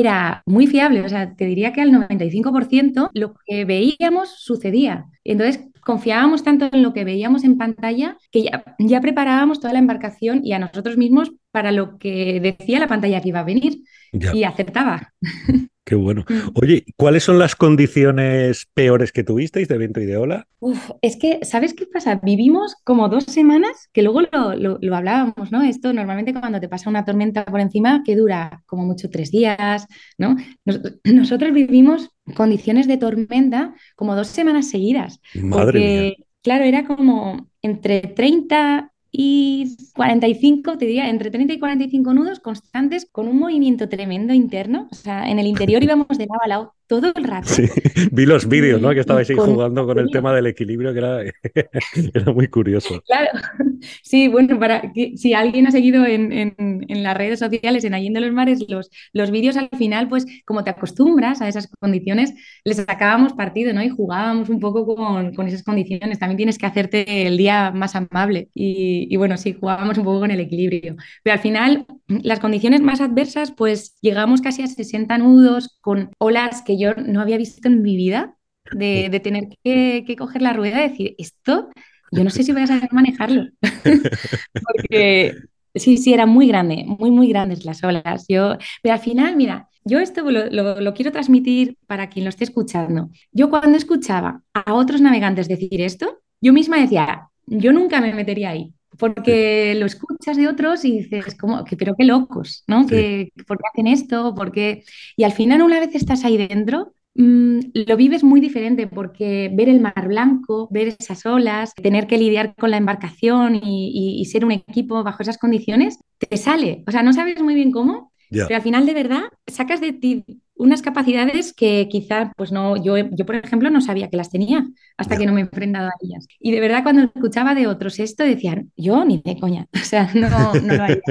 era 0.00 0.42
muy 0.46 0.66
fiable, 0.66 1.02
o 1.02 1.08
sea, 1.08 1.34
te 1.34 1.46
diría 1.46 1.72
que 1.72 1.80
al 1.80 1.92
95% 1.92 3.10
lo 3.14 3.34
que 3.46 3.64
veíamos 3.64 4.30
sucedía. 4.38 5.06
Entonces, 5.24 5.64
confiábamos 5.80 6.42
tanto 6.42 6.68
en 6.72 6.82
lo 6.82 6.92
que 6.92 7.04
veíamos 7.04 7.44
en 7.44 7.58
pantalla 7.58 8.16
que 8.30 8.44
ya, 8.44 8.64
ya 8.78 9.00
preparábamos 9.00 9.60
toda 9.60 9.72
la 9.72 9.78
embarcación 9.78 10.40
y 10.44 10.52
a 10.52 10.58
nosotros 10.58 10.96
mismos 10.96 11.32
para 11.50 11.72
lo 11.72 11.98
que 11.98 12.40
decía 12.40 12.80
la 12.80 12.88
pantalla 12.88 13.20
que 13.20 13.28
iba 13.28 13.40
a 13.40 13.44
venir 13.44 13.82
y 14.12 14.44
aceptaba. 14.44 15.12
Qué 15.84 15.94
bueno. 15.96 16.24
Mm. 16.28 16.50
Oye, 16.54 16.84
¿cuáles 16.96 17.24
son 17.24 17.38
las 17.38 17.54
condiciones 17.54 18.66
peores 18.72 19.12
que 19.12 19.22
tuvisteis 19.22 19.68
de 19.68 19.76
viento 19.76 20.00
y 20.00 20.06
de 20.06 20.16
ola? 20.16 20.48
Uf, 20.60 20.90
es 21.02 21.16
que, 21.16 21.40
¿sabes 21.42 21.74
qué 21.74 21.84
pasa? 21.86 22.20
Vivimos 22.22 22.76
como 22.84 23.10
dos 23.10 23.24
semanas, 23.24 23.90
que 23.92 24.02
luego 24.02 24.22
lo, 24.22 24.96
hablábamos, 24.96 25.52
¿no? 25.52 25.62
Esto 25.62 25.92
normalmente 25.92 26.32
cuando 26.32 26.58
te 26.58 26.70
pasa 26.70 26.88
una 26.88 27.04
tormenta 27.04 27.44
por 27.44 27.60
encima, 27.60 28.02
que 28.02 28.16
dura 28.16 28.62
como 28.64 28.86
mucho 28.86 29.10
tres 29.10 29.30
días, 29.30 29.86
¿no? 30.16 30.36
nosotros 31.04 31.52
vivimos 31.52 32.10
condiciones 32.34 32.88
de 32.88 32.96
tormenta 32.96 33.74
como 33.94 34.16
dos 34.16 34.28
semanas 34.28 34.70
seguidas. 34.70 35.20
Madre 35.34 35.64
porque, 35.64 36.14
mía. 36.16 36.26
Claro, 36.42 36.64
era 36.64 36.86
como 36.86 37.50
entre 37.62 38.00
30 38.00 38.92
y 39.16 39.76
45, 39.94 40.76
te 40.76 40.86
diría, 40.86 41.08
entre 41.08 41.30
30 41.30 41.52
y 41.52 41.58
45 41.60 42.14
nudos 42.14 42.40
constantes 42.40 43.06
con 43.06 43.28
un 43.28 43.38
movimiento 43.38 43.88
tremendo 43.88 44.34
interno. 44.34 44.88
O 44.90 44.94
sea, 44.96 45.30
en 45.30 45.38
el 45.38 45.46
interior 45.46 45.82
íbamos 45.84 46.08
de 46.18 46.26
lado 46.26 46.40
a 46.42 46.48
lado 46.48 46.74
todo 46.86 47.12
el 47.14 47.24
rato. 47.24 47.48
Sí, 47.48 47.68
vi 48.12 48.26
los 48.26 48.48
vídeos, 48.48 48.80
¿no? 48.80 48.90
Que 48.90 49.00
estabais 49.00 49.28
ahí 49.30 49.36
jugando 49.36 49.86
con 49.86 49.98
el 49.98 50.10
tema 50.10 50.34
del 50.34 50.46
equilibrio, 50.46 50.92
que 50.92 50.98
era, 50.98 51.22
era 52.14 52.32
muy 52.32 52.48
curioso. 52.48 53.02
Claro, 53.06 53.30
sí, 54.02 54.28
bueno, 54.28 54.58
para 54.58 54.82
si 55.16 55.34
alguien 55.34 55.66
ha 55.66 55.70
seguido 55.70 56.04
en, 56.04 56.32
en, 56.32 57.02
las 57.02 57.16
redes 57.16 57.38
sociales, 57.38 57.84
en 57.84 57.94
Allende 57.94 58.20
los 58.20 58.32
Mares, 58.32 58.64
los, 58.68 58.90
los 59.12 59.30
vídeos 59.30 59.56
al 59.56 59.68
final, 59.76 60.08
pues 60.08 60.26
como 60.44 60.64
te 60.64 60.70
acostumbras 60.70 61.40
a 61.42 61.48
esas 61.48 61.68
condiciones, 61.80 62.34
les 62.64 62.76
sacábamos 62.76 63.34
partido, 63.34 63.72
¿no? 63.72 63.82
Y 63.82 63.88
jugábamos 63.88 64.48
un 64.48 64.60
poco 64.60 64.86
con, 64.86 65.34
con 65.34 65.48
esas 65.48 65.62
condiciones. 65.62 66.18
También 66.18 66.36
tienes 66.36 66.58
que 66.58 66.66
hacerte 66.66 67.26
el 67.26 67.36
día 67.36 67.70
más 67.70 67.94
amable. 67.94 68.48
Y, 68.54 69.06
y 69.10 69.16
bueno, 69.16 69.36
sí, 69.36 69.56
jugábamos 69.58 69.98
un 69.98 70.04
poco 70.04 70.20
con 70.20 70.30
el 70.30 70.40
equilibrio. 70.40 70.96
Pero 71.22 71.34
al 71.34 71.40
final, 71.40 71.86
las 72.08 72.40
condiciones 72.40 72.80
más 72.80 73.00
adversas, 73.00 73.52
pues 73.52 73.96
llegamos 74.00 74.40
casi 74.40 74.62
a 74.62 74.66
60 74.66 75.18
nudos 75.18 75.78
con 75.80 76.10
olas 76.18 76.62
que 76.62 76.73
yo 76.78 76.94
no 76.94 77.20
había 77.20 77.36
visto 77.36 77.68
en 77.68 77.82
mi 77.82 77.96
vida, 77.96 78.36
de, 78.72 79.20
tener 79.20 79.48
que, 79.62 80.16
coger 80.16 80.42
la 80.42 80.52
rueda 80.52 80.84
y 80.84 80.88
decir, 80.88 81.14
esto, 81.18 81.68
yo 82.10 82.24
no 82.24 82.30
sé 82.30 82.42
si 82.42 82.52
voy 82.52 82.62
a 82.62 82.66
saber 82.66 82.92
manejarlo. 82.92 83.46
Porque 84.66 85.34
sí, 85.74 85.96
sí, 85.96 86.14
era 86.14 86.26
muy 86.26 86.48
grande, 86.48 86.84
muy, 86.86 87.10
muy 87.10 87.28
grandes 87.28 87.64
las 87.64 87.82
olas. 87.84 88.24
Yo, 88.28 88.56
pero 88.82 88.94
al 88.94 89.00
final, 89.00 89.36
mira, 89.36 89.68
yo 89.84 89.98
esto 89.98 90.22
lo, 90.30 90.46
lo, 90.50 90.94
quiero 90.94 91.12
transmitir 91.12 91.76
para 91.86 92.08
quien 92.08 92.24
lo 92.24 92.30
esté 92.30 92.44
escuchando. 92.44 93.10
Yo 93.32 93.50
cuando 93.50 93.76
escuchaba 93.76 94.42
a 94.54 94.74
otros 94.74 95.00
navegantes 95.00 95.48
decir 95.48 95.80
esto, 95.80 96.22
yo 96.40 96.52
misma 96.52 96.78
decía, 96.78 97.28
yo 97.46 97.72
nunca 97.72 98.00
me 98.00 98.14
metería 98.14 98.50
ahí 98.50 98.74
porque 98.98 99.74
lo 99.76 99.86
escuchas 99.86 100.36
de 100.36 100.48
otros 100.48 100.84
y 100.84 101.00
dices, 101.00 101.34
como, 101.36 101.64
que, 101.64 101.76
pero 101.76 101.94
qué 101.96 102.04
locos, 102.04 102.64
¿no? 102.66 102.82
¿Por 102.82 102.88
qué 102.88 103.64
hacen 103.72 103.86
esto? 103.86 104.34
¿Por 104.34 104.52
Y 104.54 105.24
al 105.24 105.32
final, 105.32 105.62
una 105.62 105.80
vez 105.80 105.94
estás 105.94 106.24
ahí 106.24 106.36
dentro, 106.36 106.94
mm, 107.14 107.58
lo 107.86 107.96
vives 107.96 108.24
muy 108.24 108.40
diferente 108.40 108.86
porque 108.86 109.50
ver 109.52 109.68
el 109.68 109.80
mar 109.80 110.08
blanco, 110.08 110.68
ver 110.70 110.96
esas 110.98 111.24
olas, 111.26 111.74
tener 111.74 112.06
que 112.06 112.18
lidiar 112.18 112.54
con 112.54 112.70
la 112.70 112.76
embarcación 112.76 113.60
y, 113.62 114.24
ser 114.26 114.44
un 114.44 114.52
equipo 114.52 115.02
bajo 115.02 115.22
esas 115.22 115.38
condiciones, 115.38 115.98
te 116.18 116.36
sale. 116.36 116.82
O 116.86 116.90
sea, 116.90 117.02
no 117.02 117.12
sabes 117.12 117.40
muy 117.42 117.54
bien 117.54 117.70
cómo, 117.70 118.12
pero 118.30 118.56
al 118.56 118.62
final 118.62 118.86
de 118.86 118.94
verdad 118.94 119.22
sacas 119.46 119.80
de 119.80 119.92
ti 119.92 120.24
unas 120.56 120.82
capacidades 120.82 121.52
que 121.52 121.88
quizá, 121.90 122.32
pues 122.36 122.52
no, 122.52 122.76
yo, 122.76 122.96
yo 122.96 123.26
por 123.26 123.36
ejemplo 123.36 123.70
no 123.70 123.80
sabía 123.80 124.08
que 124.08 124.16
las 124.16 124.30
tenía 124.30 124.66
hasta 124.96 125.16
que 125.16 125.26
no 125.26 125.32
me 125.32 125.40
he 125.40 125.44
enfrentado 125.44 125.88
a 125.88 125.92
ellas. 126.00 126.26
Y 126.38 126.52
de 126.52 126.60
verdad 126.60 126.82
cuando 126.82 127.02
escuchaba 127.02 127.54
de 127.54 127.66
otros 127.66 127.98
esto 127.98 128.24
decían, 128.24 128.70
yo 128.76 129.04
ni 129.04 129.22
de 129.24 129.38
coña, 129.38 129.66
o 129.74 129.78
sea, 129.78 130.10
no, 130.14 130.54
no 130.54 130.74
lo 130.74 130.82
haría. 130.82 131.02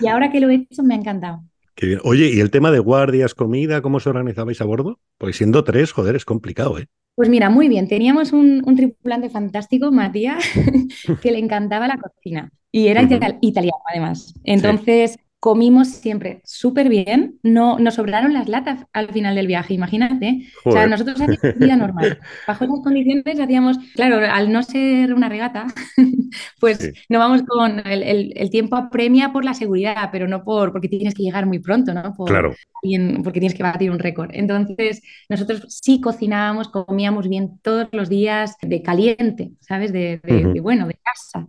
Y 0.00 0.06
ahora 0.06 0.30
que 0.30 0.40
lo 0.40 0.50
he 0.50 0.54
hecho 0.54 0.82
me 0.82 0.94
ha 0.94 0.98
encantado. 0.98 1.42
Oye, 2.04 2.30
¿y 2.32 2.40
el 2.40 2.50
tema 2.50 2.70
de 2.70 2.78
guardias, 2.78 3.34
comida, 3.34 3.82
cómo 3.82 3.96
os 3.96 4.06
organizabais 4.06 4.60
a 4.60 4.64
bordo? 4.64 5.00
Porque 5.18 5.32
siendo 5.32 5.64
tres, 5.64 5.92
joder, 5.92 6.14
es 6.14 6.24
complicado, 6.24 6.78
¿eh? 6.78 6.86
Pues 7.14 7.28
mira, 7.28 7.50
muy 7.50 7.68
bien. 7.68 7.88
Teníamos 7.88 8.32
un, 8.32 8.62
tripulante 8.76 9.28
fantástico, 9.30 9.92
Matías, 9.92 10.44
que 11.22 11.32
le 11.32 11.38
encantaba 11.38 11.86
la 11.86 11.98
cocina. 11.98 12.50
Y 12.72 12.88
era 12.88 13.02
italiano, 13.40 13.78
además. 13.88 14.34
Entonces, 14.42 15.16
comimos 15.44 15.88
siempre 15.88 16.40
súper 16.42 16.88
bien, 16.88 17.38
no, 17.42 17.78
nos 17.78 17.96
sobraron 17.96 18.32
las 18.32 18.48
latas 18.48 18.86
al 18.94 19.10
final 19.10 19.34
del 19.34 19.46
viaje, 19.46 19.74
imagínate. 19.74 20.48
O 20.64 20.72
sea, 20.72 20.86
nosotros 20.86 21.20
hacíamos 21.20 21.58
vida 21.58 21.76
normal. 21.76 22.18
Bajo 22.48 22.64
esas 22.64 22.80
condiciones 22.82 23.38
hacíamos, 23.38 23.76
claro, 23.94 24.26
al 24.26 24.50
no 24.50 24.62
ser 24.62 25.12
una 25.12 25.28
regata, 25.28 25.66
pues 26.60 26.94
no 27.10 27.18
vamos 27.18 27.42
con 27.42 27.86
el, 27.86 28.48
tiempo 28.50 28.76
apremia 28.76 29.34
por 29.34 29.44
la 29.44 29.52
seguridad, 29.52 30.08
pero 30.10 30.26
no 30.26 30.44
por 30.44 30.72
porque 30.72 30.88
tienes 30.88 31.12
que 31.12 31.22
llegar 31.22 31.44
muy 31.44 31.58
pronto, 31.58 31.92
¿no? 31.92 32.14
claro. 32.24 32.54
porque 33.22 33.40
tienes 33.40 33.54
que 33.54 33.62
batir 33.62 33.90
un 33.90 33.98
récord. 33.98 34.30
Entonces, 34.32 35.02
nosotros 35.28 35.66
sí 35.68 36.00
cocinábamos, 36.00 36.70
comíamos 36.70 37.28
bien 37.28 37.58
todos 37.60 37.88
los 37.92 38.08
días 38.08 38.56
de 38.62 38.80
caliente, 38.80 39.50
¿sabes? 39.60 39.92
De, 39.92 40.22
bueno, 40.62 40.86
de 40.86 40.94
casa. 40.94 41.46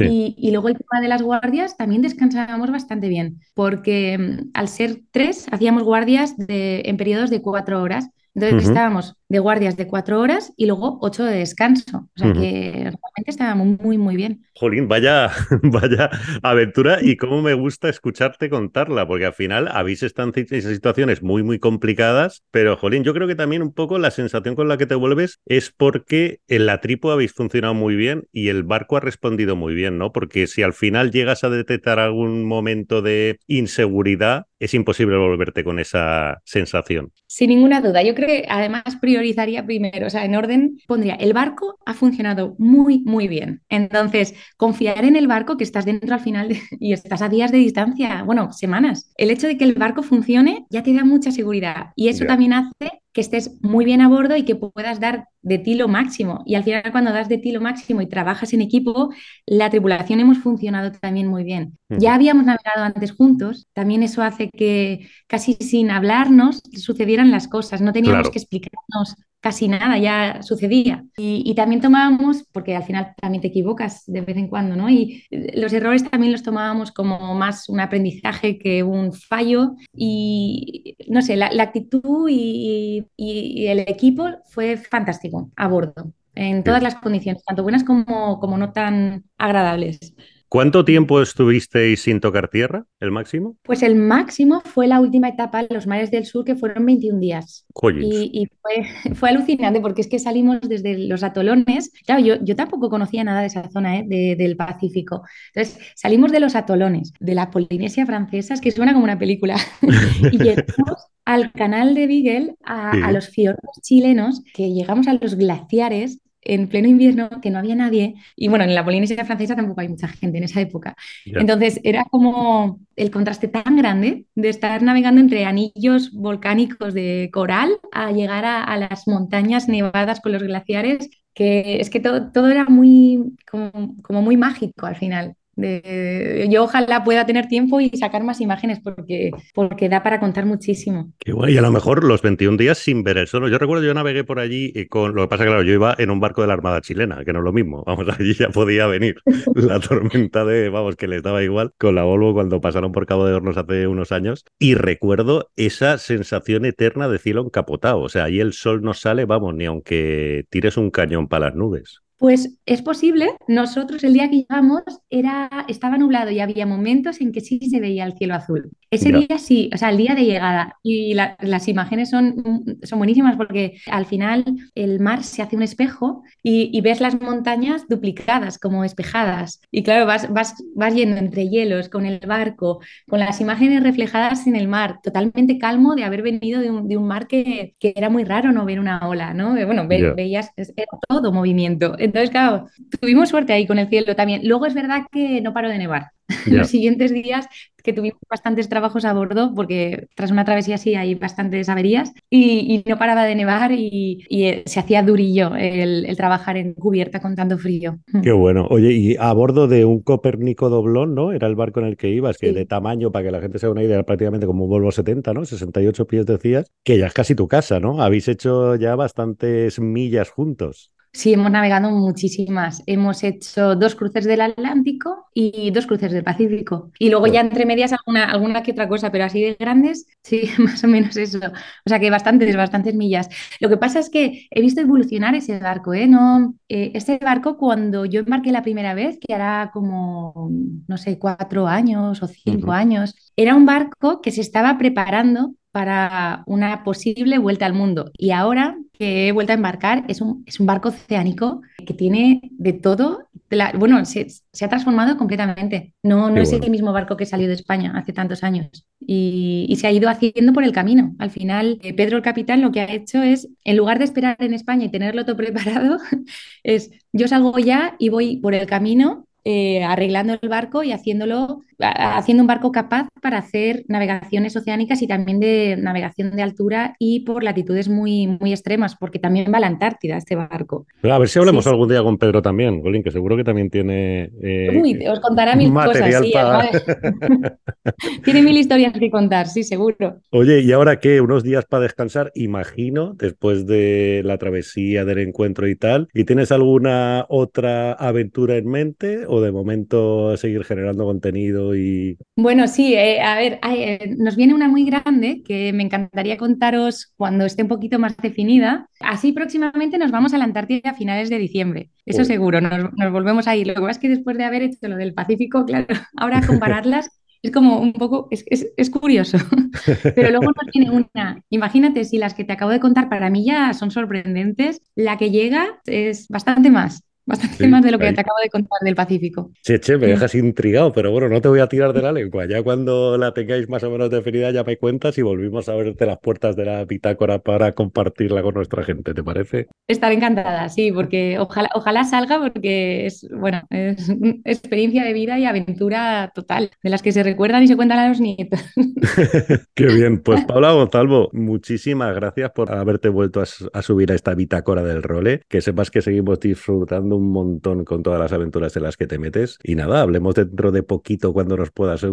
Y, 0.00 0.34
y, 0.36 0.50
luego 0.50 0.68
el 0.68 0.76
tema 0.76 1.00
de 1.00 1.08
las 1.08 1.22
guardias, 1.22 1.78
también 1.78 2.02
descansábamos 2.02 2.70
bastante 2.70 3.08
bien, 3.08 3.37
porque 3.54 4.18
mm, 4.18 4.50
al 4.54 4.68
ser 4.68 5.00
tres, 5.10 5.46
hacíamos 5.50 5.82
guardias 5.82 6.36
de, 6.36 6.82
en 6.84 6.96
periodos 6.96 7.30
de 7.30 7.42
cuatro 7.42 7.82
horas. 7.82 8.08
Entonces 8.34 8.68
estábamos 8.68 9.17
de 9.28 9.38
guardias 9.38 9.76
de 9.76 9.86
cuatro 9.86 10.20
horas 10.20 10.52
y 10.56 10.66
luego 10.66 10.98
ocho 11.02 11.24
de 11.24 11.38
descanso. 11.38 12.08
O 12.16 12.18
sea 12.18 12.32
que 12.32 12.72
realmente 12.72 13.28
estábamos 13.28 13.78
muy, 13.80 13.98
muy 13.98 14.16
bien. 14.16 14.44
Jolín, 14.54 14.88
vaya, 14.88 15.30
vaya 15.62 16.10
aventura 16.42 16.98
y 17.02 17.16
cómo 17.16 17.42
me 17.42 17.54
gusta 17.54 17.88
escucharte 17.88 18.50
contarla, 18.50 19.06
porque 19.06 19.26
al 19.26 19.34
final 19.34 19.68
habéis 19.68 20.02
estado 20.02 20.32
en 20.34 20.62
situaciones 20.62 21.22
muy, 21.22 21.42
muy 21.42 21.58
complicadas, 21.58 22.42
pero 22.50 22.76
Jolín, 22.76 23.04
yo 23.04 23.14
creo 23.14 23.28
que 23.28 23.34
también 23.34 23.62
un 23.62 23.72
poco 23.72 23.98
la 23.98 24.10
sensación 24.10 24.54
con 24.54 24.68
la 24.68 24.78
que 24.78 24.86
te 24.86 24.94
vuelves 24.94 25.40
es 25.46 25.70
porque 25.70 26.40
en 26.48 26.66
la 26.66 26.80
tripo 26.80 27.12
habéis 27.12 27.32
funcionado 27.32 27.74
muy 27.74 27.94
bien 27.94 28.24
y 28.32 28.48
el 28.48 28.62
barco 28.62 28.96
ha 28.96 29.00
respondido 29.00 29.56
muy 29.56 29.74
bien, 29.74 29.98
¿no? 29.98 30.12
Porque 30.12 30.46
si 30.46 30.62
al 30.62 30.72
final 30.72 31.10
llegas 31.10 31.44
a 31.44 31.50
detectar 31.50 31.98
algún 31.98 32.44
momento 32.44 33.02
de 33.02 33.38
inseguridad, 33.46 34.46
es 34.58 34.74
imposible 34.74 35.16
volverte 35.16 35.62
con 35.62 35.78
esa 35.78 36.40
sensación. 36.44 37.12
Sin 37.26 37.50
ninguna 37.50 37.80
duda. 37.80 38.02
Yo 38.02 38.14
creo 38.14 38.28
que 38.28 38.46
además 38.48 38.82
priorizaría 39.18 39.66
primero, 39.66 40.06
o 40.06 40.10
sea, 40.10 40.24
en 40.24 40.36
orden 40.36 40.78
pondría, 40.86 41.14
el 41.14 41.32
barco 41.32 41.78
ha 41.84 41.94
funcionado 41.94 42.54
muy, 42.58 43.00
muy 43.00 43.26
bien. 43.26 43.62
Entonces, 43.68 44.34
confiar 44.56 45.04
en 45.04 45.16
el 45.16 45.26
barco 45.26 45.56
que 45.56 45.64
estás 45.64 45.84
dentro 45.84 46.14
al 46.14 46.20
final 46.20 46.48
y 46.78 46.92
estás 46.92 47.20
a 47.22 47.28
días 47.28 47.50
de 47.50 47.58
distancia, 47.58 48.22
bueno, 48.22 48.52
semanas. 48.52 49.10
El 49.16 49.30
hecho 49.30 49.46
de 49.48 49.56
que 49.56 49.64
el 49.64 49.74
barco 49.74 50.02
funcione 50.02 50.66
ya 50.70 50.82
te 50.82 50.94
da 50.94 51.04
mucha 51.04 51.32
seguridad 51.32 51.92
y 51.96 52.08
eso 52.08 52.24
también 52.26 52.52
hace 52.52 53.02
que 53.12 53.20
estés 53.20 53.60
muy 53.62 53.84
bien 53.84 54.00
a 54.00 54.08
bordo 54.08 54.36
y 54.36 54.44
que 54.44 54.56
puedas 54.56 55.00
dar 55.00 55.26
de 55.42 55.58
ti 55.58 55.74
lo 55.74 55.88
máximo. 55.88 56.42
Y 56.46 56.54
al 56.54 56.64
final, 56.64 56.82
cuando 56.92 57.12
das 57.12 57.28
de 57.28 57.38
ti 57.38 57.52
lo 57.52 57.60
máximo 57.60 58.00
y 58.02 58.06
trabajas 58.06 58.52
en 58.52 58.60
equipo, 58.60 59.10
la 59.46 59.70
tripulación 59.70 60.20
hemos 60.20 60.38
funcionado 60.38 60.92
también 60.92 61.26
muy 61.28 61.44
bien. 61.44 61.78
Ya 61.88 62.14
habíamos 62.14 62.44
navegado 62.44 62.84
antes 62.84 63.12
juntos, 63.12 63.66
también 63.72 64.02
eso 64.02 64.22
hace 64.22 64.50
que 64.50 65.08
casi 65.26 65.54
sin 65.54 65.90
hablarnos 65.90 66.62
sucedieran 66.76 67.30
las 67.30 67.48
cosas, 67.48 67.80
no 67.80 67.92
teníamos 67.92 68.30
que 68.30 68.38
explicarnos 68.38 69.16
casi 69.40 69.68
nada, 69.68 69.98
ya 69.98 70.42
sucedía. 70.42 71.04
Y, 71.16 71.54
también 71.54 71.80
tomábamos, 71.80 72.44
porque 72.52 72.76
al 72.76 72.84
final 72.84 73.14
también 73.20 73.42
te 73.42 73.48
equivocas 73.48 74.04
de 74.06 74.20
vez 74.20 74.36
en 74.36 74.48
cuando, 74.48 74.76
¿no? 74.76 74.90
Y 74.90 75.24
los 75.30 75.72
errores 75.72 76.08
también 76.08 76.32
los 76.32 76.42
tomábamos 76.42 76.92
como 76.92 77.34
más 77.34 77.68
un 77.68 77.80
aprendizaje 77.80 78.58
que 78.58 78.82
un 78.82 79.12
fallo. 79.12 79.74
Y 79.94 80.96
no 81.08 81.22
sé, 81.22 81.36
la, 81.36 81.48
actitud 81.62 82.28
y, 82.28 83.06
el 83.16 83.80
equipo 83.80 84.28
fue 84.46 84.76
fantástico 84.76 85.50
a 85.56 85.68
bordo, 85.68 86.12
en 86.34 86.64
todas 86.64 86.82
las 86.82 86.96
condiciones, 86.96 87.44
tanto 87.44 87.62
buenas 87.62 87.84
como, 87.84 88.40
como 88.40 88.58
no 88.58 88.72
tan 88.72 89.24
agradables. 89.38 90.14
¿Cuánto 90.48 90.82
tiempo 90.82 91.20
estuvisteis 91.20 92.00
sin 92.02 92.20
tocar 92.20 92.48
tierra, 92.48 92.86
el 93.00 93.10
máximo? 93.10 93.56
Pues 93.64 93.82
el 93.82 93.96
máximo 93.96 94.62
fue 94.64 94.86
la 94.86 94.98
última 94.98 95.28
etapa 95.28 95.62
los 95.68 95.86
mares 95.86 96.10
del 96.10 96.24
sur, 96.24 96.42
que 96.42 96.56
fueron 96.56 96.86
21 96.86 97.20
días. 97.20 97.66
Y, 98.00 98.48
fue, 98.62 98.86
fue, 99.14 99.28
alucinante 99.28 99.80
porque 99.82 100.00
es 100.00 100.08
que 100.08 100.18
salimos 100.18 100.60
desde 100.62 101.06
los 101.06 101.22
atolones. 101.22 101.92
Claro, 102.06 102.22
yo, 102.22 102.36
yo 102.42 102.56
tampoco 102.56 102.88
conocía 102.88 103.24
nada 103.24 103.42
de 103.42 103.48
esa 103.48 103.68
zona 103.68 103.98
¿eh? 103.98 104.06
del 104.08 104.56
Pacífico. 104.56 105.22
Entonces, 105.54 105.78
salimos 105.94 106.32
de 106.32 106.40
los 106.40 106.54
atolones, 106.54 107.12
de 107.20 107.34
la 107.34 107.50
Polinesia 107.50 108.06
francesa, 108.06 108.54
es 108.54 108.62
que 108.62 108.70
suena 108.70 108.94
como 108.94 109.04
una 109.04 109.18
película, 109.18 109.56
y 110.32 110.38
llegamos 110.38 111.08
al 111.26 111.52
canal 111.52 111.94
de 111.94 112.06
Beagle, 112.06 112.54
a, 112.64 112.92
a 112.92 113.12
los 113.12 113.28
fiordos 113.28 113.82
chilenos, 113.82 114.42
que 114.54 114.72
llegamos 114.72 115.08
a 115.08 115.12
los 115.12 115.34
glaciares 115.34 116.20
en 116.42 116.68
pleno 116.68 116.88
invierno, 116.88 117.28
que 117.42 117.50
no 117.50 117.58
había 117.58 117.74
nadie, 117.74 118.14
y 118.36 118.48
bueno, 118.48 118.64
en 118.64 118.74
la 118.74 118.84
Polinesia 118.84 119.24
francesa 119.24 119.56
tampoco 119.56 119.80
hay 119.80 119.88
mucha 119.88 120.08
gente 120.08 120.38
en 120.38 120.44
esa 120.44 120.60
época. 120.60 120.96
Entonces 121.24 121.80
era 121.84 122.04
como 122.04 122.80
el 122.96 123.10
contraste 123.10 123.48
tan 123.48 123.76
grande 123.76 124.26
de 124.34 124.48
estar 124.48 124.82
navegando 124.82 125.20
entre 125.20 125.44
anillos 125.44 126.12
volcánicos 126.12 126.94
de 126.94 127.30
coral 127.32 127.70
a 127.92 128.12
llegar 128.12 128.44
a, 128.44 128.76
las 128.76 129.08
montañas 129.08 129.68
nevadas 129.68 130.20
con 130.20 130.32
los 130.32 130.42
glaciares, 130.42 131.10
que 131.34 131.80
es 131.80 131.90
que 131.90 132.00
todo, 132.00 132.30
todo 132.32 132.48
era 132.48 132.64
muy, 132.66 133.36
como 133.46 134.22
muy 134.22 134.36
mágico 134.36 134.86
al 134.86 134.96
final 134.96 135.36
yo 135.58 136.64
ojalá 136.64 137.04
pueda 137.04 137.26
tener 137.26 137.46
tiempo 137.46 137.80
y 137.80 137.90
sacar 137.90 138.22
más 138.24 138.40
imágenes 138.40 138.80
porque, 138.80 139.30
porque 139.54 139.88
da 139.88 140.02
para 140.02 140.20
contar 140.20 140.46
muchísimo. 140.46 141.12
Qué 141.18 141.32
guay, 141.32 141.54
y 141.54 141.58
a 141.58 141.62
lo 141.62 141.70
mejor 141.70 142.04
los 142.04 142.22
21 142.22 142.56
días 142.56 142.78
sin 142.78 143.02
ver 143.02 143.18
el 143.18 143.26
sol. 143.26 143.50
Yo 143.50 143.58
recuerdo, 143.58 143.84
yo 143.84 143.94
navegué 143.94 144.24
por 144.24 144.38
allí 144.38 144.72
y 144.74 144.86
con 144.86 145.14
lo 145.14 145.22
que 145.22 145.28
pasa, 145.28 145.44
claro, 145.44 145.62
yo 145.62 145.72
iba 145.72 145.94
en 145.98 146.10
un 146.10 146.20
barco 146.20 146.42
de 146.42 146.48
la 146.48 146.54
Armada 146.54 146.80
chilena, 146.80 147.24
que 147.24 147.32
no 147.32 147.40
es 147.40 147.44
lo 147.44 147.52
mismo. 147.52 147.82
Vamos, 147.86 148.06
allí 148.08 148.34
ya 148.34 148.50
podía 148.50 148.86
venir 148.86 149.16
la 149.54 149.80
tormenta 149.80 150.44
de, 150.44 150.68
vamos, 150.68 150.96
que 150.96 151.08
les 151.08 151.22
daba 151.22 151.42
igual 151.42 151.72
con 151.78 151.94
la 151.94 152.04
Volvo 152.04 152.34
cuando 152.34 152.60
pasaron 152.60 152.92
por 152.92 153.06
Cabo 153.06 153.26
de 153.26 153.34
Hornos 153.34 153.56
hace 153.56 153.86
unos 153.86 154.12
años. 154.12 154.44
Y 154.58 154.74
recuerdo 154.74 155.50
esa 155.56 155.98
sensación 155.98 156.64
eterna 156.64 157.08
de 157.08 157.18
cielo 157.18 157.44
encapotado. 157.44 158.00
O 158.00 158.08
sea, 158.08 158.24
ahí 158.24 158.40
el 158.40 158.52
sol 158.52 158.82
no 158.82 158.94
sale, 158.94 159.24
vamos, 159.24 159.54
ni 159.54 159.64
aunque 159.66 160.44
tires 160.50 160.76
un 160.76 160.90
cañón 160.90 161.28
para 161.28 161.46
las 161.46 161.54
nubes. 161.54 162.02
Pues 162.18 162.58
es 162.66 162.82
posible. 162.82 163.28
Nosotros 163.46 164.02
el 164.02 164.12
día 164.12 164.28
que 164.28 164.38
llegamos 164.38 164.82
era, 165.08 165.64
estaba 165.68 165.98
nublado 165.98 166.30
y 166.30 166.40
había 166.40 166.66
momentos 166.66 167.20
en 167.20 167.32
que 167.32 167.40
sí 167.40 167.60
se 167.70 167.80
veía 167.80 168.04
el 168.04 168.14
cielo 168.18 168.34
azul. 168.34 168.72
Ese 168.90 169.12
día 169.12 169.38
sí, 169.38 169.70
o 169.74 169.76
sea, 169.76 169.90
el 169.90 169.98
día 169.98 170.14
de 170.14 170.24
llegada. 170.24 170.76
Y 170.82 171.14
las 171.14 171.68
imágenes 171.68 172.10
son, 172.10 172.78
son 172.82 172.98
buenísimas 172.98 173.36
porque 173.36 173.78
al 173.90 174.06
final 174.06 174.44
el 174.74 175.00
mar 175.00 175.24
se 175.24 175.42
hace 175.42 175.56
un 175.56 175.62
espejo 175.62 176.22
y, 176.42 176.80
ves 176.80 177.00
las 177.00 177.20
montañas 177.20 177.86
duplicadas, 177.88 178.58
como 178.58 178.84
espejadas. 178.84 179.60
Y 179.70 179.82
claro, 179.82 180.06
vas, 180.06 180.32
vas, 180.32 180.54
vas 180.74 180.94
yendo 180.94 181.16
entre 181.16 181.48
hielos 181.48 181.88
con 181.88 182.06
el 182.06 182.20
barco, 182.20 182.80
con 183.08 183.20
las 183.20 183.40
imágenes 183.40 183.82
reflejadas 183.82 184.46
en 184.46 184.56
el 184.56 184.68
mar, 184.68 185.00
totalmente 185.02 185.58
calmo 185.58 185.94
de 185.94 186.04
haber 186.04 186.22
venido 186.22 186.60
de 186.60 186.70
un, 186.70 186.88
de 186.88 186.96
un 186.96 187.06
mar 187.06 187.26
que, 187.26 187.74
que, 187.78 187.92
era 187.96 188.08
muy 188.08 188.24
raro 188.24 188.52
no 188.52 188.64
ver 188.64 188.80
una 188.80 189.06
ola, 189.06 189.34
¿no? 189.34 189.52
Bueno, 189.66 189.86
veías 189.88 190.52
era 190.56 190.86
todo 191.08 191.32
movimiento. 191.32 191.94
Entonces, 191.98 192.30
claro, 192.30 192.68
tuvimos 193.00 193.28
suerte 193.28 193.52
ahí 193.52 193.66
con 193.66 193.78
el 193.78 193.88
cielo 193.88 194.14
también. 194.16 194.42
Luego 194.44 194.66
es 194.66 194.74
verdad 194.74 195.02
que 195.10 195.40
no 195.40 195.52
paró 195.52 195.68
de 195.68 195.78
nevar. 195.78 196.12
Los 196.46 196.68
siguientes 196.68 197.12
días 197.12 197.48
que 197.82 197.92
tuvimos 197.92 198.18
bastantes 198.28 198.68
trabajos 198.68 199.04
a 199.04 199.14
bordo, 199.14 199.54
porque 199.54 200.08
tras 200.14 200.30
una 200.30 200.44
travesía 200.44 200.74
así 200.74 200.94
hay 200.94 201.14
bastantes 201.14 201.68
averías 201.68 202.12
y, 202.28 202.82
no 202.86 202.98
paraba 202.98 203.24
de 203.24 203.34
nevar 203.34 203.72
y, 203.72 204.26
eh, 204.28 204.62
se 204.66 204.80
hacía 204.80 205.02
durillo 205.02 205.54
el, 205.56 206.14
trabajar 206.16 206.56
en 206.56 206.74
cubierta 206.74 207.20
con 207.20 207.34
tanto 207.34 207.56
frío. 207.56 207.98
Mm. 208.12 208.20
Qué 208.20 208.32
bueno. 208.32 208.66
Oye, 208.68 208.92
y 208.92 209.16
a 209.16 209.32
bordo 209.32 209.68
de 209.68 209.84
un 209.84 210.02
Copérnico 210.02 210.68
doblón, 210.68 211.14
¿no? 211.14 211.32
Era 211.32 211.46
el 211.46 211.54
barco 211.54 211.80
en 211.80 211.86
el 211.86 211.96
que 211.96 212.10
ibas, 212.10 212.36
que 212.36 212.52
de 212.52 212.66
tamaño, 212.66 213.10
para 213.10 213.24
que 213.24 213.30
la 213.30 213.40
gente 213.40 213.58
se 213.58 213.66
haga 213.66 213.72
una 213.72 213.82
idea, 213.82 214.02
prácticamente 214.02 214.46
como 214.46 214.64
un 214.64 214.70
Volvo 214.70 214.92
70, 214.92 215.32
¿no? 215.32 215.44
68 215.46 216.06
pies 216.06 216.26
decías, 216.26 216.70
que 216.84 216.98
ya 216.98 217.06
es 217.06 217.14
casi 217.14 217.34
tu 217.34 217.48
casa, 217.48 217.80
¿no? 217.80 218.02
Habéis 218.02 218.28
hecho 218.28 218.74
ya 218.76 218.96
bastantes 218.96 219.80
millas 219.80 220.30
juntos. 220.30 220.92
Sí, 221.12 221.32
hemos 221.32 221.50
navegado 221.50 221.90
muchísimas. 221.90 222.82
Hemos 222.86 223.24
hecho 223.24 223.74
dos 223.74 223.94
cruces 223.96 224.24
del 224.24 224.40
Atlántico 224.40 225.26
y 225.34 225.70
dos 225.72 225.86
cruces 225.86 226.12
del 226.12 226.22
Pacífico. 226.22 226.90
Y 226.98 227.10
luego 227.10 227.26
ya 227.26 227.40
entre 227.40 227.66
medias 227.66 227.92
alguna, 227.92 228.26
alguna 228.30 228.62
que 228.62 228.72
otra 228.72 228.88
cosa, 228.88 229.10
pero 229.10 229.24
así 229.24 229.42
de 229.42 229.54
grandes, 229.58 230.06
sí, 230.22 230.42
más 230.58 230.84
o 230.84 230.88
menos 230.88 231.16
eso. 231.16 231.38
O 231.38 231.88
sea 231.88 231.98
que 231.98 232.10
bastantes, 232.10 232.54
bastantes 232.56 232.94
millas. 232.94 233.28
Lo 233.58 233.68
que 233.68 233.76
pasa 233.78 233.98
es 233.98 234.10
que 234.10 234.46
he 234.50 234.60
visto 234.60 234.80
evolucionar 234.80 235.34
ese 235.34 235.58
barco, 235.58 235.92
¿eh? 235.94 236.06
No, 236.06 236.54
eh, 236.68 236.92
este 236.94 237.18
barco 237.18 237.56
cuando 237.56 238.04
yo 238.04 238.20
embarqué 238.20 238.52
la 238.52 238.62
primera 238.62 238.94
vez, 238.94 239.18
que 239.18 239.34
era 239.34 239.70
como, 239.72 240.50
no 240.86 240.98
sé, 240.98 241.18
cuatro 241.18 241.66
años 241.66 242.22
o 242.22 242.28
cinco 242.28 242.72
años, 242.72 243.14
era 243.36 243.54
un 243.56 243.66
barco 243.66 244.20
que 244.20 244.30
se 244.30 244.42
estaba 244.42 244.78
preparando 244.78 245.54
para 245.78 246.42
una 246.46 246.82
posible 246.82 247.38
vuelta 247.38 247.64
al 247.64 247.72
mundo. 247.72 248.10
Y 248.18 248.32
ahora 248.32 248.76
que 248.92 249.28
he 249.28 249.32
vuelto 249.32 249.52
a 249.52 249.54
embarcar, 249.54 250.04
es 250.08 250.20
un, 250.20 250.42
es 250.44 250.58
un 250.58 250.66
barco 250.66 250.88
oceánico 250.88 251.62
que 251.86 251.94
tiene 251.94 252.40
de 252.50 252.72
todo. 252.72 253.28
bueno, 253.74 254.04
se, 254.04 254.26
ha 254.60 254.68
transformado 254.68 255.16
completamente. 255.16 255.94
No, 256.02 256.30
no 256.30 256.40
es 256.40 256.52
el 256.52 256.68
mismo 256.68 256.92
barco 256.92 257.16
que 257.16 257.26
salió 257.26 257.46
de 257.46 257.54
España 257.54 257.92
hace 257.94 258.12
tantos 258.12 258.42
años. 258.42 258.88
Y, 258.98 259.72
se 259.78 259.86
ha 259.86 259.92
ido 259.92 260.08
haciendo 260.08 260.52
por 260.52 260.64
el 260.64 260.72
camino. 260.72 261.14
Al 261.20 261.30
final, 261.30 261.78
eh, 261.84 261.94
Pedro 261.94 262.16
el 262.16 262.24
capitán 262.24 262.60
lo 262.60 262.72
que 262.72 262.80
ha 262.80 262.92
hecho 262.92 263.22
es, 263.22 263.48
en 263.62 263.76
lugar 263.76 264.00
de 264.00 264.06
esperar 264.06 264.36
en 264.40 264.54
España 264.54 264.86
y 264.86 264.90
tenerlo 264.90 265.24
todo 265.24 265.36
preparado, 265.36 265.98
es 266.64 266.90
yo 267.12 267.28
salgo 267.28 267.56
ya 267.60 267.94
y 268.00 268.08
voy 268.08 268.38
por 268.38 268.52
el 268.52 268.66
camino 268.66 269.27
eh, 269.50 269.82
arreglando 269.82 270.36
el 270.38 270.48
barco 270.50 270.82
y 270.82 270.92
haciéndolo, 270.92 271.62
haciendo 271.78 272.42
un 272.42 272.46
barco 272.46 272.70
capaz 272.70 273.08
para 273.22 273.38
hacer 273.38 273.82
navegaciones 273.88 274.54
oceánicas 274.54 275.00
y 275.00 275.06
también 275.06 275.40
de 275.40 275.74
navegación 275.78 276.36
de 276.36 276.42
altura 276.42 276.96
y 276.98 277.20
por 277.20 277.42
latitudes 277.42 277.88
muy, 277.88 278.26
muy 278.26 278.52
extremas, 278.52 278.94
porque 278.96 279.18
también 279.18 279.50
va 279.50 279.56
a 279.56 279.60
la 279.60 279.68
Antártida 279.68 280.18
este 280.18 280.36
barco. 280.36 280.86
a 281.02 281.18
ver 281.18 281.28
si 281.28 281.38
hablamos 281.38 281.66
algún 281.66 281.88
día 281.88 282.02
con 282.02 282.18
Pedro 282.18 282.42
también, 282.42 282.82
Golín, 282.82 283.02
que 283.02 283.10
seguro 283.10 283.38
que 283.38 283.44
también 283.44 283.70
tiene. 283.70 284.30
Eh, 284.42 284.78
Uy, 284.82 285.06
os 285.06 285.20
contará 285.20 285.56
mil 285.56 285.72
cosas, 285.72 286.22
sí, 286.22 286.30
tiene 288.24 288.42
mil 288.42 288.58
historias 288.58 288.92
que 288.92 289.10
contar, 289.10 289.48
sí, 289.48 289.62
seguro. 289.62 290.20
Oye, 290.28 290.60
¿y 290.60 290.72
ahora 290.72 291.00
qué? 291.00 291.22
¿Unos 291.22 291.42
días 291.42 291.64
para 291.64 291.84
descansar? 291.84 292.32
Imagino, 292.34 293.14
después 293.14 293.66
de 293.66 294.20
la 294.26 294.36
travesía, 294.36 295.06
del 295.06 295.20
encuentro 295.20 295.66
y 295.68 295.74
tal. 295.74 296.08
¿Y 296.12 296.24
tienes 296.24 296.52
alguna 296.52 297.24
otra 297.30 297.94
aventura 297.94 298.56
en 298.56 298.68
mente 298.68 299.24
o 299.26 299.37
de 299.40 299.52
momento 299.52 300.36
seguir 300.36 300.64
generando 300.64 301.04
contenido 301.04 301.74
y... 301.76 302.18
Bueno, 302.36 302.68
sí, 302.68 302.94
eh, 302.94 303.20
a 303.20 303.36
ver, 303.36 303.60
eh, 303.70 304.14
nos 304.18 304.36
viene 304.36 304.54
una 304.54 304.68
muy 304.68 304.84
grande 304.84 305.42
que 305.44 305.72
me 305.72 305.82
encantaría 305.82 306.36
contaros 306.36 307.12
cuando 307.16 307.44
esté 307.44 307.62
un 307.62 307.68
poquito 307.68 307.98
más 307.98 308.16
definida. 308.16 308.88
Así 309.00 309.32
próximamente 309.32 309.98
nos 309.98 310.10
vamos 310.10 310.34
a 310.34 310.38
la 310.38 310.44
Antártida 310.44 310.90
a 310.90 310.94
finales 310.94 311.30
de 311.30 311.38
diciembre, 311.38 311.90
eso 312.06 312.24
seguro, 312.24 312.60
nos, 312.60 312.92
nos 312.94 313.12
volvemos 313.12 313.46
ahí. 313.46 313.64
Lo 313.64 313.74
que 313.74 313.80
pasa 313.80 313.92
es 313.92 313.98
que 313.98 314.08
después 314.08 314.36
de 314.38 314.44
haber 314.44 314.62
hecho 314.62 314.88
lo 314.88 314.96
del 314.96 315.14
Pacífico, 315.14 315.64
claro, 315.64 315.86
ahora 316.16 316.40
compararlas 316.46 317.10
es 317.42 317.52
como 317.52 317.80
un 317.80 317.92
poco, 317.92 318.28
es, 318.30 318.44
es, 318.76 318.90
curioso. 318.90 319.38
Pero 320.14 320.30
luego 320.30 320.46
nos 320.46 320.72
tiene 320.72 320.90
una. 320.90 321.42
Imagínate 321.50 322.04
si 322.04 322.18
las 322.18 322.34
que 322.34 322.44
te 322.44 322.52
acabo 322.52 322.70
de 322.70 322.80
contar 322.80 323.08
para 323.08 323.30
mí 323.30 323.44
ya 323.44 323.72
son 323.74 323.90
sorprendentes, 323.90 324.80
la 324.96 325.18
que 325.18 325.30
llega 325.30 325.80
es 325.86 326.28
bastante 326.28 326.70
más. 326.70 327.04
Bastante 327.28 327.68
más 327.68 327.84
de 327.84 327.90
lo 327.90 327.98
que 327.98 328.10
te 328.10 328.20
acabo 328.20 328.38
de 328.42 328.48
contar 328.48 328.78
del 328.80 328.94
Pacífico. 328.94 329.50
Che, 329.62 329.78
che, 329.80 329.98
me 329.98 330.06
dejas 330.06 330.34
intrigado, 330.34 330.92
pero 330.92 331.10
bueno, 331.10 331.28
no 331.28 331.42
te 331.42 331.48
voy 331.48 331.60
a 331.60 331.66
tirar 331.66 331.92
de 331.92 332.00
la 332.00 332.10
lengua. 332.10 332.46
Ya 332.46 332.62
cuando 332.62 333.18
la 333.18 333.34
tengáis 333.34 333.68
más 333.68 333.82
o 333.82 333.90
menos 333.90 334.08
definida, 334.08 334.50
ya 334.50 334.64
me 334.64 334.78
cuentas 334.78 335.18
y 335.18 335.22
volvimos 335.22 335.68
a 335.68 335.74
verte 335.74 336.06
las 336.06 336.18
puertas 336.20 336.56
de 336.56 336.64
la 336.64 336.86
bitácora 336.86 337.40
para 337.40 337.72
compartirla 337.72 338.42
con 338.42 338.54
nuestra 338.54 338.82
gente, 338.82 339.12
¿te 339.12 339.22
parece? 339.22 339.68
Estaré 339.86 340.14
encantada, 340.14 340.70
sí, 340.70 340.90
porque 340.90 341.38
ojalá, 341.38 341.68
ojalá 341.74 342.04
salga, 342.04 342.40
porque 342.40 343.04
es, 343.04 343.28
bueno, 343.30 343.60
es 343.68 344.08
una 344.08 344.34
experiencia 344.46 345.04
de 345.04 345.12
vida 345.12 345.38
y 345.38 345.44
aventura 345.44 346.32
total, 346.34 346.70
de 346.82 346.88
las 346.88 347.02
que 347.02 347.12
se 347.12 347.22
recuerdan 347.22 347.62
y 347.62 347.68
se 347.68 347.76
cuentan 347.76 347.98
a 347.98 348.08
los 348.08 348.20
nietos. 348.20 348.60
Qué 349.74 349.86
bien, 349.86 350.22
pues 350.22 350.44
Paula 350.46 350.72
Gonzalvo, 350.72 351.28
muchísimas 351.32 352.14
gracias 352.14 352.50
por 352.52 352.72
haberte 352.72 353.08
vuelto 353.08 353.42
a, 353.42 353.82
subir 353.82 354.12
a 354.12 354.14
esta 354.14 354.34
bitácora 354.34 354.82
del 354.82 355.02
role. 355.02 355.42
Que 355.48 355.60
sepas 355.60 355.90
que 355.90 356.00
seguimos 356.00 356.40
disfrutando 356.40 357.17
un 357.18 357.30
montón 357.30 357.84
con 357.84 358.02
todas 358.02 358.18
las 358.18 358.32
aventuras 358.32 358.76
en 358.76 358.84
las 358.84 358.96
que 358.96 359.06
te 359.06 359.18
metes. 359.18 359.58
Y 359.62 359.74
nada, 359.74 360.00
hablemos 360.00 360.34
dentro 360.34 360.72
de 360.72 360.82
poquito 360.82 361.32
cuando 361.32 361.56
nos 361.56 361.70
puedas 361.70 362.06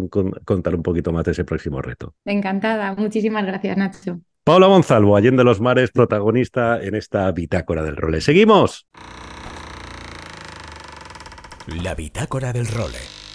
contar 0.44 0.74
un 0.74 0.82
poquito 0.82 1.12
más 1.12 1.24
de 1.24 1.32
ese 1.32 1.44
próximo 1.44 1.80
reto. 1.80 2.14
Encantada, 2.24 2.94
muchísimas 2.94 3.46
gracias, 3.46 3.76
Nacho. 3.76 4.20
Paula 4.44 4.68
Gonzalvo, 4.68 5.16
Allende 5.16 5.42
los 5.42 5.60
Mares, 5.60 5.90
protagonista 5.90 6.80
en 6.80 6.94
esta 6.94 7.30
bitácora 7.32 7.82
del 7.82 7.96
role. 7.96 8.20
¡Seguimos! 8.20 8.86
La 11.82 11.96
bitácora 11.96 12.52
del 12.52 12.68
role. 12.68 13.25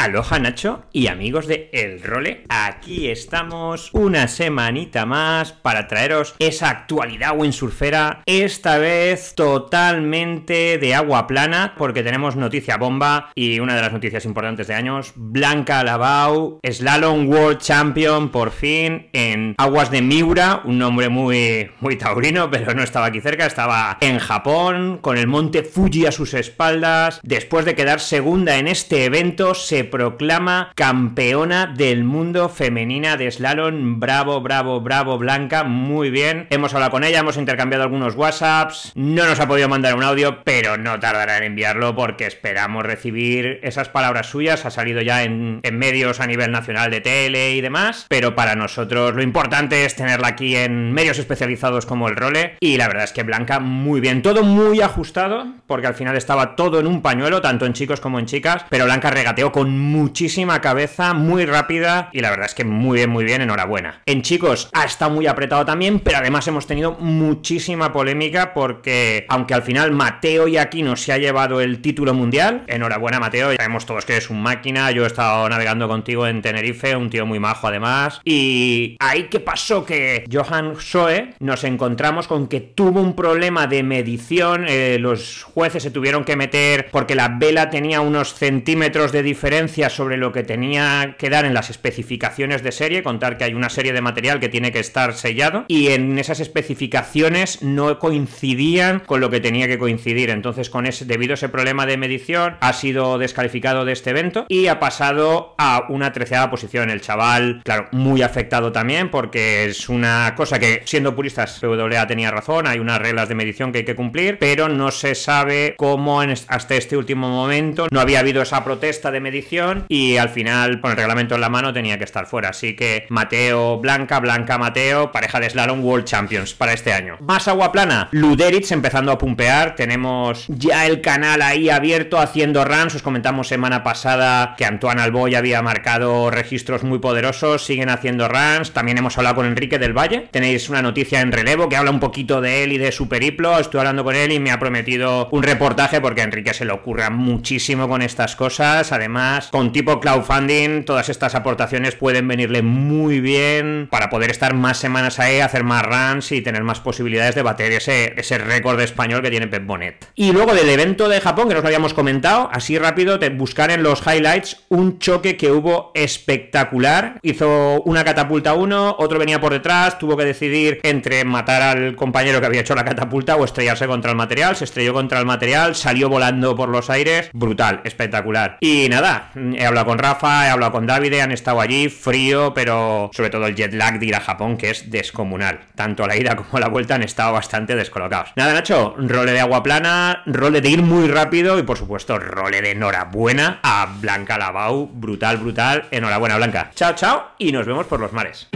Aloha 0.00 0.38
Nacho 0.38 0.84
y 0.94 1.08
amigos 1.08 1.46
de 1.46 1.68
El 1.74 2.02
Role, 2.02 2.46
aquí 2.48 3.10
estamos 3.10 3.90
una 3.92 4.28
semanita 4.28 5.04
más 5.04 5.52
para 5.52 5.88
traeros 5.88 6.34
esa 6.38 6.70
actualidad 6.70 7.36
windsurfera, 7.36 8.22
esta 8.24 8.78
vez 8.78 9.34
totalmente 9.34 10.78
de 10.78 10.94
agua 10.94 11.26
plana, 11.26 11.74
porque 11.76 12.02
tenemos 12.02 12.34
noticia 12.34 12.78
bomba 12.78 13.30
y 13.34 13.60
una 13.60 13.74
de 13.74 13.82
las 13.82 13.92
noticias 13.92 14.24
importantes 14.24 14.68
de 14.68 14.74
años, 14.74 15.12
Blanca 15.16 15.84
Labau, 15.84 16.60
Slalom 16.66 17.28
World 17.28 17.58
Champion 17.58 18.30
por 18.30 18.52
fin 18.52 19.10
en 19.12 19.54
aguas 19.58 19.90
de 19.90 20.00
Miura, 20.00 20.62
un 20.64 20.78
nombre 20.78 21.10
muy, 21.10 21.72
muy 21.80 21.96
taurino, 21.96 22.50
pero 22.50 22.72
no 22.72 22.82
estaba 22.82 23.04
aquí 23.04 23.20
cerca, 23.20 23.44
estaba 23.44 23.98
en 24.00 24.18
Japón, 24.18 24.96
con 25.02 25.18
el 25.18 25.26
monte 25.26 25.62
Fuji 25.62 26.06
a 26.06 26.12
sus 26.12 26.32
espaldas, 26.32 27.20
después 27.22 27.66
de 27.66 27.74
quedar 27.74 28.00
segunda 28.00 28.56
en 28.56 28.66
este 28.66 29.04
evento, 29.04 29.54
se 29.54 29.89
proclama 29.90 30.72
campeona 30.74 31.66
del 31.66 32.04
mundo 32.04 32.48
femenina 32.48 33.16
de 33.16 33.30
slalom. 33.30 34.00
Bravo, 34.00 34.40
bravo, 34.40 34.80
bravo, 34.80 35.18
Blanca. 35.18 35.64
Muy 35.64 36.10
bien. 36.10 36.46
Hemos 36.50 36.72
hablado 36.74 36.92
con 36.92 37.04
ella, 37.04 37.20
hemos 37.20 37.36
intercambiado 37.36 37.84
algunos 37.84 38.14
WhatsApps. 38.14 38.92
No 38.94 39.26
nos 39.26 39.40
ha 39.40 39.48
podido 39.48 39.68
mandar 39.68 39.94
un 39.94 40.02
audio, 40.02 40.42
pero 40.44 40.76
no 40.76 40.98
tardará 41.00 41.38
en 41.38 41.44
enviarlo 41.44 41.94
porque 41.94 42.26
esperamos 42.26 42.84
recibir 42.84 43.60
esas 43.62 43.88
palabras 43.88 44.28
suyas. 44.28 44.64
Ha 44.64 44.70
salido 44.70 45.02
ya 45.02 45.22
en, 45.22 45.60
medios 45.72 46.20
a 46.20 46.26
nivel 46.26 46.52
nacional 46.52 46.90
de 46.90 47.00
tele 47.00 47.52
y 47.54 47.60
demás. 47.60 48.06
Pero 48.08 48.34
para 48.34 48.54
nosotros 48.54 49.14
lo 49.14 49.22
importante 49.22 49.84
es 49.84 49.96
tenerla 49.96 50.28
aquí 50.28 50.56
en 50.56 50.92
medios 50.92 51.18
especializados 51.18 51.86
como 51.86 52.08
el 52.08 52.16
Role. 52.16 52.56
Y 52.60 52.76
la 52.76 52.88
verdad 52.88 53.04
es 53.04 53.12
que 53.12 53.22
Blanca, 53.22 53.60
muy 53.60 54.00
bien. 54.00 54.22
Todo 54.22 54.42
muy 54.42 54.80
ajustado, 54.80 55.46
porque 55.66 55.86
al 55.86 55.94
final 55.94 56.16
estaba 56.16 56.56
todo 56.56 56.80
en 56.80 56.86
un 56.86 57.02
pañuelo, 57.02 57.40
tanto 57.40 57.66
en 57.66 57.72
chicos 57.72 58.00
como 58.00 58.18
en 58.18 58.26
chicas. 58.26 58.64
Pero 58.68 58.84
Blanca 58.84 59.10
regateó 59.10 59.52
con 59.52 59.78
muchísima 59.80 60.60
cabeza, 60.60 61.14
muy 61.14 61.46
rápida 61.46 62.10
y 62.12 62.20
la 62.20 62.30
verdad 62.30 62.46
es 62.46 62.54
que 62.54 62.64
muy 62.64 62.98
bien, 62.98 63.10
muy 63.10 63.24
bien, 63.24 63.40
enhorabuena. 63.42 64.02
En 64.06 64.22
chicos 64.22 64.68
ha 64.72 64.84
estado 64.84 65.10
muy 65.10 65.26
apretado 65.26 65.64
también, 65.64 66.00
pero 66.00 66.18
además 66.18 66.46
hemos 66.46 66.66
tenido 66.66 66.92
muchísima 67.00 67.92
polémica 67.92 68.54
porque 68.54 69.24
aunque 69.28 69.54
al 69.54 69.62
final 69.62 69.92
Mateo 69.92 70.46
y 70.46 70.56
Aquino 70.56 70.96
se 70.96 71.12
ha 71.12 71.18
llevado 71.18 71.60
el 71.60 71.80
título 71.80 72.14
mundial, 72.14 72.64
enhorabuena 72.66 73.18
Mateo, 73.18 73.54
sabemos 73.56 73.86
todos 73.86 74.04
que 74.04 74.16
es 74.16 74.30
un 74.30 74.42
máquina, 74.42 74.90
yo 74.90 75.04
he 75.04 75.06
estado 75.06 75.48
navegando 75.48 75.88
contigo 75.88 76.26
en 76.26 76.42
Tenerife, 76.42 76.94
un 76.96 77.10
tío 77.10 77.26
muy 77.26 77.38
majo 77.38 77.66
además, 77.66 78.20
y 78.24 78.96
ahí 79.00 79.24
que 79.24 79.40
pasó 79.40 79.84
que 79.84 80.24
Johan 80.30 80.74
Soe 80.78 81.34
nos 81.40 81.64
encontramos 81.64 82.28
con 82.28 82.48
que 82.48 82.60
tuvo 82.60 83.00
un 83.00 83.16
problema 83.16 83.66
de 83.66 83.82
medición, 83.82 84.66
eh, 84.68 84.98
los 85.00 85.42
jueces 85.42 85.82
se 85.82 85.90
tuvieron 85.90 86.24
que 86.24 86.36
meter 86.36 86.88
porque 86.90 87.14
la 87.14 87.28
vela 87.28 87.70
tenía 87.70 88.00
unos 88.00 88.34
centímetros 88.34 89.12
de 89.12 89.22
diferencia 89.22 89.69
sobre 89.70 90.16
lo 90.16 90.32
que 90.32 90.42
tenía 90.42 91.14
que 91.16 91.30
dar 91.30 91.44
en 91.44 91.54
las 91.54 91.70
especificaciones 91.70 92.62
de 92.62 92.72
serie, 92.72 93.02
contar 93.02 93.38
que 93.38 93.44
hay 93.44 93.54
una 93.54 93.70
serie 93.70 93.92
de 93.92 94.00
material 94.00 94.40
que 94.40 94.48
tiene 94.48 94.72
que 94.72 94.80
estar 94.80 95.14
sellado 95.14 95.64
y 95.68 95.88
en 95.88 96.18
esas 96.18 96.40
especificaciones 96.40 97.62
no 97.62 97.98
coincidían 97.98 99.00
con 99.00 99.20
lo 99.20 99.30
que 99.30 99.40
tenía 99.40 99.68
que 99.68 99.78
coincidir. 99.78 100.30
Entonces, 100.30 100.70
con 100.70 100.86
ese, 100.86 101.04
debido 101.04 101.32
a 101.32 101.34
ese 101.34 101.48
problema 101.48 101.86
de 101.86 101.96
medición, 101.96 102.56
ha 102.60 102.72
sido 102.72 103.18
descalificado 103.18 103.84
de 103.84 103.92
este 103.92 104.10
evento 104.10 104.46
y 104.48 104.66
ha 104.66 104.80
pasado 104.80 105.54
a 105.56 105.86
una 105.88 106.12
treceada 106.12 106.50
posición. 106.50 106.90
El 106.90 107.00
chaval, 107.00 107.62
claro, 107.64 107.88
muy 107.92 108.22
afectado 108.22 108.72
también 108.72 109.10
porque 109.10 109.66
es 109.66 109.88
una 109.88 110.34
cosa 110.36 110.58
que, 110.58 110.82
siendo 110.84 111.14
puristas, 111.14 111.60
PWA 111.60 112.06
tenía 112.06 112.30
razón, 112.30 112.66
hay 112.66 112.80
unas 112.80 112.98
reglas 112.98 113.28
de 113.28 113.34
medición 113.36 113.70
que 113.70 113.78
hay 113.78 113.84
que 113.84 113.94
cumplir, 113.94 114.38
pero 114.38 114.68
no 114.68 114.90
se 114.90 115.14
sabe 115.14 115.74
cómo 115.76 116.20
hasta 116.20 116.74
este 116.74 116.96
último 116.96 117.28
momento 117.28 117.86
no 117.90 118.00
había 118.00 118.20
habido 118.20 118.42
esa 118.42 118.64
protesta 118.64 119.10
de 119.10 119.20
medición 119.20 119.59
y 119.88 120.16
al 120.16 120.28
final, 120.28 120.80
con 120.80 120.90
el 120.90 120.96
reglamento 120.96 121.34
en 121.34 121.40
la 121.40 121.48
mano, 121.48 121.72
tenía 121.72 121.98
que 121.98 122.04
estar 122.04 122.26
fuera. 122.26 122.50
Así 122.50 122.74
que 122.74 123.06
Mateo 123.08 123.78
Blanca, 123.78 124.20
Blanca 124.20 124.58
Mateo, 124.58 125.12
pareja 125.12 125.40
de 125.40 125.50
slalom 125.50 125.84
World 125.84 126.04
Champions 126.04 126.54
para 126.54 126.72
este 126.72 126.92
año. 126.92 127.16
Más 127.20 127.48
agua 127.48 127.72
plana, 127.72 128.08
Luderitz 128.12 128.72
empezando 128.72 129.12
a 129.12 129.18
pumpear. 129.18 129.76
Tenemos 129.76 130.46
ya 130.48 130.86
el 130.86 131.00
canal 131.00 131.42
ahí 131.42 131.70
abierto 131.70 132.18
haciendo 132.18 132.64
runs. 132.64 132.94
Os 132.94 133.02
comentamos 133.02 133.48
semana 133.48 133.82
pasada 133.82 134.54
que 134.56 134.64
Antoine 134.64 135.02
Alboy 135.02 135.34
había 135.34 135.62
marcado 135.62 136.30
registros 136.30 136.82
muy 136.82 136.98
poderosos. 136.98 137.64
Siguen 137.64 137.88
haciendo 137.88 138.28
runs. 138.28 138.72
También 138.72 138.98
hemos 138.98 139.16
hablado 139.18 139.36
con 139.36 139.46
Enrique 139.46 139.78
del 139.78 139.96
Valle. 139.96 140.28
Tenéis 140.30 140.68
una 140.68 140.82
noticia 140.82 141.20
en 141.20 141.32
relevo 141.32 141.68
que 141.68 141.76
habla 141.76 141.90
un 141.90 142.00
poquito 142.00 142.40
de 142.40 142.64
él 142.64 142.72
y 142.72 142.78
de 142.78 142.92
su 142.92 143.08
periplo. 143.08 143.58
Estoy 143.58 143.80
hablando 143.80 144.04
con 144.04 144.16
él 144.16 144.32
y 144.32 144.40
me 144.40 144.50
ha 144.50 144.58
prometido 144.58 145.28
un 145.30 145.42
reportaje 145.42 146.00
porque 146.00 146.20
a 146.20 146.24
Enrique 146.24 146.54
se 146.54 146.64
le 146.64 146.72
ocurra 146.72 147.10
muchísimo 147.10 147.88
con 147.88 148.02
estas 148.02 148.36
cosas. 148.36 148.92
Además, 148.92 149.49
con 149.50 149.72
tipo 149.72 150.00
crowdfunding, 150.00 150.84
todas 150.84 151.08
estas 151.08 151.34
aportaciones 151.34 151.94
pueden 151.94 152.28
venirle 152.28 152.62
muy 152.62 153.20
bien 153.20 153.88
para 153.90 154.10
poder 154.10 154.30
estar 154.30 154.54
más 154.54 154.78
semanas 154.78 155.18
ahí, 155.18 155.40
hacer 155.40 155.64
más 155.64 155.82
runs 155.82 156.32
y 156.32 156.40
tener 156.40 156.62
más 156.62 156.80
posibilidades 156.80 157.34
de 157.34 157.42
bater 157.42 157.72
ese, 157.72 158.14
ese 158.16 158.38
récord 158.38 158.80
español 158.80 159.22
que 159.22 159.30
tiene 159.30 159.48
Pep 159.48 159.66
Bonet. 159.66 160.06
Y 160.14 160.32
luego 160.32 160.54
del 160.54 160.68
evento 160.68 161.08
de 161.08 161.20
Japón, 161.20 161.48
que 161.48 161.54
nos 161.54 161.62
lo 161.62 161.68
habíamos 161.68 161.94
comentado, 161.94 162.48
así 162.52 162.78
rápido, 162.78 163.18
buscar 163.30 163.70
en 163.70 163.82
los 163.82 164.02
highlights 164.06 164.64
un 164.68 164.98
choque 164.98 165.36
que 165.36 165.50
hubo 165.50 165.90
espectacular. 165.94 167.18
Hizo 167.22 167.82
una 167.82 168.04
catapulta 168.04 168.54
uno, 168.54 168.96
otro 168.98 169.18
venía 169.18 169.40
por 169.40 169.52
detrás, 169.52 169.98
tuvo 169.98 170.16
que 170.16 170.24
decidir 170.24 170.80
entre 170.82 171.24
matar 171.24 171.62
al 171.62 171.96
compañero 171.96 172.40
que 172.40 172.46
había 172.46 172.60
hecho 172.60 172.74
la 172.74 172.84
catapulta 172.84 173.36
o 173.36 173.44
estrellarse 173.44 173.86
contra 173.86 174.10
el 174.10 174.16
material. 174.16 174.56
Se 174.56 174.64
estrelló 174.64 174.92
contra 174.92 175.18
el 175.18 175.26
material, 175.26 175.74
salió 175.74 176.08
volando 176.08 176.54
por 176.56 176.68
los 176.68 176.90
aires. 176.90 177.30
Brutal, 177.32 177.80
espectacular. 177.84 178.58
Y 178.60 178.88
nada, 178.88 179.30
He 179.56 179.64
hablado 179.64 179.86
con 179.86 179.98
Rafa, 179.98 180.46
he 180.46 180.50
hablado 180.50 180.72
con 180.72 180.86
David, 180.86 181.20
han 181.20 181.32
estado 181.32 181.60
allí, 181.60 181.88
frío, 181.88 182.52
pero 182.54 183.10
sobre 183.12 183.30
todo 183.30 183.46
el 183.46 183.54
jet 183.54 183.72
lag 183.72 183.98
de 183.98 184.06
ir 184.06 184.14
a 184.14 184.20
Japón, 184.20 184.56
que 184.56 184.70
es 184.70 184.90
descomunal. 184.90 185.60
Tanto 185.74 186.06
la 186.06 186.16
ida 186.16 186.36
como 186.36 186.58
la 186.58 186.68
vuelta 186.68 186.94
han 186.94 187.02
estado 187.02 187.32
bastante 187.32 187.74
descolocados. 187.74 188.30
Nada, 188.36 188.54
Nacho, 188.54 188.94
role 188.98 189.32
de 189.32 189.40
agua 189.40 189.62
plana, 189.62 190.22
role 190.26 190.60
de 190.60 190.68
ir 190.68 190.82
muy 190.82 191.08
rápido 191.08 191.58
y 191.58 191.62
por 191.62 191.78
supuesto, 191.78 192.18
role 192.18 192.62
de 192.62 192.72
enhorabuena 192.72 193.60
a 193.62 193.88
Blanca 194.00 194.38
Lavau. 194.38 194.88
Brutal, 194.92 195.38
brutal. 195.38 195.84
Enhorabuena, 195.90 196.36
Blanca. 196.36 196.70
Chao, 196.74 196.94
chao 196.94 197.32
y 197.38 197.52
nos 197.52 197.66
vemos 197.66 197.86
por 197.86 198.00
los 198.00 198.12
mares. 198.12 198.48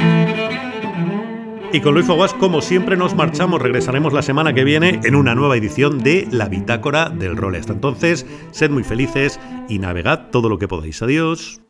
Y 1.75 1.81
con 1.81 1.95
Luis 1.95 2.07
Foguas, 2.07 2.33
como 2.35 2.63
siempre, 2.63 2.97
nos 2.97 3.17
marchamos. 3.17 3.61
Regresaremos 3.61 4.13
la 4.13 4.23
semana 4.23 4.55
que 4.55 4.63
viene 4.63 5.01
en 5.03 5.17
una 5.17 5.35
nueva 5.35 5.57
edición 5.57 5.99
de 5.99 6.29
La 6.31 6.49
Bitácora 6.49 7.11
del 7.11 7.37
Role. 7.37 7.59
Hasta 7.59 7.73
entonces, 7.73 8.25
sed 8.53 8.71
muy 8.71 8.85
felices 8.85 9.41
y 9.69 9.81
navegad 9.81 10.31
todo 10.31 10.49
lo 10.49 10.57
que 10.57 10.69
podáis. 10.69 11.03
Adiós. 11.03 11.61